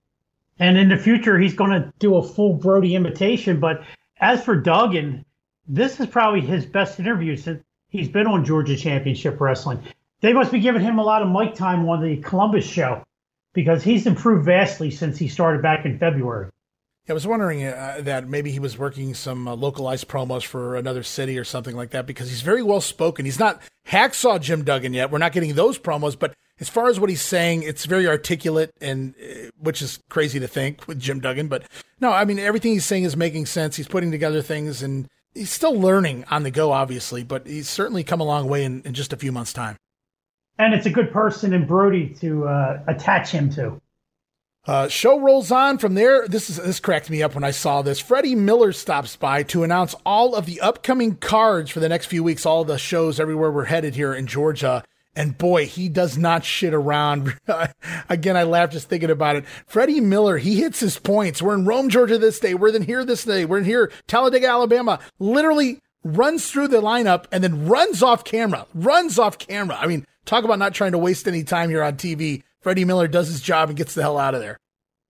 [0.58, 3.58] And in the future, he's going to do a full Brody imitation.
[3.58, 3.82] But
[4.20, 5.24] as for Duggan,
[5.66, 9.82] this is probably his best interview since he's been on Georgia Championship Wrestling.
[10.20, 13.02] They must be giving him a lot of mic time on the Columbus show
[13.54, 16.50] because he's improved vastly since he started back in February.
[17.08, 21.02] I was wondering uh, that maybe he was working some uh, localized promos for another
[21.02, 23.24] city or something like that because he's very well spoken.
[23.24, 25.10] He's not hacksaw Jim Duggan yet.
[25.10, 28.70] We're not getting those promos, but as far as what he's saying, it's very articulate
[28.80, 31.48] and uh, which is crazy to think with Jim Duggan.
[31.48, 31.64] But
[32.00, 33.74] no, I mean everything he's saying is making sense.
[33.74, 38.04] He's putting together things and he's still learning on the go, obviously, but he's certainly
[38.04, 39.76] come a long way in, in just a few months' time.
[40.58, 43.80] And it's a good person in Brody to uh, attach him to.
[44.64, 46.28] Uh, show rolls on from there.
[46.28, 47.98] This is this cracked me up when I saw this.
[47.98, 52.22] Freddie Miller stops by to announce all of the upcoming cards for the next few
[52.22, 54.84] weeks, all the shows everywhere we're headed here in Georgia.
[55.16, 57.38] And boy, he does not shit around.
[58.08, 59.46] Again, I laugh just thinking about it.
[59.66, 61.42] Freddie Miller, he hits his points.
[61.42, 62.54] We're in Rome, Georgia this day.
[62.54, 63.44] We're in here this day.
[63.44, 65.00] We're in here, Talladega, Alabama.
[65.18, 68.66] Literally runs through the lineup and then runs off camera.
[68.74, 69.76] Runs off camera.
[69.78, 72.44] I mean, talk about not trying to waste any time here on TV.
[72.62, 74.58] Freddie Miller does his job and gets the hell out of there.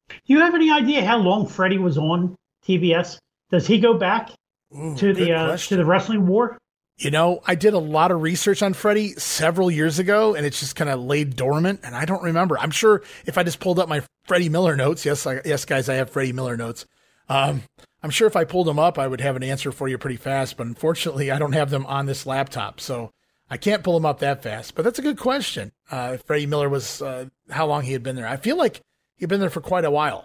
[0.09, 3.19] Do you have any idea how long Freddie was on TBS?
[3.51, 4.31] Does he go back
[4.77, 6.59] Ooh, to the uh, to the wrestling war?
[6.99, 10.61] You know, I did a lot of research on Freddie several years ago, and it's
[10.61, 12.59] just kind of laid dormant, and I don't remember.
[12.59, 15.89] I'm sure if I just pulled up my Freddie Miller notes, yes, I, yes, guys,
[15.89, 16.87] I have Freddie Miller notes.
[17.29, 17.63] Um,
[18.03, 20.17] I'm sure if I pulled them up, I would have an answer for you pretty
[20.17, 23.11] fast, but unfortunately, I don't have them on this laptop, so
[23.51, 24.75] I can't pull them up that fast.
[24.75, 25.73] But that's a good question.
[25.91, 28.27] Uh, Freddie Miller was uh, how long he had been there.
[28.27, 28.81] I feel like
[29.17, 30.25] he'd been there for quite a while.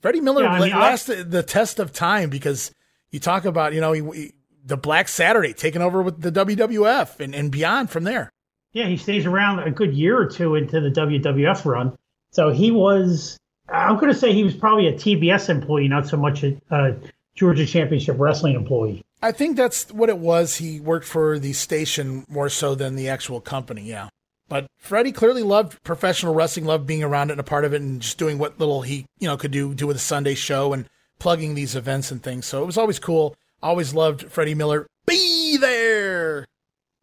[0.00, 2.70] Freddie Miller yeah, I mean, lasted I, the test of time because
[3.10, 4.32] you talk about, you know, he, he,
[4.64, 8.30] the Black Saturday taking over with the WWF and, and beyond from there.
[8.72, 11.96] Yeah, he stays around a good year or two into the WWF run.
[12.30, 13.38] So he was,
[13.68, 16.96] I'm going to say he was probably a TBS employee, not so much a, a
[17.34, 19.02] Georgia Championship Wrestling employee.
[19.22, 20.56] I think that's what it was.
[20.56, 23.82] He worked for the station more so than the actual company.
[23.84, 24.08] Yeah.
[24.48, 27.82] But Freddie clearly loved professional wrestling, loved being around it and a part of it,
[27.82, 30.72] and just doing what little he you know could do do with a Sunday show
[30.72, 32.46] and plugging these events and things.
[32.46, 33.36] So it was always cool.
[33.62, 34.86] Always loved Freddie Miller.
[35.06, 36.46] Be there.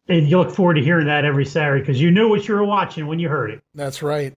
[0.08, 2.64] And you look forward to hearing that every Saturday because you knew what you were
[2.64, 3.62] watching when you heard it.
[3.74, 4.34] That's right.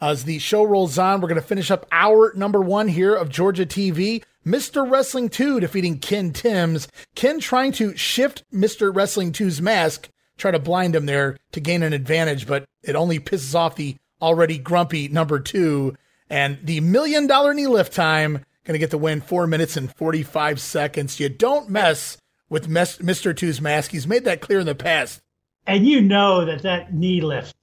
[0.00, 3.28] As the show rolls on, we're going to finish up our number one here of
[3.28, 4.22] Georgia TV.
[4.44, 4.88] Mr.
[4.88, 6.88] Wrestling 2 defeating Ken Timbs.
[7.14, 8.94] Ken trying to shift Mr.
[8.94, 13.20] Wrestling 2's mask try to blind him there to gain an advantage, but it only
[13.20, 15.96] pisses off the already grumpy number two.
[16.30, 19.94] And the million dollar knee lift time going to get the win four minutes and
[19.94, 21.20] 45 seconds.
[21.20, 22.16] You don't mess
[22.48, 23.36] with Mr.
[23.36, 23.90] Two's mask.
[23.90, 25.20] He's made that clear in the past.
[25.66, 27.54] And you know that that knee lift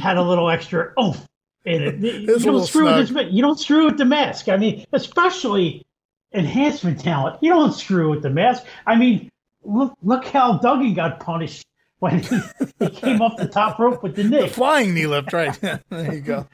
[0.00, 1.26] had a little extra oomph
[1.64, 1.96] in it.
[1.98, 4.48] you, don't screw with this, you don't screw with the mask.
[4.48, 5.84] I mean, especially
[6.32, 7.38] enhancement talent.
[7.42, 8.64] You don't screw with the mask.
[8.86, 9.30] I mean,
[9.62, 11.64] look look how Duggan got punished
[12.00, 12.40] when he,
[12.80, 14.40] he came off the top rope with the knee.
[14.40, 15.58] The flying knee lift, right?
[15.88, 16.46] there you go.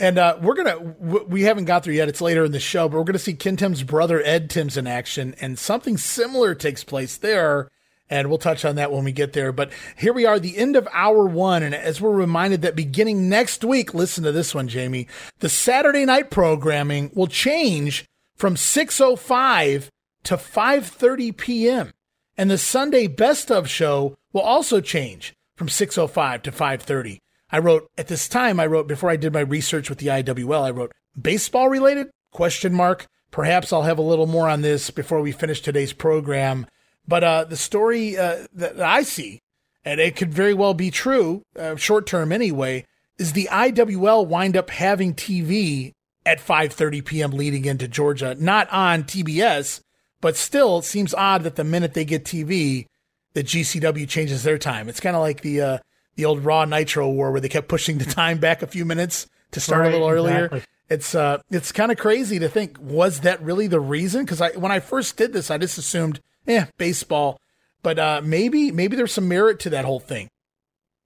[0.00, 2.08] And uh, we're gonna we haven't got there yet.
[2.08, 4.86] It's later in the show, but we're gonna see Ken Timbs' brother Ed Timbs in
[4.86, 7.70] action, and something similar takes place there.
[8.10, 9.52] And we'll touch on that when we get there.
[9.52, 11.62] But here we are, the end of hour one.
[11.62, 15.08] And as we're reminded that beginning next week, listen to this one, Jamie,
[15.40, 19.90] the Saturday night programming will change from 6.05
[20.22, 21.92] to 5.30 p.m.
[22.38, 27.20] And the Sunday best of show will also change from 605 to 530.
[27.50, 30.62] I wrote at this time I wrote before I did my research with the IWL
[30.62, 35.20] I wrote baseball related question mark perhaps I'll have a little more on this before
[35.20, 36.66] we finish today's program.
[37.06, 39.40] But uh, the story uh, that I see,
[39.84, 42.84] and it could very well be true, uh, short term anyway,
[43.18, 45.92] is the IWL wind up having TV
[46.26, 47.30] at 5:30 p.m.
[47.30, 49.80] leading into Georgia, not on TBS,
[50.20, 52.86] but still it seems odd that the minute they get TV,
[53.34, 54.88] that GCW changes their time.
[54.88, 55.78] It's kind of like the uh,
[56.16, 59.26] the old Raw Nitro war where they kept pushing the time back a few minutes
[59.52, 60.46] to start right, a little earlier.
[60.46, 60.62] Exactly.
[60.90, 64.24] It's uh it's kind of crazy to think was that really the reason?
[64.24, 67.38] Because I when I first did this, I just assumed, eh, baseball.
[67.82, 70.28] But uh, maybe maybe there's some merit to that whole thing.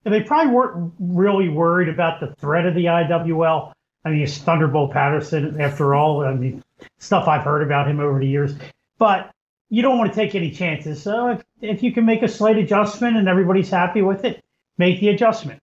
[0.04, 3.72] And they probably weren't really worried about the threat of the IWL.
[4.04, 6.24] I mean, it's Thunderbolt Patterson, after all.
[6.24, 6.62] I mean,
[6.98, 8.54] stuff I've heard about him over the years.
[8.98, 9.30] But
[9.72, 11.02] you don't want to take any chances.
[11.02, 14.44] So if, if you can make a slight adjustment and everybody's happy with it,
[14.76, 15.60] make the adjustment.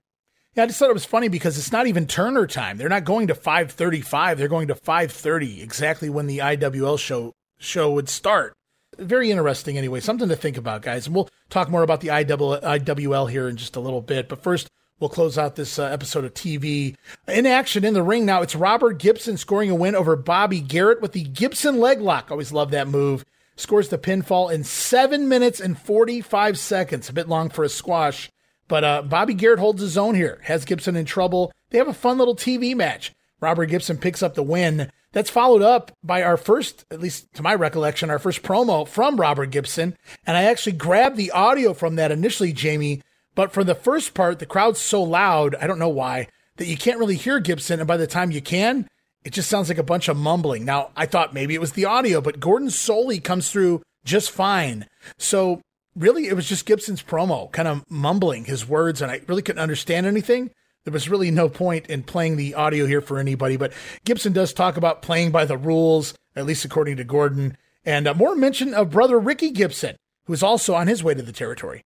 [0.56, 2.77] Yeah, I just thought it was funny because it's not even Turner time.
[2.77, 4.38] They're not going to 5:35.
[4.38, 8.56] They're going to 5:30, exactly when the IWL show show would start.
[8.98, 9.99] Very interesting, anyway.
[9.99, 11.06] Something to think about, guys.
[11.06, 14.27] And we'll talk more about the IWL here in just a little bit.
[14.27, 14.69] But first,
[14.99, 16.95] we'll close out this uh, episode of TV.
[17.27, 20.99] In action in the ring now, it's Robert Gibson scoring a win over Bobby Garrett
[20.99, 22.31] with the Gibson leg lock.
[22.31, 23.23] Always love that move.
[23.60, 27.10] Scores the pinfall in seven minutes and 45 seconds.
[27.10, 28.31] A bit long for a squash.
[28.69, 31.52] But uh, Bobby Garrett holds his own here, has Gibson in trouble.
[31.69, 33.14] They have a fun little TV match.
[33.41, 34.90] Robert Gibson picks up the win.
[35.11, 39.19] That's followed up by our first, at least to my recollection, our first promo from
[39.19, 39.98] Robert Gibson.
[40.26, 43.02] And I actually grabbed the audio from that initially, Jamie.
[43.36, 46.77] But for the first part, the crowd's so loud, I don't know why, that you
[46.77, 47.80] can't really hear Gibson.
[47.80, 48.88] And by the time you can,
[49.24, 50.66] it just sounds like a bunch of mumbling.
[50.66, 54.88] Now, I thought maybe it was the audio, but Gordon Solie comes through just fine.
[55.18, 55.62] So
[55.96, 59.62] really it was just Gibson's promo, kind of mumbling his words, and I really couldn't
[59.62, 60.52] understand anything.
[60.86, 63.74] There was really no point in playing the audio here for anybody, but
[64.06, 68.14] Gibson does talk about playing by the rules, at least according to Gordon, and uh,
[68.14, 71.84] more mention of brother Ricky Gibson, who is also on his way to the territory.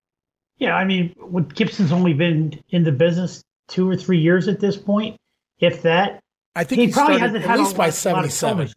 [0.60, 1.14] Yeah, I mean,
[1.56, 5.18] Gibson's only been in the business two or three years at this point,
[5.60, 6.20] if that.
[6.56, 8.70] I think he, he probably hasn't at had least by seventy-seven.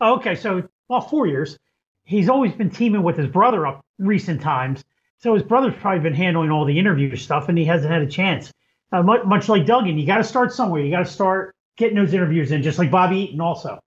[0.00, 1.58] okay, so well, four years.
[2.04, 4.84] He's always been teaming with his brother up recent times.
[5.18, 8.06] So his brother's probably been handling all the interview stuff, and he hasn't had a
[8.06, 8.52] chance.
[8.92, 10.82] Uh, much, much like Duggan, you got to start somewhere.
[10.82, 13.80] You got to start getting those interviews in, just like Bobby Eaton also.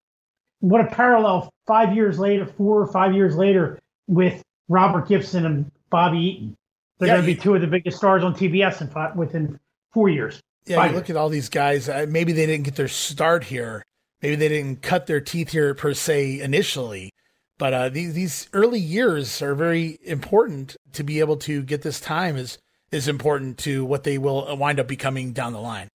[0.59, 5.71] What a parallel five years later, four or five years later, with Robert Gibson and
[5.89, 6.57] Bobby Eaton.
[6.97, 9.59] They're yeah, going to be two of the biggest stars on TBS in five, within
[9.93, 10.41] four years.
[10.67, 11.87] Yeah, you look at all these guys.
[11.87, 13.83] Uh, maybe they didn't get their start here.
[14.21, 17.11] Maybe they didn't cut their teeth here per se initially.
[17.57, 21.99] But uh, these these early years are very important to be able to get this
[21.99, 22.57] time is
[22.91, 25.89] is important to what they will wind up becoming down the line.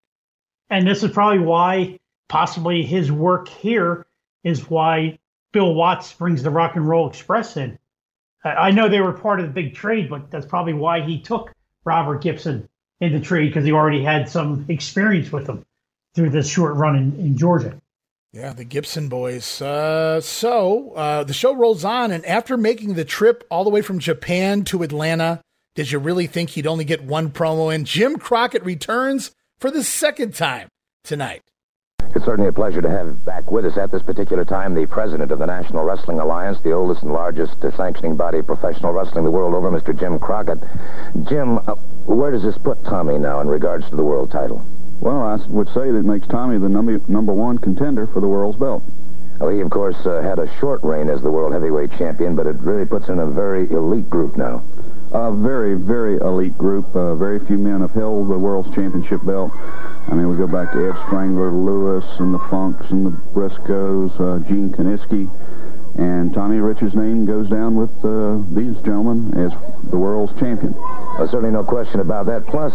[0.71, 4.07] And this is probably why possibly his work here
[4.43, 5.19] is why
[5.53, 7.79] Bill Watts brings the Rock and Roll Express in.
[8.45, 11.53] I know they were part of the big trade, but that's probably why he took
[11.85, 12.69] Robert Gibson
[13.03, 15.65] in the trade because he already had some experience with them
[16.15, 17.77] through this short run in, in Georgia.
[18.33, 19.61] Yeah, the Gibson boys.
[19.61, 23.83] Uh, so uh, the show rolls on, and after making the trip all the way
[23.83, 25.43] from Japan to Atlanta,
[25.75, 27.85] did you really think he'd only get one promo in?
[27.85, 30.69] Jim Crockett returns for the second time
[31.03, 31.43] tonight.
[32.15, 35.33] It's certainly a pleasure to have back with us at this particular time the president
[35.33, 39.31] of the National Wrestling Alliance, the oldest and largest sanctioning body of professional wrestling the
[39.31, 39.99] world over, Mr.
[39.99, 40.59] Jim Crockett.
[41.25, 41.75] Jim, uh,
[42.05, 44.63] where does this put Tommy now in regards to the world title?
[45.01, 48.59] Well, I would say that makes Tommy the number number one contender for the world's
[48.59, 48.83] belt.
[49.41, 52.47] Well, he, of course, uh, had a short reign as the world heavyweight champion, but
[52.47, 54.63] it really puts him in a very elite group now.
[55.13, 56.95] A very, very elite group.
[56.95, 59.51] Uh, very few men have held the world's championship belt.
[60.09, 64.13] I mean, we go back to Ed Strangler, Lewis, and the Funks, and the Briscoes,
[64.21, 65.31] uh, Gene Kiniski.
[65.99, 69.53] And Tommy Rich's name goes down with uh, these gentlemen as
[69.91, 70.73] the world's champion.
[70.73, 72.47] Well, certainly no question about that.
[72.47, 72.73] Plus,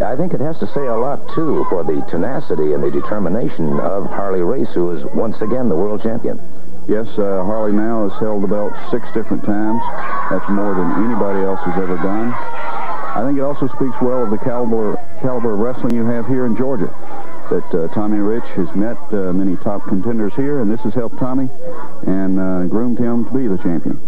[0.00, 3.80] I think it has to say a lot, too, for the tenacity and the determination
[3.80, 6.40] of Harley Race, who is once again the world champion.
[6.88, 9.82] Yes, uh, Harley now has held the belt six different times.
[10.30, 12.59] That's more than anybody else has ever done.
[13.12, 16.46] I think it also speaks well of the caliber, caliber of wrestling you have here
[16.46, 16.86] in Georgia
[17.50, 21.18] that uh, Tommy Rich has met uh, many top contenders here, and this has helped
[21.18, 21.48] Tommy
[22.06, 24.00] and uh, groomed him to be the champion.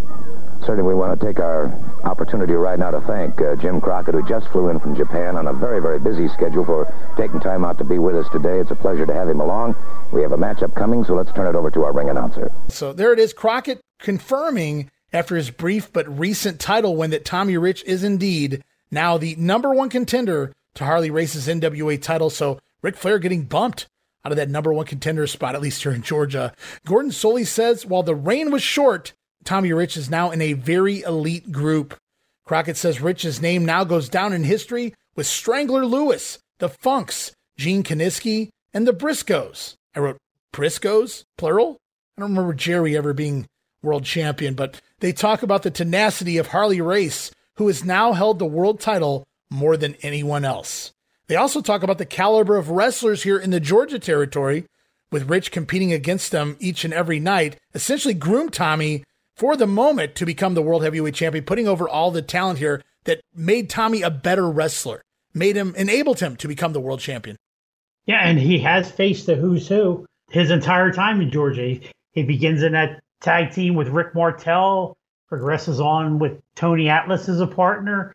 [0.60, 1.74] Certainly, we want to take our
[2.04, 5.48] opportunity right now to thank uh, Jim Crockett, who just flew in from Japan on
[5.48, 8.60] a very, very busy schedule for taking time out to be with us today.
[8.60, 9.74] It's a pleasure to have him along.
[10.12, 12.52] We have a matchup coming, so let's turn it over to our ring announcer.
[12.68, 17.56] So there it is, Crockett confirming after his brief but recent title win that Tommy
[17.58, 18.62] Rich is indeed
[18.92, 22.30] now the number one contender to Harley Race's NWA title.
[22.30, 23.88] So Ric Flair getting bumped
[24.24, 26.52] out of that number one contender spot, at least here in Georgia.
[26.86, 29.12] Gordon Solie says while the reign was short,
[29.44, 31.96] Tommy Rich is now in a very elite group.
[32.44, 37.82] Crockett says Rich's name now goes down in history with Strangler Lewis, the Funks, Gene
[37.82, 39.74] Kiniski, and the Briscoes.
[39.94, 40.18] I wrote
[40.52, 41.78] Briscoes, plural?
[42.16, 43.46] I don't remember Jerry ever being
[43.82, 48.38] world champion, but they talk about the tenacity of Harley Race, who has now held
[48.38, 50.92] the world title more than anyone else.
[51.26, 54.66] They also talk about the caliber of wrestlers here in the Georgia territory,
[55.10, 59.04] with Rich competing against them each and every night, essentially groomed Tommy
[59.36, 62.82] for the moment to become the world heavyweight champion, putting over all the talent here
[63.04, 65.02] that made Tommy a better wrestler,
[65.34, 67.36] made him, enabled him to become the world champion.
[68.06, 71.78] Yeah, and he has faced the who's who his entire time in Georgia.
[72.12, 74.96] He, begins in that tag team with Rick Martel,
[75.32, 78.12] progresses on with Tony Atlas as a partner,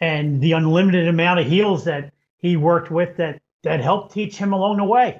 [0.00, 4.52] and the unlimited amount of heels that he worked with that that helped teach him
[4.52, 5.18] along the way.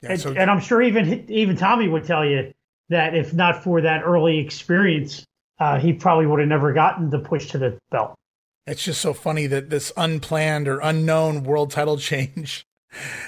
[0.00, 2.54] Yeah, and, so- and I'm sure even even Tommy would tell you
[2.88, 5.22] that if not for that early experience,
[5.58, 8.14] uh, he probably would have never gotten the push to the belt.
[8.66, 12.64] It's just so funny that this unplanned or unknown world title change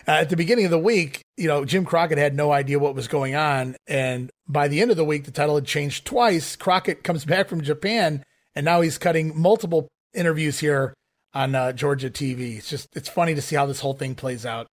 [0.06, 3.08] at the beginning of the week, you know, Jim Crockett had no idea what was
[3.08, 3.76] going on.
[3.86, 6.56] And by the end of the week, the title had changed twice.
[6.56, 8.24] Crockett comes back from Japan,
[8.54, 10.94] and now he's cutting multiple interviews here
[11.34, 12.58] on uh, Georgia TV.
[12.58, 14.66] It's just, it's funny to see how this whole thing plays out.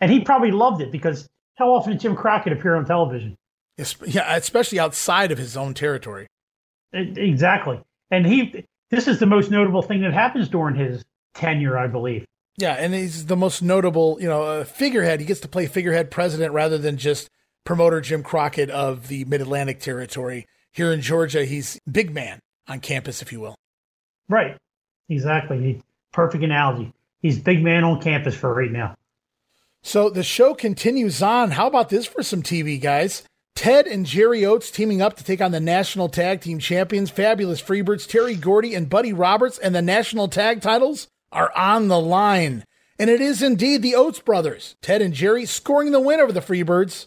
[0.00, 3.36] And he probably loved it because how often did Jim Crockett appear on television?
[4.06, 6.26] Yeah, especially outside of his own territory.
[6.92, 7.80] Exactly.
[8.10, 11.02] And he, this is the most notable thing that happens during his
[11.34, 12.26] tenure, I believe.
[12.60, 15.20] Yeah, and he's the most notable, you know, uh, figurehead.
[15.20, 17.30] He gets to play figurehead president rather than just
[17.64, 20.46] promoter Jim Crockett of the Mid Atlantic territory.
[20.70, 22.38] Here in Georgia, he's big man
[22.68, 23.54] on campus, if you will.
[24.28, 24.58] Right.
[25.08, 25.82] Exactly.
[26.12, 26.92] Perfect analogy.
[27.22, 28.94] He's big man on campus for right now.
[29.82, 31.52] So the show continues on.
[31.52, 33.22] How about this for some TV, guys?
[33.54, 37.62] Ted and Jerry Oates teaming up to take on the national tag team champions, fabulous
[37.62, 42.64] Freebirds, Terry Gordy and Buddy Roberts, and the national tag titles are on the line.
[42.98, 46.40] And it is indeed the Oates brothers, Ted and Jerry, scoring the win over the
[46.40, 47.06] Freebirds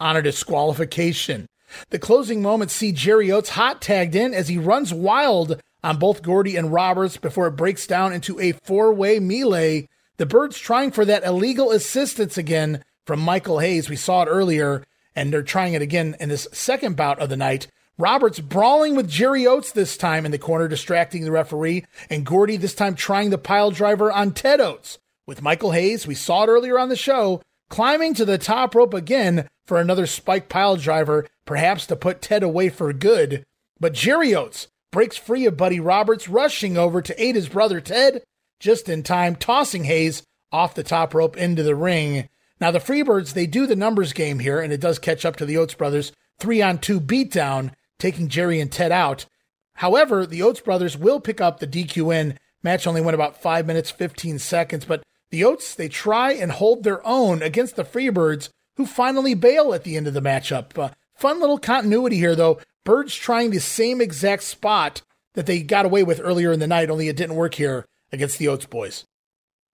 [0.00, 1.46] on a disqualification.
[1.90, 6.22] The closing moments see Jerry Oates hot tagged in as he runs wild on both
[6.22, 9.88] Gordy and Roberts before it breaks down into a four way melee.
[10.16, 13.88] The Birds trying for that illegal assistance again from Michael Hayes.
[13.88, 14.84] We saw it earlier,
[15.14, 17.68] and they're trying it again in this second bout of the night.
[18.00, 22.56] Roberts brawling with Jerry Oates this time in the corner, distracting the referee, and Gordy
[22.56, 24.98] this time trying the pile driver on Ted Oates.
[25.26, 28.94] With Michael Hayes, we saw it earlier on the show, climbing to the top rope
[28.94, 33.44] again for another spike pile driver, perhaps to put Ted away for good.
[33.80, 38.22] But Jerry Oates breaks free of Buddy Roberts, rushing over to aid his brother Ted,
[38.60, 40.22] just in time, tossing Hayes
[40.52, 42.28] off the top rope into the ring.
[42.60, 45.44] Now, the Freebirds, they do the numbers game here, and it does catch up to
[45.44, 46.12] the Oates brothers.
[46.38, 49.26] Three on two beatdown taking Jerry and Ted out.
[49.74, 52.36] However, the Oates brothers will pick up the DQN.
[52.62, 56.82] Match only went about 5 minutes 15 seconds, but the Oates, they try and hold
[56.82, 60.76] their own against the Freebirds, who finally bail at the end of the matchup.
[60.78, 62.58] Uh, fun little continuity here, though.
[62.84, 65.02] Birds trying the same exact spot
[65.34, 68.38] that they got away with earlier in the night, only it didn't work here against
[68.38, 69.04] the Oates boys.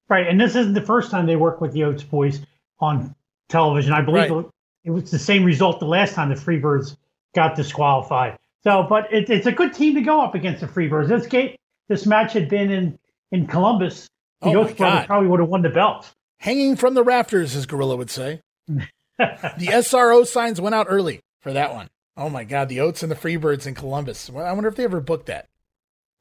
[0.08, 2.40] Right, and this isn't the first time they worked with the Oates boys
[2.80, 3.14] on
[3.48, 3.92] television.
[3.92, 4.46] I believe right.
[4.84, 6.96] it was the same result the last time the Freebirds
[7.34, 8.38] got disqualified.
[8.62, 11.08] So, but it, it's a good team to go up against the Freebirds.
[11.08, 11.54] This game,
[11.88, 12.98] this match had been in
[13.30, 14.08] in Columbus.
[14.40, 16.10] The oh Oates brothers probably would have won the belt.
[16.38, 18.40] Hanging from the rafters, as Gorilla would say.
[18.68, 18.86] the
[19.18, 21.88] SRO signs went out early for that one.
[22.16, 24.30] Oh my God, the Oates and the Freebirds in Columbus.
[24.30, 25.48] I wonder if they ever booked that.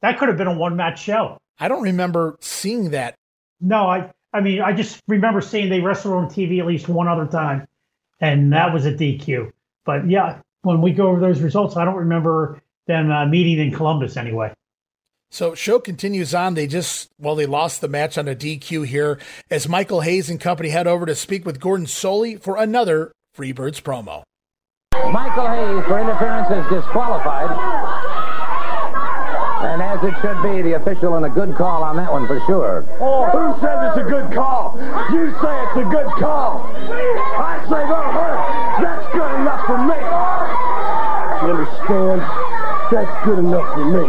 [0.02, 1.38] That could have been a one match show.
[1.58, 3.14] I don't remember seeing that.
[3.60, 7.08] No, I I mean I just remember seeing they wrestled on TV at least one
[7.08, 7.66] other time,
[8.20, 9.52] and that was a DQ.
[9.84, 13.72] But yeah, when we go over those results, I don't remember them uh, meeting in
[13.72, 14.52] Columbus anyway.
[15.30, 16.54] So show continues on.
[16.54, 19.18] They just well, they lost the match on a DQ here
[19.50, 23.82] as Michael Hayes and company head over to speak with Gordon Solie for another Freebirds
[23.82, 24.22] promo.
[25.10, 27.50] Michael Hayes for interference is disqualified.
[29.64, 32.38] And as it should be, the official and a good call on that one for
[32.46, 32.86] sure.
[33.00, 34.78] Oh, who says it's a good call?
[35.10, 36.70] You say it's a good call.
[36.70, 38.38] I say the hurt.
[38.84, 40.03] That's good enough for me.
[41.84, 42.20] Understand?
[42.90, 44.04] That's good enough for me.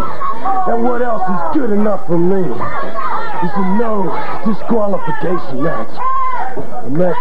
[0.71, 2.39] And what else is good enough for me?
[2.39, 4.07] It's a no
[4.45, 5.91] disqualification match.
[6.55, 7.19] A match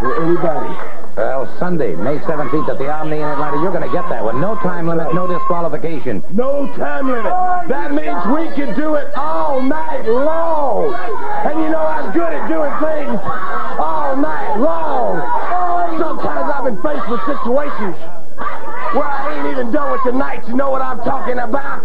[0.00, 0.72] for anybody.
[1.16, 3.60] Well, Sunday, May 17th at the Omni in Atlanta.
[3.60, 4.40] You're going to get that one.
[4.40, 6.22] No time limit, no disqualification.
[6.32, 7.32] No time limit.
[7.68, 10.94] That means we can do it all night long.
[11.44, 13.20] And you know I'm good at doing things
[13.76, 16.00] all night long.
[16.00, 17.96] Sometimes I've been faced with situations
[18.94, 20.46] where I ain't even done with tonight.
[20.48, 21.84] You know what I'm talking about?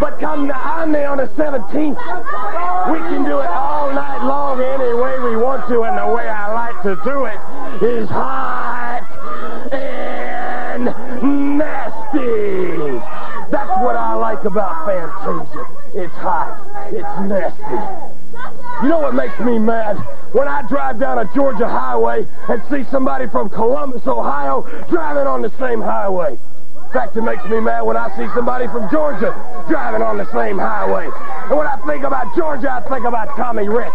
[0.00, 1.96] But come to Omni on the 17th,
[2.92, 6.28] we can do it all night long any way we want to, and the way
[6.28, 7.38] I like to do it
[7.82, 9.04] is hot
[9.72, 10.86] and
[11.38, 13.00] nasty.
[13.50, 15.66] That's what I like about Fantasia.
[15.94, 16.92] It's hot.
[16.92, 18.15] It's nasty.
[18.82, 19.96] You know what makes me mad?
[20.32, 25.40] When I drive down a Georgia highway and see somebody from Columbus, Ohio, driving on
[25.40, 26.32] the same highway.
[26.32, 29.32] In fact, it makes me mad when I see somebody from Georgia
[29.66, 31.08] driving on the same highway.
[31.48, 33.92] And when I think about Georgia, I think about Tommy Rich.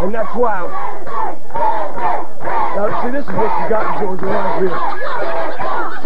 [0.00, 0.62] And that's why.
[2.76, 4.78] Now, see, this is what you got in Georgia right here.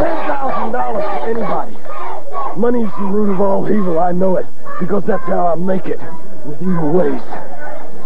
[0.07, 2.59] $10,000 for anybody.
[2.59, 4.47] Money is the root of all evil, I know it,
[4.81, 6.01] because that's how I make it,
[6.47, 7.52] with evil ways.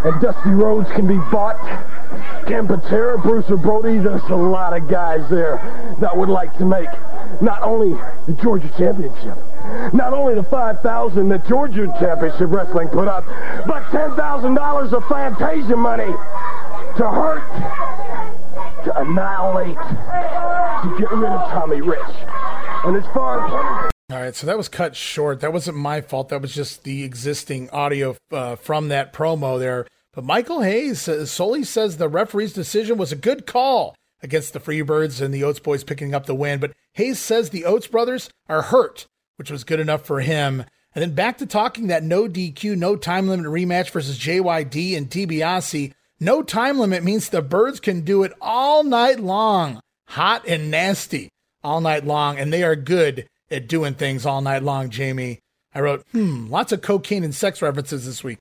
[0.05, 1.57] And Dusty Rhodes can be bought.
[2.47, 5.57] Ken Patera, or Brody, there's a lot of guys there
[6.01, 6.89] that would like to make
[7.43, 9.37] not only the Georgia Championship,
[9.93, 13.25] not only the 5000 that Georgia Championship Wrestling put up,
[13.67, 16.13] but $10,000 of Fantasia money
[16.97, 17.43] to hurt,
[18.85, 22.01] to annihilate, to get rid of Tommy Rich.
[22.85, 23.96] And as far as...
[24.09, 25.41] All right, so that was cut short.
[25.41, 26.29] That wasn't my fault.
[26.29, 29.85] That was just the existing audio uh, from that promo there.
[30.13, 34.61] But Michael Hayes uh, Solie says the referee's decision was a good call against the
[34.61, 36.61] Freebirds and the Oates boys picking up the win.
[36.61, 39.09] But Hayes says the Oates brothers are hurt,
[39.39, 40.65] which was good enough for him.
[40.95, 45.11] And then back to talking that no DQ, no time limit rematch versus JYD and
[45.11, 45.93] DiBiase.
[46.21, 51.29] No time limit means the birds can do it all night long, hot and nasty,
[51.65, 55.41] all night long, and they are good at doing things all night long, Jamie.
[55.75, 58.39] I wrote, hmm, lots of cocaine and sex references this week.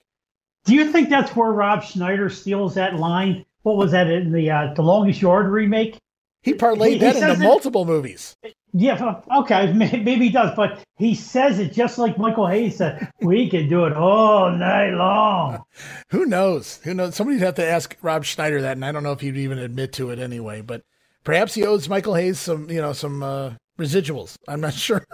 [0.65, 3.45] Do you think that's where Rob Schneider steals that line?
[3.63, 5.99] What was that in the uh, the Longest Yard remake?
[6.41, 8.35] He parlayed he, that he into multiple it, movies.
[8.73, 13.11] Yeah, okay, maybe he does, but he says it just like Michael Hayes said.
[13.21, 15.63] we can do it all night long.
[16.09, 16.79] Who knows?
[16.83, 17.15] Who knows?
[17.15, 19.93] Somebody'd have to ask Rob Schneider that, and I don't know if he'd even admit
[19.93, 20.61] to it anyway.
[20.61, 20.83] But
[21.23, 24.37] perhaps he owes Michael Hayes some, you know, some uh, residuals.
[24.47, 25.05] I'm not sure.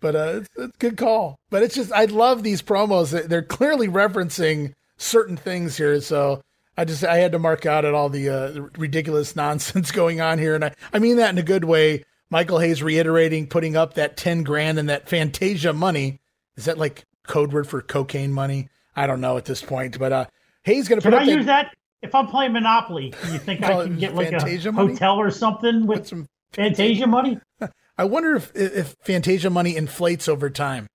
[0.00, 1.36] But uh, it's, it's a good call.
[1.50, 3.28] But it's just I love these promos.
[3.28, 6.00] They're clearly referencing certain things here.
[6.00, 6.42] So
[6.76, 10.38] I just I had to mark out at all the, uh, ridiculous nonsense going on
[10.38, 12.04] here, and I I mean that in a good way.
[12.30, 16.20] Michael Hayes reiterating putting up that ten grand and that Fantasia money.
[16.56, 18.68] Is that like code word for cocaine money?
[18.96, 20.24] I don't know at this point, but uh,
[20.64, 21.22] Hayes going to put can.
[21.22, 23.14] I that, use that if I'm playing Monopoly?
[23.30, 24.92] You think I can get like Fantasia a money?
[24.92, 27.38] hotel or something with some Fantasia money?
[27.98, 30.86] I wonder if if Fantasia money inflates over time.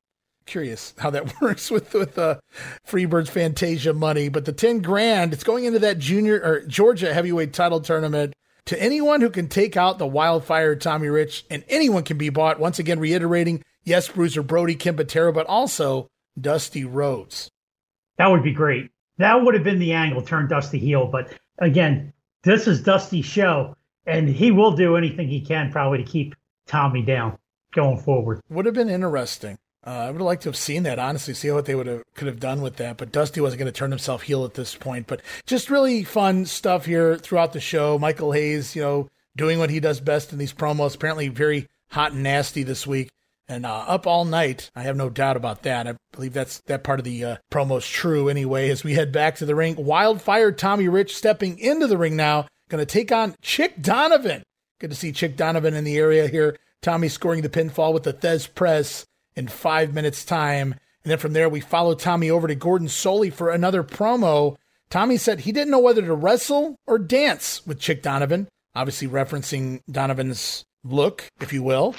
[0.46, 2.40] Curious how that works with with uh,
[2.86, 7.54] Freebird's Fantasia money, but the ten grand it's going into that junior or Georgia heavyweight
[7.54, 8.34] title tournament
[8.68, 12.60] to anyone who can take out the wildfire Tommy Rich, and anyone can be bought.
[12.60, 16.10] Once again, reiterating, yes, Bruiser Brody, Ken Patera, but also
[16.40, 17.50] Dusty Rhodes.
[18.18, 18.92] That would be great.
[19.20, 21.08] That would have been the angle, turn Dusty heel.
[21.08, 22.12] But again,
[22.44, 23.77] this is Dusty's show,
[24.08, 26.36] and he will do anything he can probably to keep
[26.66, 27.38] Tommy down
[27.74, 28.42] going forward.
[28.50, 29.58] Would have been interesting.
[29.86, 32.04] Uh, I would have liked to have seen that, honestly, see what they would have
[32.16, 32.98] could have done with that.
[32.98, 35.08] But Dusty wasn't going to turn himself heel at this point.
[35.08, 37.98] But just really fun stuff here throughout the show.
[37.98, 40.96] Michael Hayes, you know, doing what he does best in these promos.
[40.96, 43.10] Apparently, very hot and nasty this week,
[43.48, 44.72] and uh, up all night.
[44.76, 45.88] I have no doubt about that.
[45.88, 48.70] I believe that's that part of the uh, promo's true anyway.
[48.70, 52.48] As we head back to the ring, Wildfire Tommy Rich stepping into the ring now,
[52.70, 54.44] going to take on Chick Donovan.
[54.80, 56.58] Good to see Chick Donovan in the area here.
[56.82, 60.76] Tommy scoring the pinfall with the Thesz press in five minutes' time.
[61.04, 64.58] And then from there, we follow Tommy over to Gordon Solie for another promo.
[64.90, 69.82] Tommy said he didn't know whether to wrestle or dance with Chick Donovan, obviously referencing
[69.90, 71.96] Donovan's look, if you will.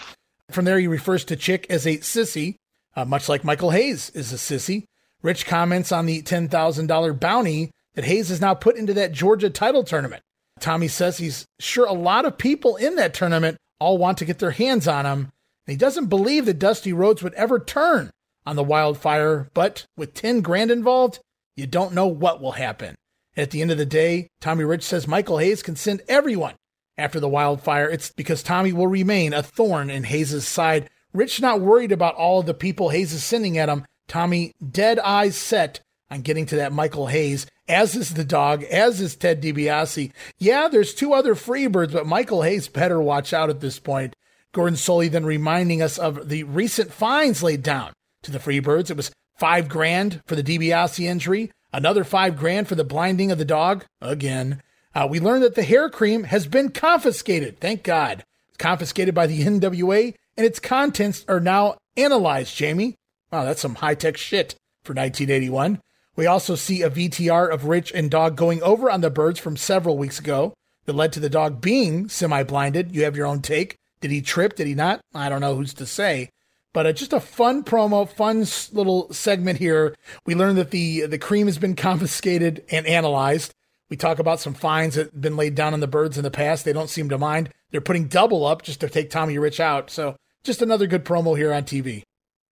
[0.50, 2.56] From there, he refers to Chick as a sissy,
[2.96, 4.84] uh, much like Michael Hayes is a sissy.
[5.22, 9.84] Rich comments on the $10,000 bounty that Hayes has now put into that Georgia title
[9.84, 10.22] tournament.
[10.60, 14.38] Tommy says he's sure a lot of people in that tournament all want to get
[14.38, 15.18] their hands on him.
[15.20, 18.10] And he doesn't believe that Dusty Rhodes would ever turn
[18.46, 21.20] on the wildfire, but with 10 grand involved,
[21.56, 22.94] you don't know what will happen.
[23.36, 26.54] At the end of the day, Tommy Rich says Michael Hayes can send everyone
[26.96, 27.88] after the wildfire.
[27.88, 30.88] It's because Tommy will remain a thorn in Hayes' side.
[31.12, 33.84] Rich not worried about all of the people Hayes is sending at him.
[34.08, 35.80] Tommy dead eyes set
[36.10, 40.12] on getting to that Michael Hayes, as is the dog, as is Ted DiBiase.
[40.38, 44.16] Yeah, there's two other Freebirds, but Michael Hayes better watch out at this point.
[44.52, 48.90] Gordon Solie then reminding us of the recent fines laid down to the Freebirds.
[48.90, 53.38] It was five grand for the DiBiase injury, another five grand for the blinding of
[53.38, 53.84] the dog.
[54.00, 54.62] Again,
[54.94, 57.60] uh, we learned that the hair cream has been confiscated.
[57.60, 58.24] Thank God.
[58.48, 62.96] It's confiscated by the NWA, and its contents are now analyzed, Jamie.
[63.30, 65.80] Wow, that's some high tech shit for 1981.
[66.18, 69.56] We also see a VTR of Rich and Dog going over on the birds from
[69.56, 70.52] several weeks ago
[70.84, 72.92] that led to the dog being semi blinded.
[72.92, 73.76] You have your own take.
[74.00, 74.56] Did he trip?
[74.56, 75.00] Did he not?
[75.14, 76.30] I don't know who's to say.
[76.72, 78.38] But uh, just a fun promo, fun
[78.76, 79.94] little segment here.
[80.26, 83.54] We learned that the the cream has been confiscated and analyzed.
[83.88, 86.32] We talk about some fines that have been laid down on the birds in the
[86.32, 86.64] past.
[86.64, 87.50] They don't seem to mind.
[87.70, 89.88] They're putting double up just to take Tommy Rich out.
[89.88, 92.02] So just another good promo here on TV.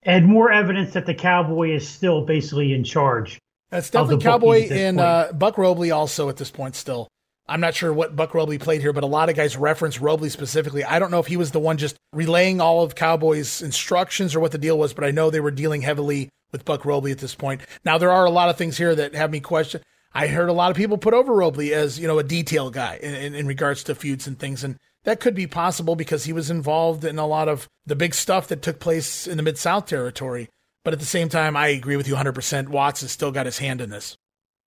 [0.04, 3.40] And more evidence that the cowboy is still basically in charge.
[3.70, 7.08] That's definitely Cowboy and uh, Buck Robley also at this point still.
[7.48, 10.30] I'm not sure what Buck Robley played here, but a lot of guys reference Robley
[10.30, 10.82] specifically.
[10.82, 14.40] I don't know if he was the one just relaying all of Cowboy's instructions or
[14.40, 17.18] what the deal was, but I know they were dealing heavily with Buck Robley at
[17.18, 17.60] this point.
[17.84, 19.82] Now there are a lot of things here that have me question.
[20.12, 22.98] I heard a lot of people put over Robley as you know a detail guy
[23.02, 26.32] in, in, in regards to feuds and things, and that could be possible because he
[26.32, 29.58] was involved in a lot of the big stuff that took place in the Mid
[29.58, 30.48] South territory.
[30.86, 32.68] But at the same time, I agree with you 100%.
[32.68, 34.16] Watts has still got his hand in this.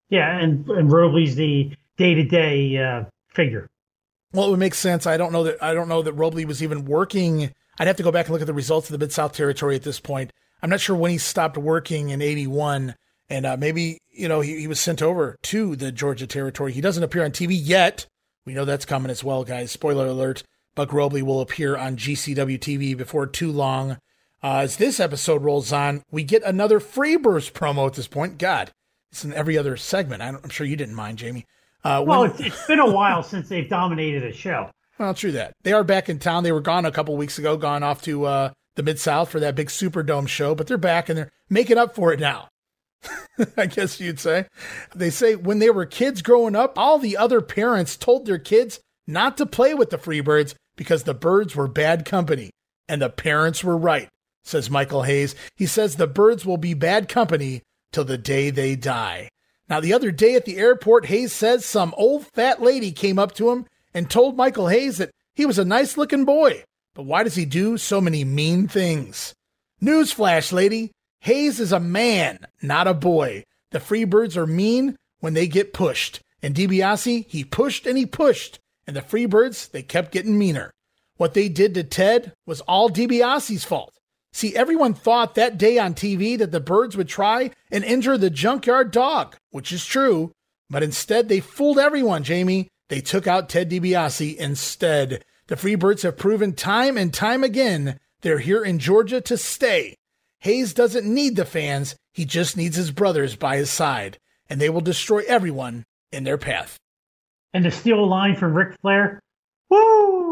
[0.09, 3.69] Yeah, and, and Robley's the day to day figure.
[4.33, 5.07] Well, it would make sense.
[5.07, 7.53] I don't know that I don't know that Robley was even working.
[7.79, 9.77] I'd have to go back and look at the results of the Mid South Territory
[9.77, 10.33] at this point.
[10.61, 12.95] I'm not sure when he stopped working in '81,
[13.29, 16.73] and uh, maybe you know he, he was sent over to the Georgia Territory.
[16.73, 18.07] He doesn't appear on TV yet.
[18.45, 19.71] We know that's coming as well, guys.
[19.71, 20.43] Spoiler alert:
[20.75, 23.99] Buck Robley will appear on GCW TV before too long.
[24.41, 28.37] Uh, as this episode rolls on, we get another Freebirds promo at this point.
[28.37, 28.71] God,
[29.11, 30.21] it's in every other segment.
[30.21, 31.45] I'm sure you didn't mind, Jamie.
[31.83, 34.69] Uh, well, when, it's, it's been a while since they've dominated a show.
[34.97, 35.53] Well, true that.
[35.63, 36.43] They are back in town.
[36.43, 39.39] They were gone a couple weeks ago, gone off to uh, the Mid South for
[39.39, 42.49] that big Superdome show, but they're back and they're making up for it now.
[43.57, 44.45] I guess you'd say.
[44.93, 48.79] They say when they were kids growing up, all the other parents told their kids
[49.07, 52.51] not to play with the Freebirds because the birds were bad company.
[52.87, 54.09] And the parents were right
[54.43, 55.35] says Michael Hayes.
[55.55, 57.61] He says the birds will be bad company
[57.91, 59.29] till the day they die.
[59.69, 63.33] Now, the other day at the airport, Hayes says some old fat lady came up
[63.35, 66.63] to him and told Michael Hayes that he was a nice looking boy,
[66.95, 69.33] but why does he do so many mean things?
[69.81, 70.91] Newsflash, lady
[71.21, 73.43] Hayes is a man, not a boy.
[73.71, 76.21] The Freebirds are mean when they get pushed.
[76.41, 78.59] And DiBiase, he pushed and he pushed.
[78.87, 80.71] And the Freebirds, they kept getting meaner.
[81.17, 83.93] What they did to Ted was all DiBiase's fault.
[84.31, 88.29] See, everyone thought that day on TV that the birds would try and injure the
[88.29, 90.31] junkyard dog, which is true,
[90.69, 92.67] but instead they fooled everyone, Jamie.
[92.89, 95.23] They took out Ted DiBiase instead.
[95.47, 99.95] The Freebirds have proven time and time again they're here in Georgia to stay.
[100.41, 104.17] Hayes doesn't need the fans, he just needs his brothers by his side,
[104.49, 106.77] and they will destroy everyone in their path.
[107.53, 109.19] And to steal a line from Ric Flair,
[109.69, 110.28] woo!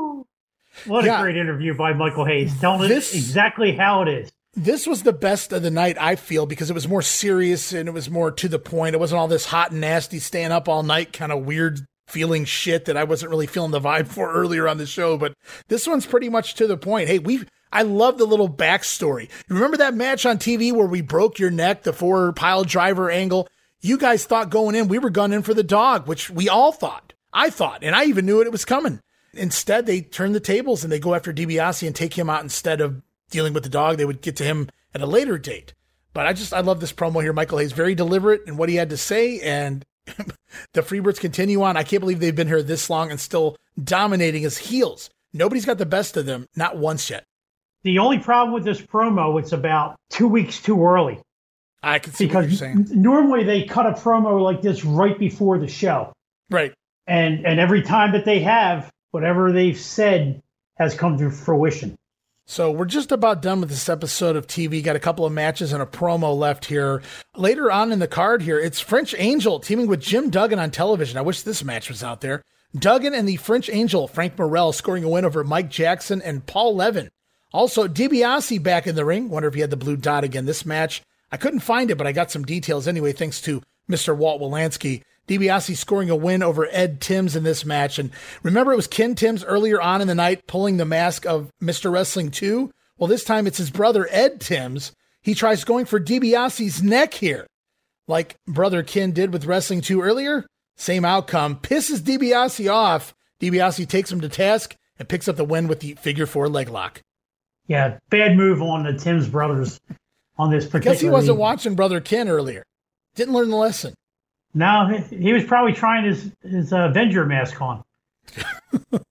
[0.86, 1.20] What yeah.
[1.20, 4.32] a great interview by Michael Hayes, this, us exactly how it is.
[4.54, 7.88] This was the best of the night, I feel, because it was more serious and
[7.88, 8.96] it was more to the point.
[8.96, 12.46] It wasn't all this hot and nasty, staying up all night kind of weird feeling
[12.46, 15.18] shit that I wasn't really feeling the vibe for earlier on the show.
[15.18, 15.34] But
[15.68, 17.08] this one's pretty much to the point.
[17.08, 19.30] Hey, we I love the little backstory.
[19.48, 23.12] You remember that match on TV where we broke your neck, the four pile driver
[23.12, 23.48] angle?
[23.82, 27.14] You guys thought going in, we were gunning for the dog, which we all thought.
[27.32, 29.02] I thought, and I even knew it, it was coming.
[29.38, 32.82] Instead, they turn the tables and they go after DiBiase and take him out instead
[32.82, 33.98] of dealing with the dog.
[33.98, 35.74] They would get to him at a later date.
[36.14, 37.34] But I just I love this promo here.
[37.34, 39.86] Michael Hayes very deliberate in what he had to say, and
[40.74, 41.78] the Freebirds continue on.
[41.78, 45.10] I can't believe they've been here this long and still dominating as heels.
[45.34, 47.24] Nobody's got the best of them, not once yet.
[47.84, 51.20] The only problem with this promo, it's about two weeks too early.
[51.84, 52.62] I can see because
[52.92, 56.12] normally they cut a promo like this right before the show,
[56.50, 56.74] right?
[57.06, 60.42] And and every time that they have, whatever they've said
[60.76, 61.98] has come to fruition.
[62.50, 64.82] So we're just about done with this episode of TV.
[64.82, 67.02] Got a couple of matches and a promo left here.
[67.36, 71.18] Later on in the card here, it's French Angel teaming with Jim Duggan on television.
[71.18, 72.42] I wish this match was out there.
[72.74, 76.76] Duggan and the French Angel, Frank Morel, scoring a win over Mike Jackson and Paul
[76.76, 77.10] Levin.
[77.52, 79.30] Also, DiBiase back in the ring.
[79.30, 81.02] Wonder if he had the blue dot again this match.
[81.32, 84.16] I couldn't find it, but I got some details anyway, thanks to Mr.
[84.16, 85.04] Walt Wilansky.
[85.28, 88.00] DiBiase scoring a win over Ed Timbs in this match.
[88.00, 88.12] And
[88.44, 91.92] remember, it was Ken Timbs earlier on in the night pulling the mask of Mr.
[91.92, 92.72] Wrestling 2?
[92.98, 94.94] Well, this time it's his brother, Ed Timbs.
[95.22, 97.46] He tries going for DiBiase's neck here.
[98.08, 100.46] like Brother Ken did with Wrestling 2 earlier.
[100.78, 101.58] Same outcome.
[101.58, 103.14] Pisses DiBiase off.
[103.42, 106.70] DiBiase takes him to task and picks up the win with the figure four leg
[106.70, 107.02] lock.
[107.68, 109.80] Yeah, bad move on the Timbs brothers
[110.38, 110.94] on this particular.
[110.96, 112.64] Guess he wasn't watching Brother Ken earlier.
[113.16, 113.94] Didn't learn the lesson.
[114.54, 117.84] No, he was probably trying his his uh, Avenger mask on.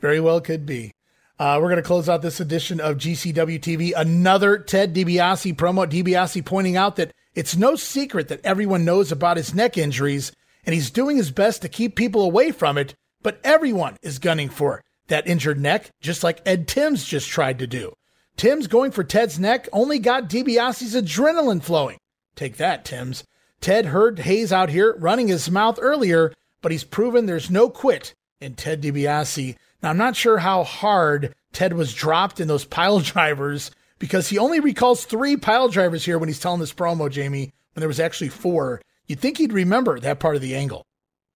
[0.00, 0.92] Very well could be.
[1.38, 3.92] Uh, we're going to close out this edition of GCW TV.
[3.96, 5.88] Another Ted DiBiase promo.
[5.88, 10.32] DiBiase pointing out that it's no secret that everyone knows about his neck injuries,
[10.64, 12.94] and he's doing his best to keep people away from it.
[13.22, 17.66] But everyone is gunning for that injured neck, just like Ed Timbs just tried to
[17.66, 17.92] do.
[18.36, 21.98] Timbs going for Ted's neck only got DiBiase's adrenaline flowing.
[22.34, 23.24] Take that, Timbs.
[23.62, 28.12] Ted heard Hayes out here running his mouth earlier, but he's proven there's no quit
[28.40, 29.54] in Ted DiBiase.
[29.80, 33.70] Now, I'm not sure how hard Ted was dropped in those pile drivers
[34.00, 37.80] because he only recalls three pile drivers here when he's telling this promo, Jamie, when
[37.80, 38.82] there was actually four.
[39.06, 40.84] You'd think he'd remember that part of the angle.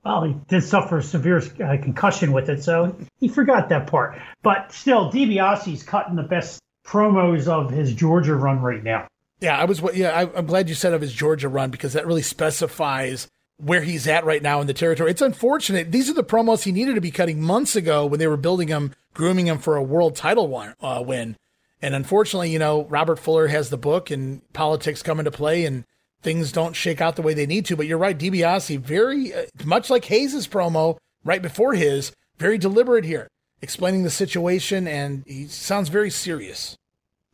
[0.04, 4.20] Well, he did suffer a severe uh, concussion with it, so he forgot that part.
[4.42, 9.06] But still, DiBiase's cutting the best promos of his Georgia run right now.
[9.40, 9.82] Yeah, I was.
[9.94, 13.82] Yeah, I, I'm glad you said of his Georgia run because that really specifies where
[13.82, 15.10] he's at right now in the territory.
[15.10, 15.92] It's unfortunate.
[15.92, 18.68] These are the promos he needed to be cutting months ago when they were building
[18.68, 21.36] him, grooming him for a world title one, uh, win.
[21.80, 25.84] And unfortunately, you know, Robert Fuller has the book and politics come into play and
[26.22, 27.76] things don't shake out the way they need to.
[27.76, 33.04] But you're right, DiBiase, very uh, much like Hayes's promo right before his, very deliberate
[33.04, 33.28] here,
[33.62, 36.76] explaining the situation, and he sounds very serious.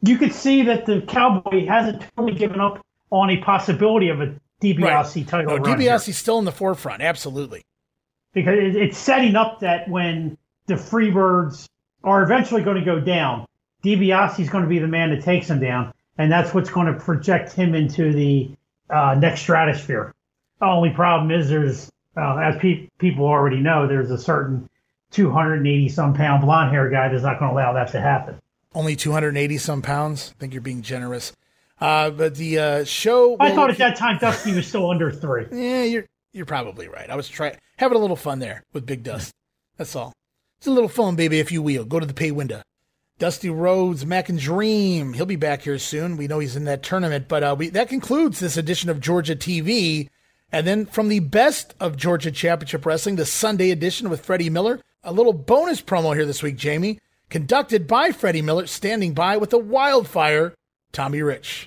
[0.03, 4.35] You could see that the Cowboy hasn't totally given up on a possibility of a
[4.61, 5.29] DiBiase right.
[5.29, 5.59] title.
[5.59, 7.65] No, DiBiase's still in the forefront, absolutely.
[8.33, 11.69] Because it's setting up that when the Freebirds
[12.03, 13.47] are eventually going to go down,
[13.85, 16.99] DiBiase's going to be the man that takes them down, and that's what's going to
[16.99, 18.51] project him into the
[18.89, 20.15] uh, next stratosphere.
[20.61, 24.69] The only problem is there's, uh, as pe- people already know, there's a certain
[25.11, 28.41] 280 some pound blonde hair guy that's not going to allow that to happen.
[28.75, 30.33] Only 280 some pounds?
[30.37, 31.33] I think you're being generous.
[31.81, 33.37] Uh, but the uh, show.
[33.41, 35.47] I thought at that time Dusty was still under three.
[35.51, 37.11] Yeah, you're you're probably right.
[37.11, 39.33] I was trying having a little fun there with Big Dust.
[39.77, 40.13] That's all.
[40.59, 41.85] It's a little fun, baby, if you will.
[41.85, 42.63] Go to the pay window.
[43.19, 45.13] Dusty Rhodes, American Dream.
[45.13, 46.17] He'll be back here soon.
[46.17, 49.35] We know he's in that tournament, but uh, we, that concludes this edition of Georgia
[49.35, 50.09] TV.
[50.53, 54.81] And then from the best of Georgia Championship Wrestling, the Sunday edition with Freddie Miller,
[55.03, 57.01] a little bonus promo here this week, Jamie,
[57.33, 60.53] conducted by Freddie Miller, standing by with a wildfire,
[60.93, 61.67] Tommy Rich.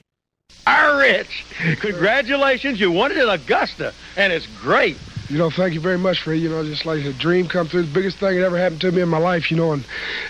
[0.67, 1.43] Our Rich,
[1.79, 2.79] congratulations.
[2.79, 4.95] You won it at Augusta, and it's great.
[5.27, 6.39] You know, thank you very much, Fred.
[6.39, 7.81] You know, just like a dream come true.
[7.81, 9.83] The biggest thing that ever happened to me in my life, you know, and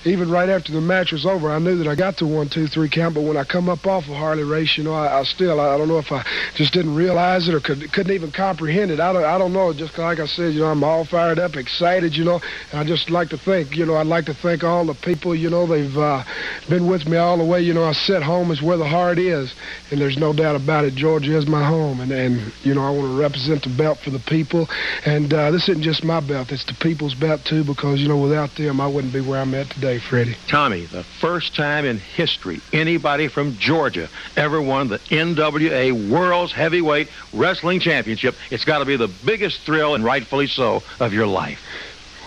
[0.06, 2.68] even right after the match was over, I knew that I got to one, two,
[2.68, 3.14] three count.
[3.16, 5.74] But when I come up off of Harley Race, you know, I, I still, I,
[5.74, 6.24] I, don't know if I
[6.56, 9.02] just didn't realize it or could, couldn't even comprehend it.
[9.02, 9.74] I don't, I don't know.
[9.74, 12.40] Just like I said, you know, I'm all fired up, excited, you know.
[12.72, 15.36] And I just like to think, you know, I'd like to thank all the people,
[15.36, 16.24] you know, they've uh,
[16.70, 17.60] been with me all the way.
[17.60, 19.54] You know, I said home is where the heart is,
[19.92, 20.96] and there's no doubt about it.
[20.96, 24.10] Georgia is my home, and, and you know, I want to represent the belt for
[24.10, 24.70] the people.
[25.06, 28.18] And uh, this isn't just my belt, it's the people's belt, too, because, you know,
[28.18, 30.36] without them, I wouldn't be where I'm at today, Freddie.
[30.48, 37.10] Tommy, the first time in history anybody from Georgia ever won the NWA World's Heavyweight
[37.34, 38.36] Wrestling Championship.
[38.52, 41.60] It's got to be the biggest thrill, and rightfully so, of your life.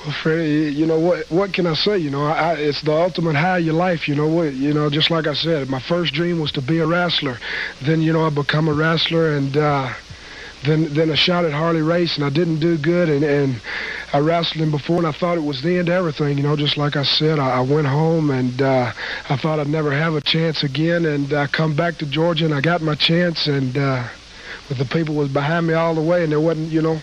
[0.05, 1.31] Well, Freddie, you know what?
[1.31, 1.99] What can I say?
[1.99, 4.07] You know, I, it's the ultimate high of your life.
[4.07, 4.55] You know what?
[4.55, 7.39] You know, just like I said, my first dream was to be a wrestler.
[7.85, 9.93] Then, you know, I become a wrestler, and uh,
[10.65, 13.61] then then I shot at Harley Race and I didn't do good and, and
[14.13, 16.37] I wrestled him before and I thought it was the end of everything.
[16.37, 18.93] You know, just like I said, I, I went home and uh,
[19.29, 22.55] I thought I'd never have a chance again and I come back to Georgia and
[22.55, 24.09] I got my chance and uh,
[24.69, 27.01] with the people was behind me all the way and there wasn't, you know,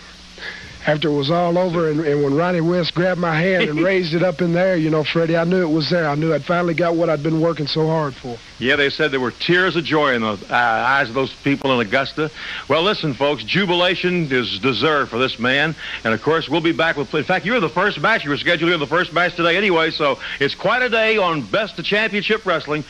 [0.86, 4.14] after it was all over and, and when Ronnie West grabbed my hand and raised
[4.14, 6.08] it up in there, you know, Freddie, I knew it was there.
[6.08, 8.38] I knew I'd finally got what I'd been working so hard for.
[8.58, 11.78] Yeah, they said there were tears of joy in the uh, eyes of those people
[11.78, 12.30] in Augusta.
[12.68, 15.74] Well, listen, folks, jubilation is deserved for this man.
[16.04, 17.12] And, of course, we'll be back with...
[17.14, 18.24] In fact, you're the first match.
[18.24, 21.42] You were scheduled here the first match today anyway, so it's quite a day on
[21.42, 22.84] Best of Championship Wrestling.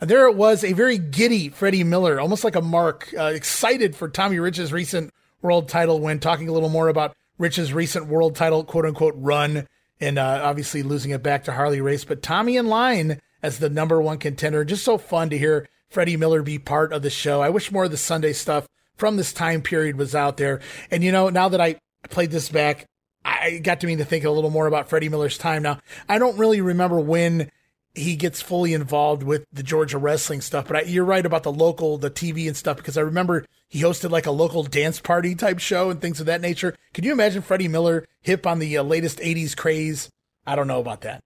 [0.00, 3.94] And there it was, a very giddy Freddie Miller, almost like a mark, uh, excited
[3.94, 5.12] for Tommy Rich's recent
[5.42, 9.66] world title win, talking a little more about Rich's recent world title quote unquote run
[10.00, 12.04] and uh, obviously losing it back to Harley Race.
[12.04, 14.64] But Tommy in line as the number one contender.
[14.64, 17.40] Just so fun to hear Freddie Miller be part of the show.
[17.40, 20.60] I wish more of the Sunday stuff from this time period was out there.
[20.90, 22.86] And you know, now that I played this back,
[23.24, 25.62] I got to me to think a little more about Freddie Miller's time.
[25.62, 27.50] Now, I don't really remember when
[27.94, 30.66] he gets fully involved with the Georgia wrestling stuff.
[30.66, 33.82] But I, you're right about the local, the TV and stuff, because I remember he
[33.82, 36.74] hosted like a local dance party type show and things of that nature.
[36.94, 40.08] Can you imagine Freddie Miller hip on the uh, latest 80s craze?
[40.46, 41.22] I don't know about that.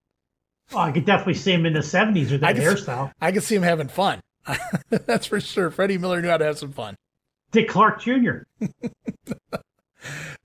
[0.72, 3.12] Well, I could definitely see him in the 70s with that I hairstyle.
[3.20, 4.20] I could see him having fun.
[4.90, 5.70] That's for sure.
[5.70, 6.96] Freddie Miller knew how to have some fun.
[7.52, 8.38] Dick Clark Jr.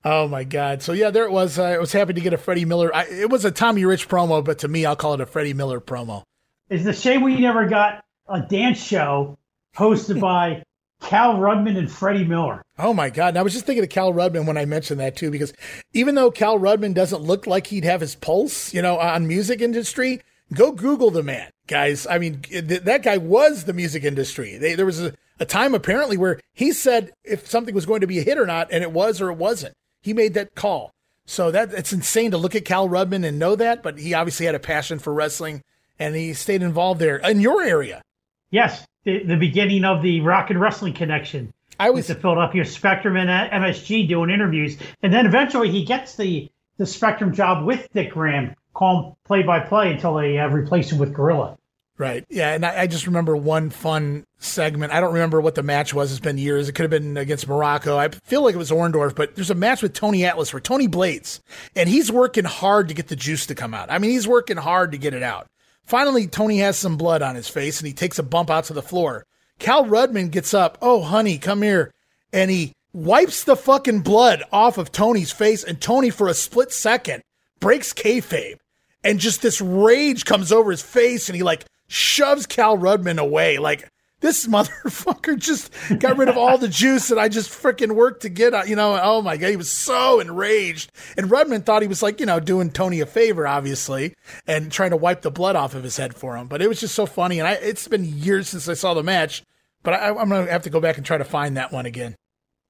[0.04, 0.82] oh my God!
[0.82, 1.58] So yeah, there it was.
[1.58, 2.94] I was happy to get a Freddie Miller.
[2.94, 5.54] I, it was a Tommy Rich promo, but to me, I'll call it a Freddie
[5.54, 6.22] Miller promo.
[6.68, 9.38] It's a shame we never got a dance show
[9.76, 10.62] hosted by
[11.02, 12.62] Cal Rudman and Freddie Miller.
[12.78, 13.28] Oh my God!
[13.28, 15.52] And I was just thinking of Cal Rudman when I mentioned that too, because
[15.92, 19.60] even though Cal Rudman doesn't look like he'd have his pulse, you know, on music
[19.60, 20.20] industry,
[20.52, 22.06] go Google the man, guys.
[22.06, 24.56] I mean, th- that guy was the music industry.
[24.56, 28.06] They, there was a, a time apparently where he said if something was going to
[28.06, 29.74] be a hit or not, and it was or it wasn't.
[30.00, 30.92] He made that call.
[31.26, 34.46] So that it's insane to look at Cal Rudman and know that, but he obviously
[34.46, 35.62] had a passion for wrestling
[35.98, 38.02] and he stayed involved there in your area.
[38.50, 41.52] Yes, the, the beginning of the Rock and Wrestling connection.
[41.78, 46.50] I was the Philadelphia Spectrum and MSG doing interviews, and then eventually he gets the
[46.78, 50.98] the Spectrum job with Dick Graham, call play by play until they uh, replace him
[50.98, 51.56] with Gorilla.
[51.98, 52.24] Right.
[52.30, 52.52] Yeah.
[52.52, 54.92] And I, I, just remember one fun segment.
[54.92, 56.10] I don't remember what the match was.
[56.10, 56.68] It's been years.
[56.68, 57.96] It could have been against Muraco.
[57.96, 60.86] I feel like it was Orndorff, but there's a match with Tony Atlas where Tony
[60.86, 61.40] Blades,
[61.76, 63.90] and he's working hard to get the juice to come out.
[63.90, 65.48] I mean, he's working hard to get it out.
[65.84, 68.72] Finally, Tony has some blood on his face and he takes a bump out to
[68.72, 69.26] the floor.
[69.58, 70.78] Cal Rudman gets up.
[70.80, 71.92] Oh, honey, come here.
[72.32, 75.62] And he wipes the fucking blood off of Tony's face.
[75.62, 77.22] And Tony, for a split second,
[77.60, 78.56] breaks kayfabe.
[79.04, 83.58] And just this rage comes over his face and he like shoves Cal Rudman away.
[83.58, 83.88] Like,
[84.20, 88.28] this motherfucker just got rid of all the juice that I just freaking worked to
[88.28, 88.54] get.
[88.54, 90.90] Uh, you know, oh my god, he was so enraged.
[91.16, 94.14] And Rudman thought he was like, you know, doing Tony a favor, obviously,
[94.46, 96.48] and trying to wipe the blood off of his head for him.
[96.48, 99.02] But it was just so funny, and I, it's been years since I saw the
[99.02, 99.42] match,
[99.82, 102.16] but I, I'm gonna have to go back and try to find that one again.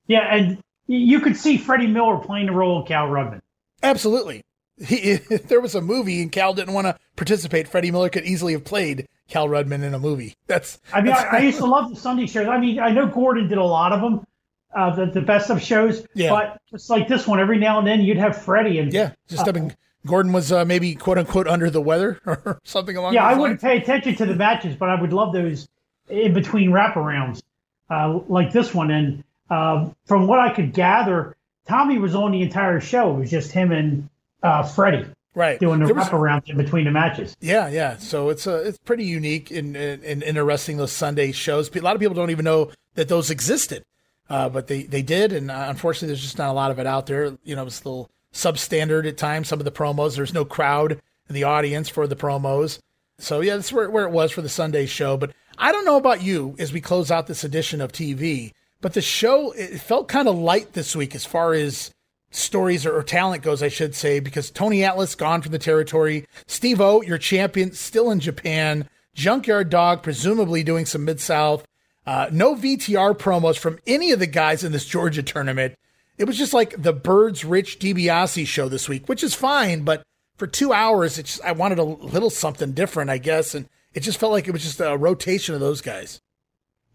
[0.09, 3.41] Yeah, and you could see Freddie Miller playing the role of Cal Rudman.
[3.83, 4.43] Absolutely.
[4.79, 8.25] He, if there was a movie and Cal didn't want to participate, Freddie Miller could
[8.25, 10.37] easily have played Cal Rudman in a movie.
[10.47, 10.81] That's.
[10.93, 12.49] I mean, that's, I, I, used to love the Sunday shows.
[12.49, 14.27] I mean, I know Gordon did a lot of them,
[14.75, 16.07] uh, the the best of shows.
[16.15, 16.31] Yeah.
[16.31, 19.47] But just like this one, every now and then you'd have Freddie and yeah, just
[19.47, 19.77] uh, I mean,
[20.07, 23.15] Gordon was uh, maybe quote unquote under the weather or something along.
[23.15, 23.41] Yeah, I lines.
[23.41, 25.69] wouldn't pay attention to the matches, but I would love those
[26.09, 27.43] in between wraparounds,
[27.91, 28.91] uh, like this one.
[28.91, 31.37] And uh, from what I could gather,
[31.69, 33.17] Tommy was on the entire show.
[33.17, 34.09] It was just him and
[34.43, 37.37] uh, Freddie right doing the wraparound in between the matches.
[37.41, 37.97] Yeah, yeah.
[37.99, 41.75] So it's a it's pretty unique and, and, and, interesting those Sunday shows.
[41.75, 43.85] A lot of people don't even know that those existed,
[44.29, 46.87] uh, but they they did, and uh, unfortunately, there's just not a lot of it
[46.87, 47.37] out there.
[47.45, 49.49] You know, it's a little substandard at times.
[49.49, 52.79] Some of the promos, there's no crowd in the audience for the promos.
[53.19, 55.17] So yeah, that's where where it was for the Sunday show.
[55.17, 58.95] But I don't know about you as we close out this edition of TV, but
[58.95, 61.93] the show it felt kind of light this week as far as
[62.33, 66.27] stories or, or, talent goes, I should say, because Tony Atlas gone from the territory.
[66.47, 68.89] Steve O, your champion, still in Japan.
[69.15, 71.65] Junkyard Dog, presumably doing some Mid South.
[72.07, 75.75] Uh, no VTR promos from any of the guys in this Georgia tournament.
[76.19, 80.03] It was just like the Birds Rich DiBiase show this week, which is fine, but
[80.37, 84.19] for two hours, it's I wanted a little something different, I guess, and it just
[84.19, 86.21] felt like it was just a rotation of those guys.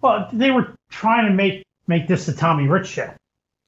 [0.02, 3.14] Well, they were trying to make make this the Tommy Rich show.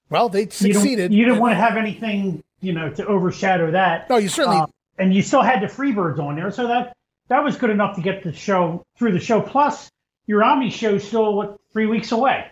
[0.10, 1.14] Well, they succeeded.
[1.14, 4.10] You, you didn't want to have anything, you know, to overshadow that.
[4.10, 4.60] No, you certainly.
[4.60, 4.68] Uh,
[4.98, 6.94] and you still had the Freebirds on there, so that
[7.30, 9.42] that was good enough to get the show through the show.
[9.42, 9.90] Plus,
[10.28, 12.46] your Omni show still what three weeks away.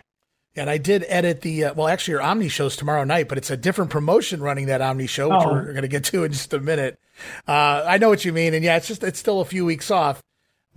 [0.56, 3.50] And I did edit the uh, well, actually, your Omni show's tomorrow night, but it's
[3.50, 5.52] a different promotion running that Omni show, which oh.
[5.52, 6.98] we're going to get to in just a minute.
[7.46, 9.90] Uh, I know what you mean, and yeah, it's just it's still a few weeks
[9.90, 10.22] off.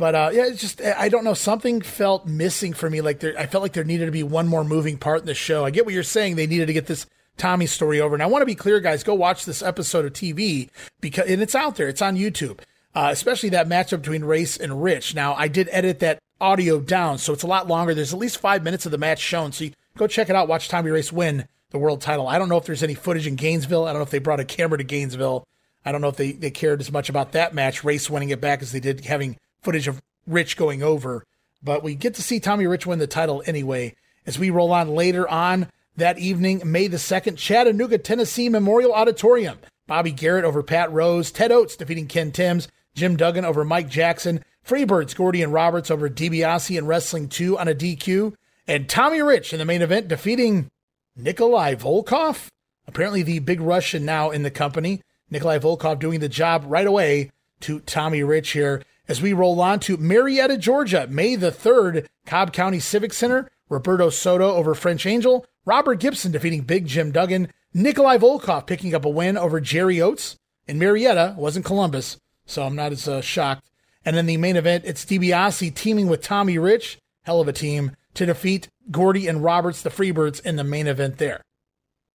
[0.02, 1.36] But uh, yeah, it's just I don't know.
[1.36, 3.02] Something felt missing for me.
[3.02, 5.36] Like there, I felt like there needed to be one more moving part in the
[5.36, 5.64] show.
[5.64, 6.38] I get what you're saying.
[6.38, 7.06] They needed to get this
[7.38, 8.16] Tommy story over.
[8.16, 9.04] And I want to be clear, guys.
[9.04, 10.72] Go watch this episode of TV
[11.02, 11.88] because and it's out there.
[11.88, 12.62] It's on YouTube.
[12.96, 15.14] Uh, especially that matchup between Race and Rich.
[15.14, 17.94] Now I did edit that audio down, so it's a lot longer.
[17.94, 19.52] There's at least five minutes of the match shown.
[19.52, 20.48] So you go check it out.
[20.48, 22.28] Watch Tommy Race win the world title.
[22.28, 23.86] I don't know if there's any footage in Gainesville.
[23.86, 25.44] I don't know if they brought a camera to Gainesville.
[25.86, 28.42] I don't know if they, they cared as much about that match, Race winning it
[28.42, 31.26] back, as they did having footage of Rich going over.
[31.64, 34.90] But we get to see Tommy Rich win the title anyway as we roll on
[34.90, 39.60] later on that evening, May the 2nd, Chattanooga, Tennessee Memorial Auditorium.
[39.88, 44.44] Bobby Garrett over Pat Rose, Ted Oates defeating Ken Timbs, Jim Duggan over Mike Jackson,
[44.66, 48.34] Freebirds Gordy and Roberts over DiBiase and Wrestling 2 on a DQ,
[48.68, 50.70] and Tommy Rich in the main event defeating
[51.16, 52.48] Nikolai Volkov.
[52.88, 55.02] Apparently, the big Russian now in the company.
[55.30, 57.32] Nikolai Volkov doing the job right away
[57.62, 58.82] to Tommy Rich here
[59.12, 64.10] as we roll on to Marietta, Georgia, May the 3rd, Cobb County Civic Center, Roberto
[64.10, 69.10] Soto over French Angel, Robert Gibson defeating Big Jim Duggan, Nikolai Volkov picking up a
[69.10, 73.70] win over Jerry Oates, and Marietta wasn't Columbus, so I'm not as uh, shocked.
[74.06, 77.92] And then the main event, it's DiBiase teaming with Tommy Rich, hell of a team,
[78.14, 81.42] to defeat Gordy and Roberts, the Freebirds, in the main event there.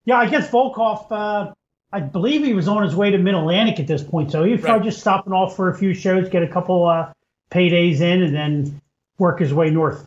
[0.07, 1.53] Yeah, I guess Volkov, uh,
[1.97, 4.53] I believe he was on his way to Mid Atlantic at this point, so he
[4.53, 7.11] was probably just stopping off for a few shows, get a couple uh,
[7.51, 8.83] paydays in, and then
[9.17, 10.07] work his way north.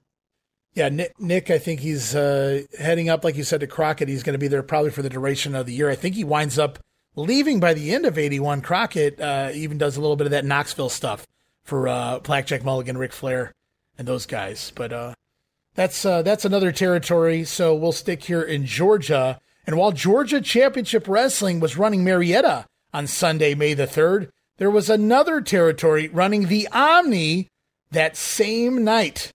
[0.76, 4.07] Yeah, Nick, Nick I think he's uh, heading up, like you said, to Crockett.
[4.07, 5.90] He's going to be there probably for the duration of the year.
[5.90, 6.78] I think he winds up
[7.16, 8.61] leaving by the end of 81.
[8.61, 11.26] Crockett uh, even does a little bit of that Knoxville stuff
[11.64, 13.52] for uh, Blackjack Mulligan, Ric Flair,
[13.98, 14.72] and those guys.
[14.76, 15.16] But uh,
[15.74, 17.45] that's uh, that's another territory.
[17.45, 19.41] So we'll stick here in Georgia.
[19.69, 24.89] And while Georgia Championship Wrestling was running Marietta on Sunday, May the 3rd, there was
[24.89, 27.49] another territory running the Omni
[27.91, 29.31] that same night.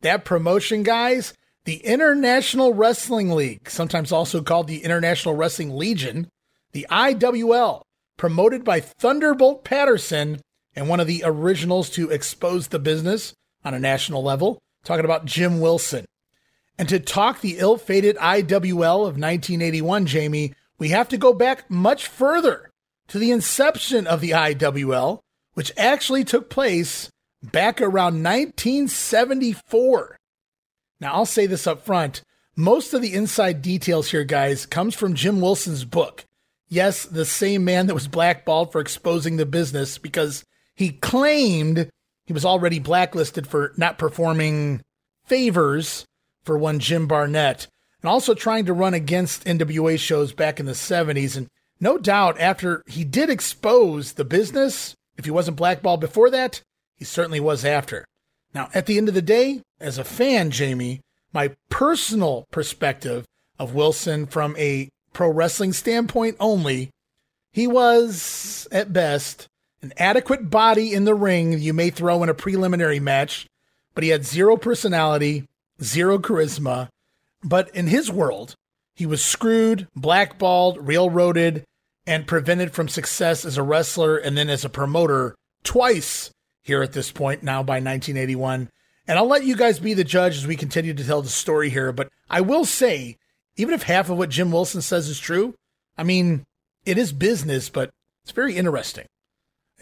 [0.00, 1.34] That promotion, guys,
[1.66, 6.26] the International Wrestling League, sometimes also called the International Wrestling Legion,
[6.72, 7.82] the IWL,
[8.16, 10.40] promoted by Thunderbolt Patterson
[10.74, 13.34] and one of the originals to expose the business
[13.64, 16.06] on a national level, talking about Jim Wilson.
[16.78, 21.70] And to talk the ill fated IWL of 1981, Jamie, we have to go back
[21.70, 22.70] much further
[23.08, 25.20] to the inception of the IWL,
[25.54, 27.10] which actually took place
[27.42, 30.16] back around 1974.
[31.00, 32.22] Now, I'll say this up front.
[32.56, 36.24] Most of the inside details here, guys, comes from Jim Wilson's book.
[36.68, 40.44] Yes, the same man that was blackballed for exposing the business because
[40.74, 41.88] he claimed
[42.26, 44.82] he was already blacklisted for not performing
[45.24, 46.04] favors
[46.46, 47.66] for one Jim Barnett
[48.00, 51.36] and also trying to run against NWA shows back in the 70s.
[51.36, 51.48] And
[51.80, 56.62] no doubt, after he did expose the business, if he wasn't blackballed before that,
[56.94, 58.06] he certainly was after.
[58.54, 61.00] Now, at the end of the day, as a fan, Jamie,
[61.32, 63.26] my personal perspective
[63.58, 66.90] of Wilson from a pro wrestling standpoint only,
[67.50, 69.48] he was, at best,
[69.82, 73.46] an adequate body in the ring you may throw in a preliminary match,
[73.94, 75.44] but he had zero personality,
[75.82, 76.88] zero charisma.
[77.42, 78.54] But in his world,
[78.94, 81.64] he was screwed, blackballed, railroaded,
[82.06, 85.34] and prevented from success as a wrestler and then as a promoter
[85.64, 86.30] twice
[86.62, 88.70] here at this point now by 1981.
[89.08, 91.70] And I'll let you guys be the judge as we continue to tell the story
[91.70, 91.92] here.
[91.92, 93.16] But I will say,
[93.56, 95.54] even if half of what Jim Wilson says is true,
[95.96, 96.44] I mean,
[96.84, 97.90] it is business, but
[98.22, 99.06] it's very interesting.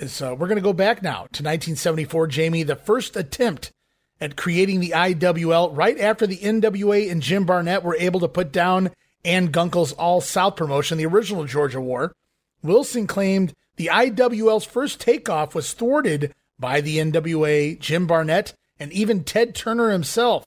[0.06, 3.70] So uh, we're going to go back now to 1974, Jamie, the first attempt
[4.20, 8.52] at creating the IWL right after the NWA and Jim Barnett were able to put
[8.52, 8.90] down
[9.24, 12.14] Ann Gunkel's All South promotion, the original Georgia War.
[12.62, 19.24] Wilson claimed the IWL's first takeoff was thwarted by the NWA, Jim Barnett, and even
[19.24, 20.44] Ted Turner himself.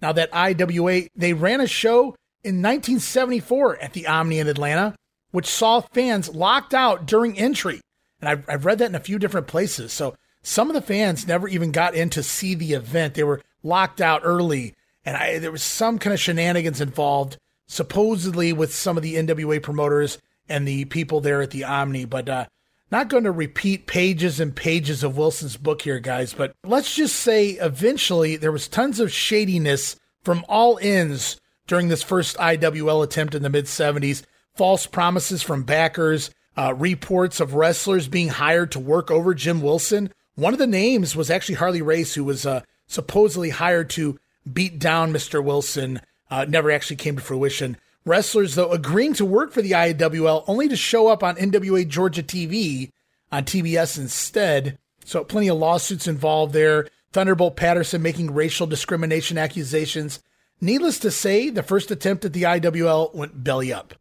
[0.00, 4.96] Now, that IWA, they ran a show in 1974 at the Omni in Atlanta,
[5.30, 7.80] which saw fans locked out during entry.
[8.20, 9.92] And I've, I've read that in a few different places.
[9.92, 10.14] So
[10.44, 13.14] some of the fans never even got in to see the event.
[13.14, 14.74] They were locked out early.
[15.04, 19.62] And I, there was some kind of shenanigans involved, supposedly with some of the NWA
[19.62, 20.18] promoters
[20.48, 22.04] and the people there at the Omni.
[22.04, 22.46] But uh,
[22.90, 27.16] not going to repeat pages and pages of Wilson's book here, guys, but let's just
[27.16, 33.34] say eventually there was tons of shadiness from all ends during this first IWL attempt
[33.34, 34.22] in the mid 70s.
[34.54, 40.12] False promises from backers, uh, reports of wrestlers being hired to work over Jim Wilson.
[40.36, 44.18] One of the names was actually Harley Race, who was uh, supposedly hired to
[44.50, 45.42] beat down Mr.
[45.42, 46.00] Wilson.
[46.30, 47.76] Uh, never actually came to fruition.
[48.04, 52.22] Wrestlers, though, agreeing to work for the IWL only to show up on NWA Georgia
[52.22, 52.90] TV
[53.32, 54.78] on TBS instead.
[55.04, 56.88] So, plenty of lawsuits involved there.
[57.12, 60.20] Thunderbolt Patterson making racial discrimination accusations.
[60.60, 63.94] Needless to say, the first attempt at the IWL went belly up.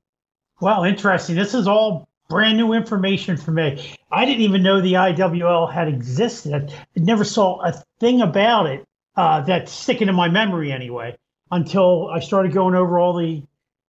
[0.59, 1.35] Well, interesting.
[1.35, 3.95] This is all brand new information for me.
[4.11, 6.73] I didn't even know the IWL had existed.
[6.73, 8.85] I never saw a thing about it
[9.15, 11.15] uh, that's sticking in my memory anyway
[11.51, 13.43] until I started going over all the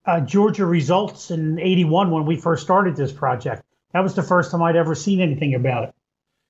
[0.07, 3.63] uh, Georgia results in 81 when we first started this project.
[3.93, 5.95] That was the first time I'd ever seen anything about it.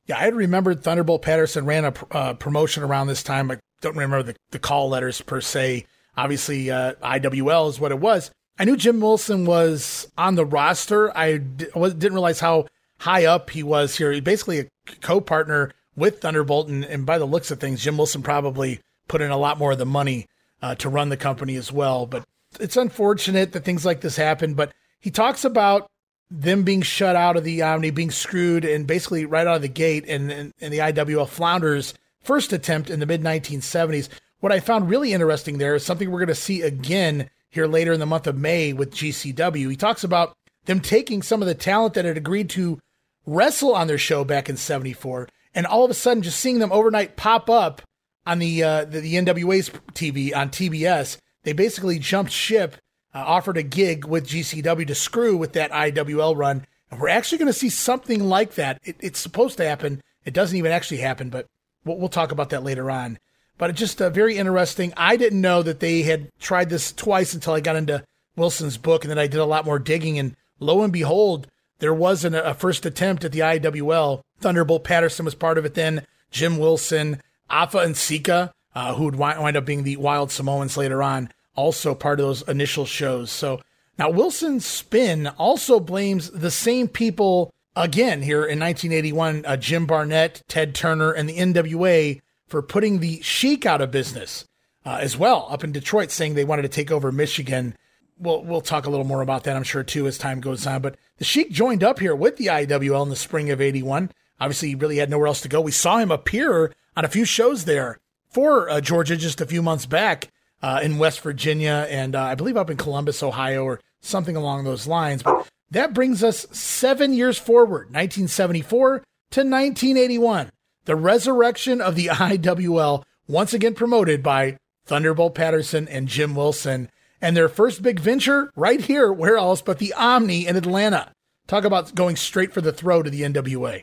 [0.06, 3.51] Yeah, I had remembered Thunderbolt Patterson ran a uh, promotion around this time.
[3.51, 5.86] I don't remember the, the call letters per se.
[6.16, 8.31] Obviously, uh, IWL is what it was.
[8.59, 11.16] I knew Jim Wilson was on the roster.
[11.16, 12.66] I didn't realize how
[12.98, 14.12] high up he was here.
[14.12, 14.66] He's basically a
[15.01, 16.68] co partner with Thunderbolt.
[16.68, 19.72] And, and, by the looks of things, Jim Wilson probably put in a lot more
[19.72, 20.26] of the money
[20.62, 22.06] uh, to run the company as well.
[22.06, 22.24] But
[22.60, 25.90] it's unfortunate that things like this happen, but he talks about
[26.31, 29.68] them being shut out of the Omni, being screwed, and basically right out of the
[29.68, 34.09] gate, and, and, and the IWL flounders first attempt in the mid 1970s.
[34.40, 37.93] What I found really interesting there is something we're going to see again here later
[37.93, 39.70] in the month of May with GCW.
[39.70, 42.81] He talks about them taking some of the talent that had agreed to
[43.26, 46.72] wrestle on their show back in 74 and all of a sudden just seeing them
[46.72, 47.81] overnight pop up
[48.26, 51.18] on the uh, the, the NWA's TV on TBS.
[51.44, 52.76] They basically jumped ship,
[53.14, 57.39] uh, offered a gig with GCW to screw with that IWL run, and we're actually
[57.39, 58.81] going to see something like that.
[58.82, 60.02] It, it's supposed to happen.
[60.24, 61.47] It doesn't even actually happen, but
[61.85, 63.18] we'll, we'll talk about that later on.
[63.56, 64.93] But just uh, very interesting.
[64.97, 68.05] I didn't know that they had tried this twice until I got into
[68.36, 70.18] Wilson's book, and then I did a lot more digging.
[70.18, 71.47] And lo and behold,
[71.78, 74.22] there was an, a first attempt at the IWL.
[74.40, 76.05] Thunderbolt Patterson was part of it then.
[76.31, 81.02] Jim Wilson, Afa and Sika, uh, who would wind up being the Wild Samoans later
[81.02, 83.31] on, also part of those initial shows.
[83.31, 83.60] So
[83.98, 90.43] now Wilson's spin also blames the same people again here in 1981 uh, Jim Barnett,
[90.48, 92.20] Ted Turner, and the NWA
[92.55, 94.44] for putting the Sheik out of business
[94.86, 97.76] uh, as well up in Detroit, saying they wanted to take over Michigan.
[98.16, 100.81] We'll, we'll talk a little more about that, I'm sure, too, as time goes on.
[100.81, 104.12] But the Sheik joined up here with the IWL in the spring of 81.
[104.39, 105.60] Obviously, he really had nowhere else to go.
[105.60, 107.98] We saw him appear on a few shows there
[108.28, 110.28] for uh, Georgia just a few months back
[110.62, 114.62] uh, in West Virginia and uh, I believe up in Columbus, Ohio, or something along
[114.62, 115.24] those lines.
[115.24, 118.98] But that brings us seven years forward, 1974
[119.32, 120.52] to 1981
[120.85, 124.56] the resurrection of the IWL, once again promoted by
[124.86, 126.90] Thunderbolt Patterson and Jim Wilson.
[127.20, 131.12] And their first big venture right here, where else but the Omni in Atlanta.
[131.47, 133.82] Talk about going straight for the throat of the NWA.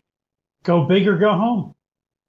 [0.63, 1.73] Go big or go home.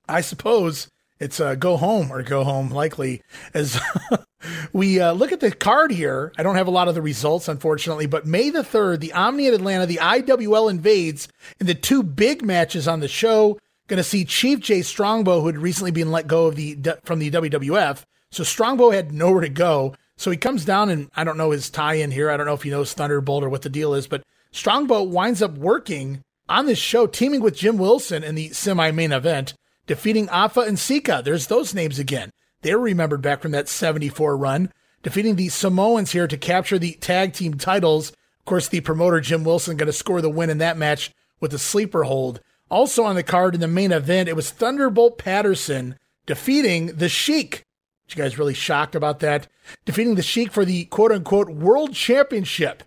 [0.08, 0.88] I suppose
[1.20, 3.22] it's uh, go home or go home, likely.
[3.54, 3.80] As
[4.72, 7.48] we uh, look at the card here, I don't have a lot of the results,
[7.48, 11.28] unfortunately, but May the 3rd, the Omni in Atlanta, the IWL invades
[11.60, 13.58] in the two big matches on the show
[13.92, 17.18] going to see Chief Jay Strongbow, who had recently been let go of the from
[17.18, 18.04] the WWF.
[18.30, 19.94] So Strongbow had nowhere to go.
[20.16, 22.30] So he comes down, and I don't know his tie in here.
[22.30, 25.42] I don't know if he knows Thunderbolt or what the deal is, but Strongbow winds
[25.42, 29.52] up working on this show, teaming with Jim Wilson in the semi main event,
[29.86, 31.20] defeating Afa and Sika.
[31.22, 32.30] There's those names again.
[32.62, 37.34] They're remembered back from that 74 run, defeating the Samoans here to capture the tag
[37.34, 38.08] team titles.
[38.08, 41.10] Of course, the promoter Jim Wilson going to score the win in that match
[41.40, 42.40] with a sleeper hold.
[42.72, 47.64] Also on the card in the main event, it was Thunderbolt Patterson defeating the Sheik.
[48.08, 49.46] You guys really shocked about that?
[49.84, 52.82] Defeating the Sheik for the quote unquote world championship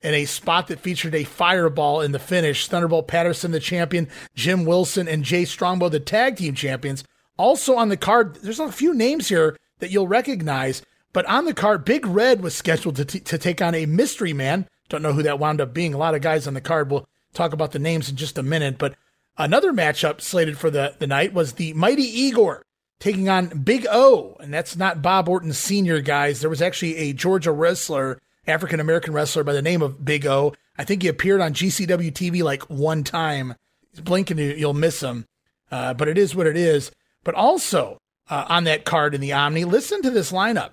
[0.00, 2.66] in a spot that featured a fireball in the finish.
[2.66, 7.04] Thunderbolt Patterson, the champion, Jim Wilson, and Jay Strongbow, the tag team champions.
[7.36, 10.80] Also on the card, there's a few names here that you'll recognize,
[11.12, 14.32] but on the card, Big Red was scheduled to, t- to take on a mystery
[14.32, 14.66] man.
[14.88, 15.92] Don't know who that wound up being.
[15.92, 16.90] A lot of guys on the card.
[16.90, 18.94] We'll talk about the names in just a minute, but
[19.38, 22.62] Another matchup slated for the, the night was the Mighty Igor
[23.00, 24.36] taking on Big O.
[24.40, 26.40] And that's not Bob Orton Sr., guys.
[26.40, 30.54] There was actually a Georgia wrestler, African American wrestler by the name of Big O.
[30.78, 33.54] I think he appeared on GCW TV like one time.
[33.90, 35.26] He's blinking, you'll miss him.
[35.70, 36.90] Uh, but it is what it is.
[37.24, 37.98] But also
[38.30, 40.70] uh, on that card in the Omni, listen to this lineup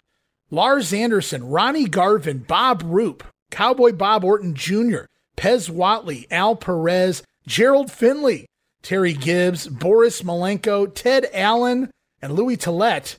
[0.52, 7.92] Lars Anderson, Ronnie Garvin, Bob Roop, Cowboy Bob Orton Jr., Pez Whatley, Al Perez, Gerald
[7.92, 8.46] Finley,
[8.84, 11.90] Terry Gibbs, Boris Malenko, Ted Allen,
[12.22, 13.16] and Louis Tillet.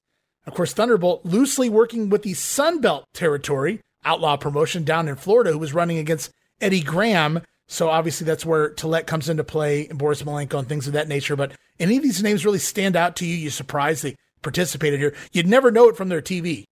[0.47, 5.59] Of course, Thunderbolt loosely working with the Sunbelt territory, outlaw promotion down in Florida, who
[5.59, 6.31] was running against
[6.61, 7.41] Eddie Graham.
[7.67, 11.09] So obviously that's where Tillet comes into play, and Boris Malenko and things of that
[11.09, 11.35] nature.
[11.35, 13.35] But any of these names really stand out to you?
[13.35, 15.15] You're surprised they participated here.
[15.33, 16.65] You'd never know it from their TV.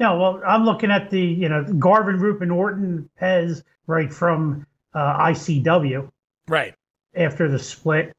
[0.00, 5.18] No, well, I'm looking at the, you know, Garvin, Rupin, Orton, Pez, right from uh,
[5.18, 6.10] ICW.
[6.48, 6.74] Right.
[7.14, 8.12] After the split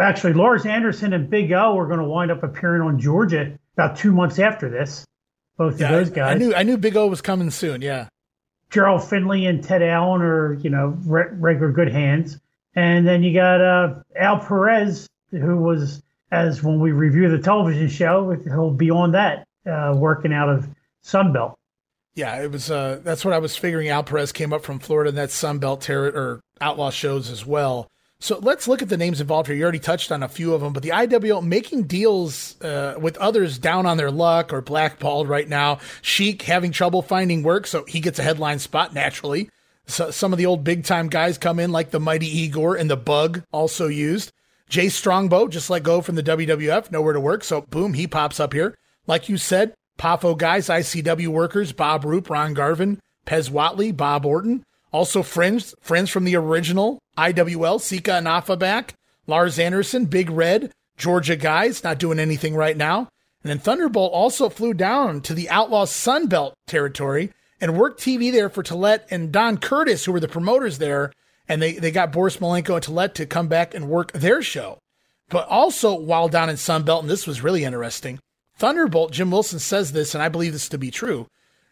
[0.00, 3.96] actually, Lars Anderson and Big O are going to wind up appearing on Georgia about
[3.96, 5.04] two months after this.
[5.56, 6.36] Both yeah, of those guys.
[6.36, 7.82] I knew I knew Big O was coming soon.
[7.82, 8.08] Yeah.
[8.70, 12.38] Gerald Finley and Ted Allen are you know re- regular good hands,
[12.74, 17.88] and then you got uh, Al Perez, who was as when we review the television
[17.88, 20.68] show, he'll be on that uh, working out of
[21.02, 21.54] Sunbelt.
[22.14, 22.70] Yeah, it was.
[22.70, 23.88] Uh, that's what I was figuring.
[23.88, 27.88] Al Perez came up from Florida, and that Sunbelt terror or outlaw shows as well.
[28.20, 29.54] So let's look at the names involved here.
[29.54, 33.16] You already touched on a few of them, but the IWL making deals uh, with
[33.18, 35.78] others down on their luck or blackballed right now.
[36.02, 39.50] Sheik having trouble finding work, so he gets a headline spot naturally.
[39.86, 42.90] So some of the old big time guys come in, like the Mighty Igor and
[42.90, 44.32] the Bug, also used.
[44.68, 48.40] Jay Strongbow just let go from the WWF, nowhere to work, so boom, he pops
[48.40, 48.76] up here.
[49.06, 54.64] Like you said, Poffo guys, ICW workers, Bob Roop, Ron Garvin, Pez Whatley, Bob Orton.
[54.92, 58.94] Also, friends friends from the original IWL, Sika and Afa back,
[59.26, 63.08] Lars Anderson, Big Red, Georgia guys, not doing anything right now.
[63.42, 68.48] And then Thunderbolt also flew down to the Outlaw Sunbelt territory and worked TV there
[68.48, 71.12] for Tillet and Don Curtis, who were the promoters there.
[71.48, 74.78] And they, they got Boris Malenko and Tillet to come back and work their show.
[75.30, 78.18] But also, while down in Sunbelt, and this was really interesting,
[78.56, 81.26] Thunderbolt, Jim Wilson says this, and I believe this to be true.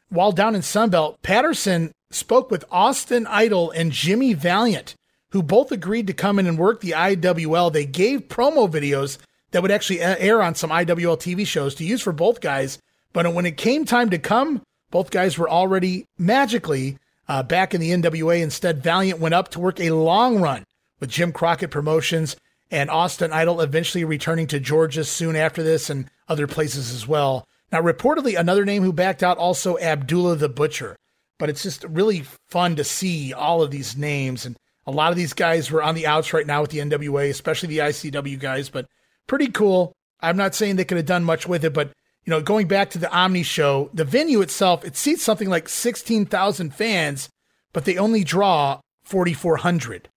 [0.08, 4.94] While down in Sunbelt, Patterson spoke with Austin Idol and Jimmy Valiant,
[5.36, 7.70] who both agreed to come in and work the IWL.
[7.70, 9.18] They gave promo videos
[9.50, 12.78] that would actually air on some IWL TV shows to use for both guys.
[13.12, 16.96] But when it came time to come, both guys were already magically
[17.28, 18.40] uh, back in the NWA.
[18.40, 20.64] Instead, Valiant went up to work a long run
[21.00, 22.34] with Jim Crockett Promotions
[22.70, 27.46] and Austin Idol eventually returning to Georgia soon after this and other places as well.
[27.70, 30.96] Now, reportedly, another name who backed out also Abdullah the Butcher.
[31.38, 34.46] But it's just really fun to see all of these names.
[34.46, 34.56] And
[34.86, 37.68] a lot of these guys were on the outs right now with the NWA, especially
[37.68, 38.86] the ICW guys, but
[39.26, 39.92] pretty cool.
[40.20, 41.92] I'm not saying they could have done much with it, but
[42.24, 45.68] you know, going back to the Omni show, the venue itself, it seats something like
[45.68, 47.28] 16,000 fans,
[47.72, 50.08] but they only draw 4,400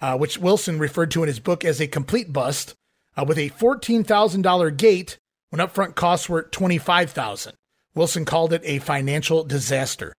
[0.00, 2.74] uh, which Wilson referred to in his book as a complete bust,
[3.16, 5.18] uh, with a $14,000 gate
[5.50, 7.54] when upfront costs were 25000
[7.94, 10.12] Wilson called it a financial disaster.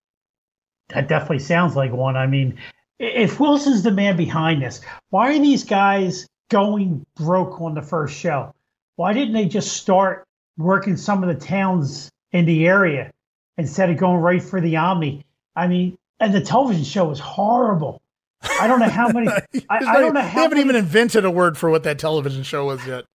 [0.90, 2.16] That definitely sounds like one.
[2.16, 2.58] I mean,
[3.00, 8.18] if Wilson's the man behind this, why are these guys going broke on the first
[8.18, 8.54] show?
[8.96, 10.26] Why didn't they just start
[10.58, 13.12] working some of the towns in the area
[13.58, 15.24] instead of going right for the Omni?
[15.56, 18.02] I mean, and the television show was horrible.
[18.60, 19.28] I don't know how many.
[19.30, 20.22] I, I, don't know.
[20.22, 23.06] How they haven't many, even invented a word for what that television show was yet.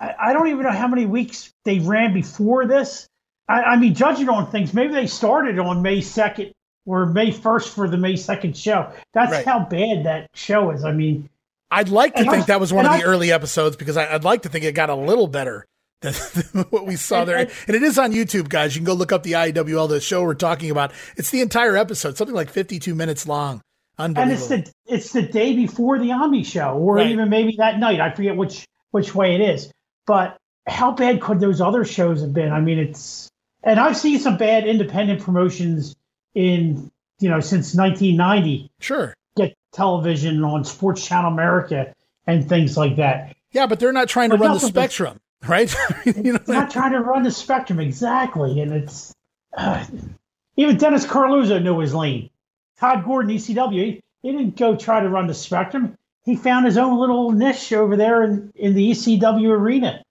[0.00, 3.06] I, I don't even know how many weeks they ran before this.
[3.48, 6.52] I, I mean, judging on things, maybe they started on May second
[6.86, 8.92] or May first for the May second show.
[9.12, 9.44] That's right.
[9.44, 10.84] how bad that show is.
[10.84, 11.28] I mean,
[11.70, 14.42] I'd like to think that was one of the early episodes because I, would like
[14.42, 15.66] to think it got a little better
[16.00, 17.36] than, than what we saw and, there.
[17.36, 18.74] And, and, it is on YouTube, guys.
[18.74, 20.92] You can go look up the IWL, the show we're talking about.
[21.16, 23.60] It's the entire episode, something like 52 minutes long.
[23.98, 27.08] And it's the it's the day before the Omni show, or right.
[27.08, 28.00] even maybe that night.
[28.00, 29.72] I forget which which way it is.
[30.06, 30.36] But
[30.68, 32.52] how bad could those other shows have been?
[32.52, 33.28] I mean, it's
[33.64, 35.96] and I've seen some bad independent promotions
[36.38, 38.70] in you know since 1990.
[38.78, 41.92] Sure, get television on Sports Channel America
[42.26, 43.36] and things like that.
[43.50, 45.74] Yeah, but they're not trying to run the spectrum, right?
[46.04, 49.12] you know, not trying to run the spectrum exactly, and it's
[49.56, 49.84] uh,
[50.56, 52.30] even Dennis Coralluzzo knew his lane.
[52.78, 55.98] Todd Gordon, ECW, he, he didn't go try to run the spectrum.
[56.24, 60.04] He found his own little niche over there in, in the ECW arena.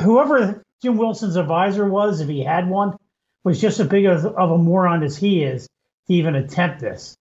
[0.00, 2.96] Whoever Jim Wilson's advisor was, if he had one,
[3.48, 5.66] was just as big of, of a moron as he is
[6.06, 7.16] to even attempt this.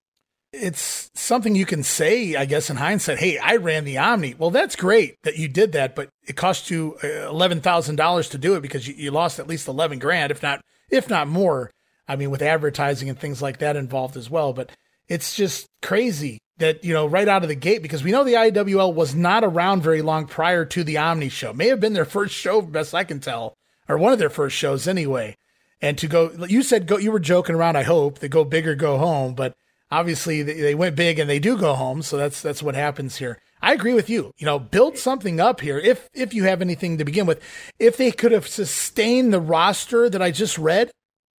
[0.52, 3.20] It's something you can say, I guess, in hindsight.
[3.20, 4.36] Hey, I ran the Omni.
[4.38, 8.30] Well, that's great that you did that, but it cost you uh, eleven thousand dollars
[8.30, 11.28] to do it because you, you lost at least eleven grand, if not if not
[11.28, 11.72] more.
[12.08, 14.54] I mean, with advertising and things like that involved as well.
[14.54, 14.72] But
[15.08, 18.34] it's just crazy that, you know, right out of the gate, because we know the
[18.34, 21.54] IWL was not around very long prior to the Omni show.
[21.54, 24.56] May have been their first show, best I can tell, or one of their first
[24.56, 25.36] shows anyway.
[25.82, 28.68] And to go, you said go, you were joking around, I hope, they go big
[28.68, 29.56] or go home, but
[29.91, 32.02] obviously they, they went big and they do go home.
[32.02, 33.40] So that's, that's what happens here.
[33.62, 34.34] I agree with you.
[34.38, 37.41] You know, build something up here if if you have anything to begin with.
[37.80, 40.91] If they could have sustained the roster that I just read,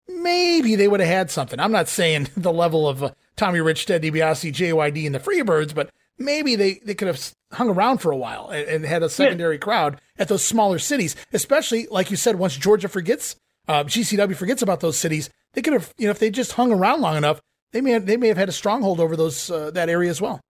[0.09, 1.61] maybe they would have had something.
[1.61, 5.75] I'm not saying the level of uh, Tommy Rich, Ted DiBiase, JYD, and the Freebirds,
[5.75, 9.09] but maybe they, they could have hung around for a while and, and had a
[9.09, 9.61] secondary yeah.
[9.61, 13.37] crowd at those smaller cities, especially, like you said, once Georgia forgets,
[13.69, 16.73] uh, GCW forgets about those cities, they could have, you know, if they just hung
[16.73, 17.41] around long enough,
[17.73, 20.21] they may have, they may have had a stronghold over those uh, that area as
[20.21, 20.41] well.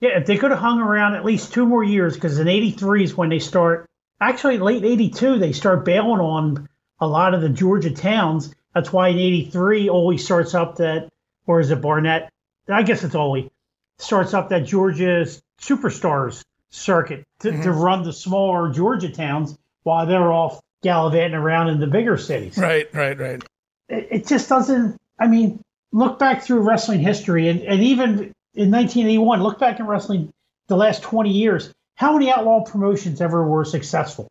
[0.00, 3.04] Yeah, if they could have hung around at least two more years, because in '83
[3.04, 3.86] is when they start.
[4.18, 6.68] Actually, late '82 they start bailing on
[6.98, 11.10] a lot of the Georgia towns, that's why in 83, Ole starts up that,
[11.46, 12.30] or is it Barnett?
[12.68, 13.50] I guess it's Ole,
[13.98, 15.26] starts up that Georgia
[15.60, 17.62] Superstars circuit to, mm-hmm.
[17.62, 22.56] to run the smaller Georgia towns while they're off gallivanting around in the bigger cities.
[22.56, 23.42] Right, right, right.
[23.88, 25.60] It, it just doesn't, I mean,
[25.90, 30.32] look back through wrestling history and, and even in 1981, look back in wrestling
[30.68, 31.72] the last 20 years.
[31.96, 34.28] How many outlaw promotions ever were successful?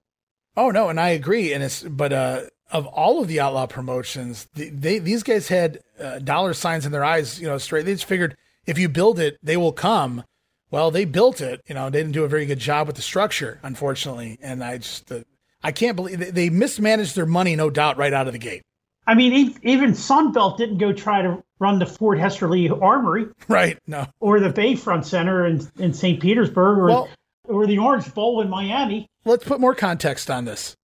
[0.55, 1.51] Oh no, and I agree.
[1.51, 5.81] And it's but uh, of all of the outlaw promotions, they, they these guys had
[5.99, 7.85] uh, dollar signs in their eyes, you know, straight.
[7.85, 10.23] They just figured if you build it, they will come.
[10.71, 11.61] Well, they built it.
[11.67, 14.37] You know, they didn't do a very good job with the structure, unfortunately.
[14.41, 15.19] And I just, uh,
[15.65, 18.61] I can't believe they, mismanaged their money, no doubt, right out of the gate.
[19.07, 23.29] I mean, even Sunbelt didn't go try to run the Fort Hesterly Armory.
[23.47, 23.79] Right.
[23.87, 24.05] No.
[24.19, 26.21] Or the Bayfront Center in, in St.
[26.21, 27.09] Petersburg or, well,
[27.45, 29.07] or the Orange Bowl in Miami.
[29.25, 30.75] Let's put more context on this.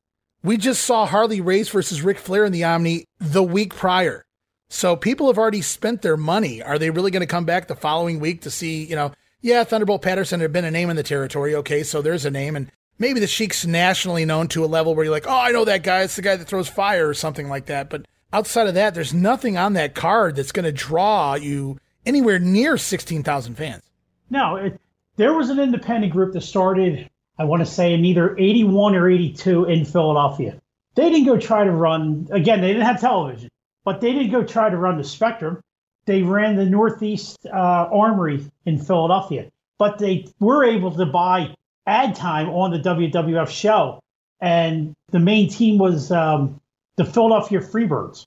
[0.41, 4.25] We just saw Harley Race versus Ric Flair in the Omni the week prior.
[4.71, 6.63] So people have already spent their money.
[6.63, 9.63] Are they really going to come back the following week to see, you know, yeah,
[9.63, 11.53] Thunderbolt Patterson had been a name in the territory.
[11.53, 12.55] Okay, so there's a name.
[12.55, 15.65] And maybe the Sheik's nationally known to a level where you're like, oh, I know
[15.65, 16.03] that guy.
[16.03, 17.89] It's the guy that throws fire or something like that.
[17.89, 22.39] But outside of that, there's nothing on that card that's going to draw you anywhere
[22.39, 23.84] near 16,000 fans.
[24.30, 24.80] No, it,
[25.18, 29.09] there was an independent group that started, I want to say, in either 81 or
[29.09, 30.59] 82 in Philadelphia.
[30.95, 33.49] They didn't go try to run, again, they didn't have television,
[33.84, 35.61] but they didn't go try to run the Spectrum.
[36.05, 41.53] They ran the Northeast uh, Armory in Philadelphia, but they were able to buy
[41.85, 43.99] ad time on the WWF show.
[44.39, 46.59] And the main team was um,
[46.95, 48.25] the Philadelphia Freebirds.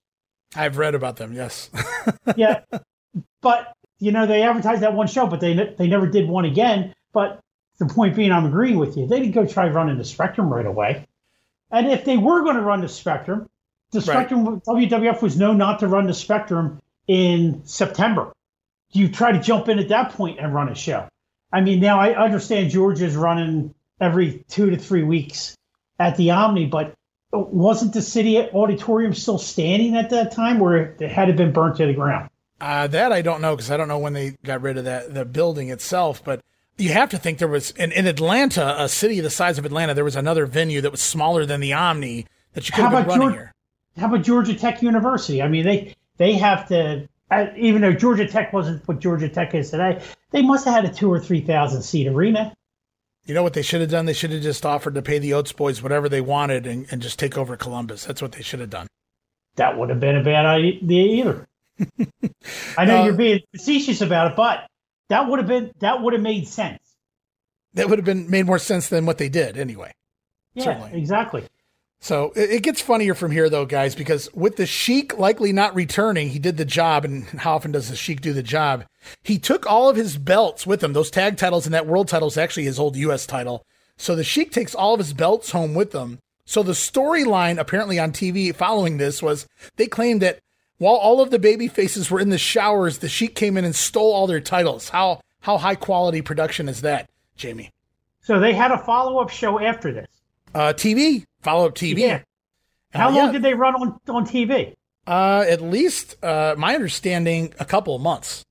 [0.55, 1.33] I've read about them.
[1.33, 1.71] Yes.
[2.37, 2.61] yeah,
[3.43, 6.95] but you know they advertised that one show, but they they never did one again.
[7.13, 7.41] But
[7.79, 9.07] the point being, I'm agreeing with you.
[9.07, 11.07] They didn't go try running the Spectrum right away.
[11.71, 13.49] And if they were going to run the Spectrum,
[13.91, 14.63] the Spectrum right.
[14.65, 18.33] WWF was known not to run the Spectrum in September.
[18.91, 21.09] You try to jump in at that point and run a show.
[21.55, 25.57] I mean, now I understand Georgia's running every two to three weeks
[26.01, 26.95] at the Omni, but
[27.33, 31.77] wasn't the city auditorium still standing at that time, where it had it been burnt
[31.77, 32.29] to the ground?
[32.61, 35.15] Uh, that I don't know because I don't know when they got rid of that
[35.15, 36.25] the building itself.
[36.25, 36.41] But
[36.77, 39.95] you have to think there was in, in Atlanta, a city the size of Atlanta,
[39.95, 43.07] there was another venue that was smaller than the Omni that you could have been
[43.07, 43.55] running Georgia, here.
[43.97, 45.41] How about Georgia Tech University?
[45.41, 47.09] I mean, they they have to.
[47.57, 50.93] Even though Georgia Tech wasn't what Georgia Tech is today, they must have had a
[50.93, 52.55] two or three thousand seat arena.
[53.25, 54.05] You know what they should have done?
[54.05, 57.01] They should have just offered to pay the Oats boys whatever they wanted and, and
[57.01, 58.05] just take over Columbus.
[58.05, 58.87] That's what they should have done.
[59.57, 61.47] That would have been a bad idea either.
[62.77, 64.67] I know uh, you're being facetious about it, but
[65.09, 66.81] that would have been that would have made sense.
[67.75, 69.93] That would have been made more sense than what they did anyway.
[70.55, 70.99] Yeah, Certainly.
[70.99, 71.45] exactly.
[72.05, 76.29] So it, gets funnier from here, though, guys, because with the Sheik likely not returning,
[76.29, 77.07] he did the job.
[77.07, 78.85] And how often does the Sheik do the job?
[79.23, 80.93] He took all of his belts with him.
[80.93, 83.25] Those tag titles and that world title is actually his old U.S.
[83.25, 83.65] title.
[83.97, 86.19] So the Sheik takes all of his belts home with him.
[86.45, 90.41] So the storyline apparently on TV following this was they claimed that
[90.77, 93.75] while all of the baby faces were in the showers, the Sheik came in and
[93.75, 94.91] stole all their titles.
[94.91, 97.71] How how high quality production is that, Jamie?
[98.21, 100.09] So they had a follow up show after this.
[100.55, 101.99] Uh, TV follow up TV.
[101.99, 102.23] Yeah.
[102.93, 103.33] How uh, long yeah.
[103.33, 104.75] did they run on on TV?
[105.07, 108.45] Uh, at least uh, my understanding, a couple of months.